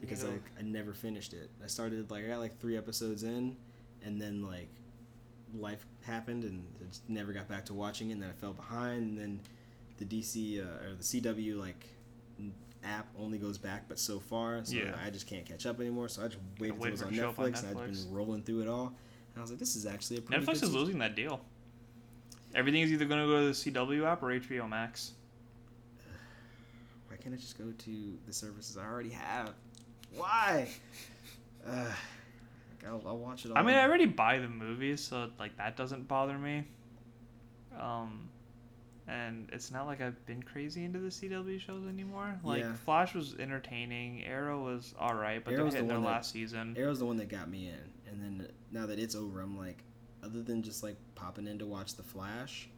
[0.00, 1.50] because you know, like I never finished it.
[1.62, 3.56] I started like I got like three episodes in,
[4.04, 4.68] and then like
[5.56, 8.14] life happened, and I just never got back to watching it.
[8.14, 9.40] And then I fell behind, and then
[9.98, 11.97] the DC uh, or the CW like n-
[12.84, 14.94] app only goes back but so far, so Yeah.
[15.04, 16.08] I just can't catch up anymore.
[16.08, 17.58] So I just waited until wait it was on it to show up on Netflix,
[17.68, 18.86] and I've been rolling through it all.
[18.88, 20.74] And I was like, this is actually a pretty Netflix good is season.
[20.76, 21.40] losing that deal.
[22.54, 25.12] Everything is either going to go to the CW app or HBO Max.
[27.08, 29.52] Why can't I just go to the services I already have?
[30.16, 30.68] Why?
[31.66, 31.84] Uh,
[32.80, 33.58] like, I'll, I'll watch it all.
[33.58, 36.64] I mean, I already buy the movies, so like that doesn't bother me.
[37.78, 38.30] Um,
[39.08, 42.38] and it's not like I've been crazy into the CW shows anymore.
[42.44, 42.74] Like Yeah.
[42.74, 46.74] Flash was entertaining, Arrow was all right, but Arrow's they're the their that- last season.
[46.76, 49.82] Arrow's the one that got me in, and then now that it's over, I'm like,
[50.22, 52.68] other than just like popping in to watch The Flash,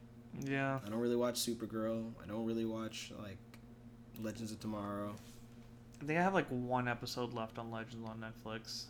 [0.41, 2.13] yeah, I don't really watch Supergirl.
[2.23, 3.39] I don't really watch like
[4.21, 5.15] Legends of Tomorrow.
[6.01, 8.85] I think I have like one episode left on Legends on Netflix.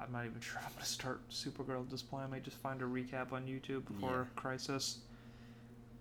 [0.00, 2.24] I'm not even sure I'm gonna start Supergirl at this point.
[2.24, 4.98] I may just find a recap on YouTube before Crisis.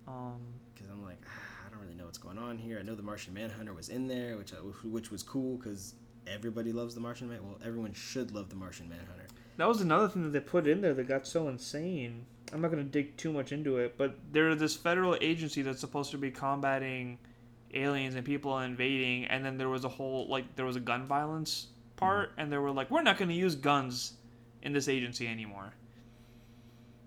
[0.09, 0.39] Um,
[0.73, 2.79] Because I'm like, ah, I don't really know what's going on here.
[2.79, 5.93] I know the Martian Manhunter was in there, which I, which was cool because
[6.27, 7.39] everybody loves the Martian Man.
[7.43, 9.27] Well, everyone should love the Martian Manhunter.
[9.57, 12.25] That was another thing that they put in there that got so insane.
[12.51, 15.79] I'm not going to dig too much into it, but they're this federal agency that's
[15.79, 17.19] supposed to be combating
[17.73, 21.05] aliens and people invading, and then there was a whole like there was a gun
[21.05, 21.67] violence
[21.97, 24.13] part, and they were like, we're not going to use guns
[24.63, 25.73] in this agency anymore.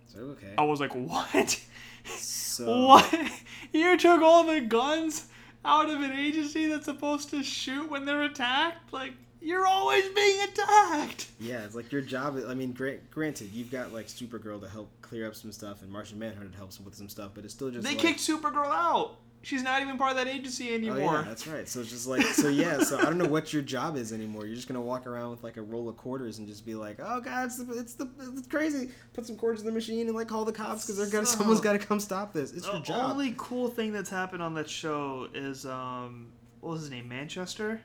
[0.07, 0.55] So okay.
[0.59, 1.61] I was like, what?
[2.05, 3.31] So what?
[3.73, 5.27] You took all the guns
[5.65, 8.93] out of an agency that's supposed to shoot when they're attacked.
[8.93, 11.29] Like you're always being attacked.
[11.41, 12.41] Yeah, it's like your job.
[12.47, 15.91] I mean, gra- granted, you've got like Supergirl to help clear up some stuff, and
[15.91, 19.17] Martian Manhunter helps with some stuff, but it's still just They like, kicked Supergirl out.
[19.45, 20.95] She's not even part of that agency anymore.
[20.95, 21.15] Oh anymore.
[21.17, 21.69] yeah, that's right.
[21.69, 22.79] So it's just like so yeah.
[22.81, 24.47] So I don't know what your job is anymore.
[24.47, 26.99] You're just gonna walk around with like a roll of quarters and just be like,
[27.03, 28.91] oh god, it's the, it's the it's crazy.
[29.15, 31.39] Put some quarters in the machine and like call the cops because they're gonna So-
[31.39, 32.53] someone's got to come stop this.
[32.53, 32.97] It's the your job.
[32.99, 36.29] The only cool thing that's happened on that show is um,
[36.61, 37.09] what was his name?
[37.09, 37.81] Manchester.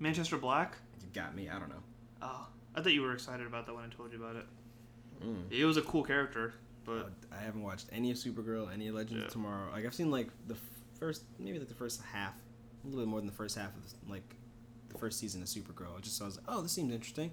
[0.00, 0.76] Manchester Black.
[1.00, 1.48] You got me.
[1.48, 1.82] I don't know.
[2.22, 4.46] Oh, I thought you were excited about that when I told you about it.
[5.24, 5.44] Mm.
[5.50, 6.54] It was a cool character,
[6.86, 9.26] but I haven't watched any of Supergirl, any of Legends Yeah.
[9.26, 9.70] of Tomorrow.
[9.72, 10.56] Like I've seen like the
[10.98, 12.34] first, maybe like the first half,
[12.84, 14.36] a little bit more than the first half of like
[14.88, 15.96] the first season of Supergirl.
[15.96, 17.32] I just I was like, oh, this seems interesting.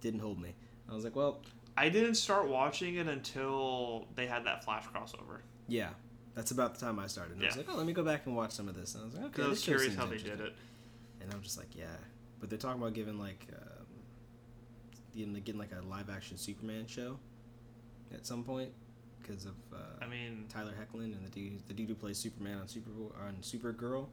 [0.00, 0.54] Didn't hold me.
[0.90, 1.40] I was like, well,
[1.76, 5.40] I didn't start watching it until they had that Flash crossover.
[5.68, 5.90] yeah,
[6.34, 7.34] that's about the time I started.
[7.36, 7.62] And I was Yeah.
[7.62, 8.94] like, oh, let me go back and watch some of this.
[8.94, 10.54] And I was like, okay, I was curious how they did it.
[11.20, 11.96] And I'm just like, yeah,
[12.40, 13.86] but they're talking about giving like, um,
[15.14, 17.18] getting like a live action Superman show
[18.14, 18.70] at some point
[19.20, 22.58] because of uh, I mean, Tyler Hoechlin and the dude, the dude who plays Superman
[22.58, 22.90] on Super
[23.24, 24.06] on Supergirl.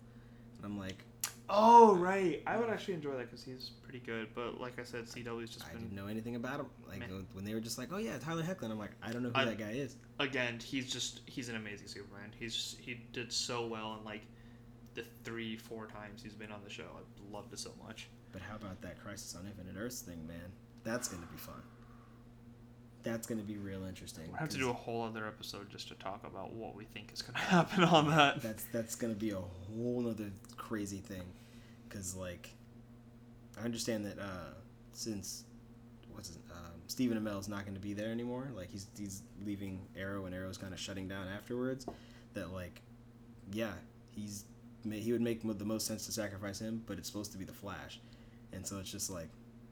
[0.57, 1.03] And I'm like,
[1.49, 4.27] oh right, I would actually enjoy that because he's pretty good.
[4.35, 6.65] But like I said, CW's just I been didn't know anything about him.
[6.87, 7.25] Like Man.
[7.33, 8.69] when they were just like, oh yeah, Tyler Hoechlin.
[8.71, 9.95] I'm like, I don't know who I- that guy is.
[10.19, 10.59] again.
[10.63, 12.31] He's just he's an amazing Superman.
[12.37, 14.21] He's he did so well in like
[14.95, 16.83] the three four times he's been on the show.
[16.83, 18.09] I loved it so much.
[18.31, 20.51] But how about that Crisis on Infinite Earths thing, man?
[20.83, 21.61] That's gonna be fun.
[23.11, 24.31] That's gonna be real interesting.
[24.31, 27.11] We have to do a whole other episode just to talk about what we think
[27.13, 28.41] is going to happen on that.
[28.41, 31.23] That's that's gonna be a whole other crazy thing,
[31.87, 32.49] because like,
[33.59, 34.53] I understand that uh,
[34.93, 35.45] since
[36.11, 38.51] what's his, um, Stephen Amell is not going to be there anymore.
[38.55, 41.85] Like he's he's leaving Arrow, and Arrow's kind of shutting down afterwards.
[42.33, 42.81] That like,
[43.51, 43.73] yeah,
[44.11, 44.45] he's
[44.83, 47.53] he would make the most sense to sacrifice him, but it's supposed to be the
[47.53, 47.99] Flash,
[48.53, 49.29] and so it's just like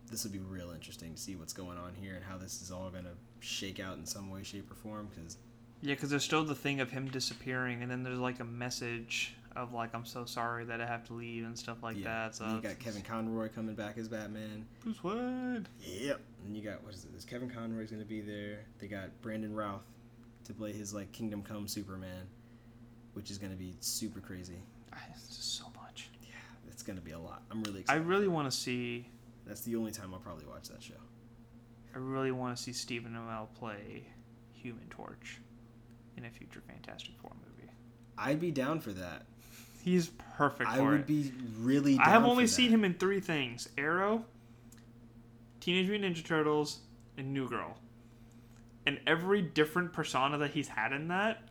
[0.09, 2.71] this would be real interesting to see what's going on here and how this is
[2.71, 5.09] all going to shake out in some way, shape, or form.
[5.13, 5.37] Because
[5.81, 9.35] Yeah, because there's still the thing of him disappearing, and then there's like a message
[9.55, 12.35] of like I'm so sorry that I have to leave and stuff like that.
[12.35, 14.65] So you got Kevin Conroy coming back as Batman.
[14.81, 15.67] Bruce Wayne.
[15.83, 16.19] Yep.
[16.45, 17.13] And you got what is it?
[17.13, 18.59] This Kevin Conroy's gonna be there.
[18.79, 19.81] They got Brandon Routh
[20.45, 22.27] to play his like Kingdom Come Superman,
[23.13, 24.61] which is gonna be super crazy.
[24.93, 26.09] I- It's just so much.
[26.21, 26.29] Yeah,
[26.71, 27.41] it's gonna be a lot.
[27.49, 27.99] I'm really excited.
[27.99, 29.07] I really want to see.
[29.47, 30.95] That's the only time I'll probably watch that show.
[31.95, 34.07] I really want to see Stephen Amell play
[34.51, 35.39] Human Torch
[36.15, 37.71] in a future Fantastic Four movie.
[38.17, 39.25] I'd be down for that.
[39.83, 41.07] He's perfect I would it.
[41.07, 41.95] be really.
[41.95, 44.25] Down I have only seen him in three things: Arrow,
[45.61, 46.79] Teenage Mutant Ninja Turtles,
[47.17, 47.77] and New Girl.
[48.85, 51.43] And every different persona that he's had in that,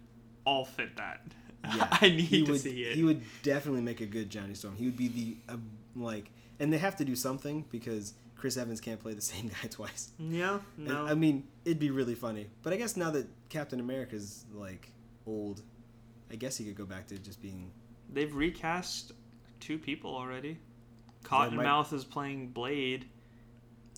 [0.44, 1.20] all fit that.
[1.64, 2.94] Yeah, I need he to would, see it.
[2.94, 4.76] He would definitely make a good Johnny Storm.
[4.76, 5.56] He would be the uh,
[5.94, 6.30] like,
[6.60, 10.10] and they have to do something because Chris Evans can't play the same guy twice.
[10.18, 11.06] yeah, And, no.
[11.06, 12.48] I mean, it'd be really funny.
[12.62, 14.90] But I guess now that Captain America's like
[15.26, 15.62] old,
[16.30, 17.70] I guess he could go back to just being.
[18.12, 19.12] They've recast
[19.60, 20.58] two people already.
[21.24, 23.08] Cottonmouth is playing Blade,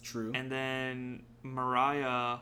[0.03, 0.33] True.
[0.35, 2.39] and then Mariah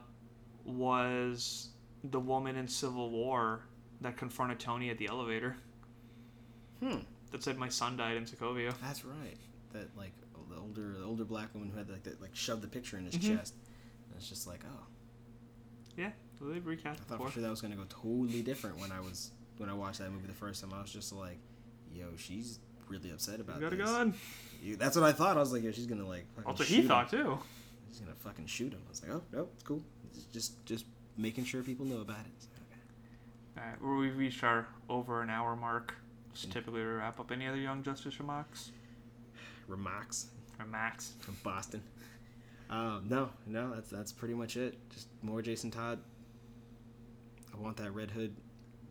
[0.65, 1.71] was
[2.05, 3.63] the woman in Civil War
[4.01, 5.57] that confronted Tony at the elevator.
[6.81, 6.99] hmm.
[7.33, 8.73] That said, my son died in Sokovia.
[8.81, 9.37] That's right.
[9.79, 10.13] That like
[10.49, 13.05] the older the older black woman who had like that like shoved the picture in
[13.05, 13.37] his Mhm.
[13.39, 13.55] chest.
[14.09, 14.87] And it's just like, oh,
[15.97, 17.27] Yeah, so they've I thought before.
[17.27, 20.11] for sure that was gonna go totally different when I was when I watched that
[20.11, 20.73] movie the first time.
[20.73, 21.39] I was just like,
[21.93, 22.59] yo, she's
[22.89, 24.17] really upset about You got a this.
[24.63, 25.37] You- That's what I thought.
[25.37, 26.27] I was like, yeah, she's gonna like.
[26.37, 26.89] fucking That's what shoot he him.
[26.89, 27.39] thought too.
[27.89, 28.81] She's gonna fucking shoot him.
[28.87, 29.83] I was like, oh no, it's cool.
[30.15, 30.87] It's just just
[31.17, 33.59] making sure people know about it.
[33.59, 35.95] Alright, well, we've reached our over an hour mark.
[36.33, 38.71] It's typically to wrap up any other Young Justice remarks.
[39.69, 40.27] Remarks
[40.71, 41.13] Max.
[41.21, 41.83] from Boston.
[42.71, 44.77] Um, no, no, that's that's pretty much it.
[44.91, 45.99] Just more Jason Todd.
[47.55, 48.35] I want that Red Hood.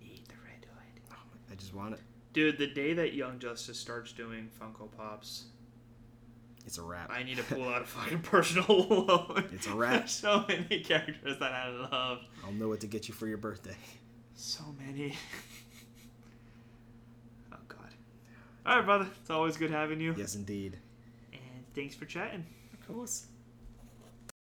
[0.01, 1.01] Eat the red hood.
[1.11, 1.15] Oh,
[1.51, 1.99] I just want it.
[2.33, 5.45] Dude, the day that Young Justice starts doing Funko Pops,
[6.65, 7.09] It's a wrap.
[7.11, 9.49] I need to pull out a fucking personal loan.
[9.53, 9.99] It's a wrap.
[9.99, 12.19] There's so many characters that I love.
[12.45, 13.75] I'll know what to get you for your birthday.
[14.35, 15.15] So many.
[17.53, 17.89] oh God.
[18.65, 19.07] All right, brother.
[19.21, 20.15] It's always good having you.
[20.17, 20.77] Yes, indeed.
[21.31, 21.41] And
[21.75, 22.45] thanks for chatting.
[22.73, 23.27] Of course.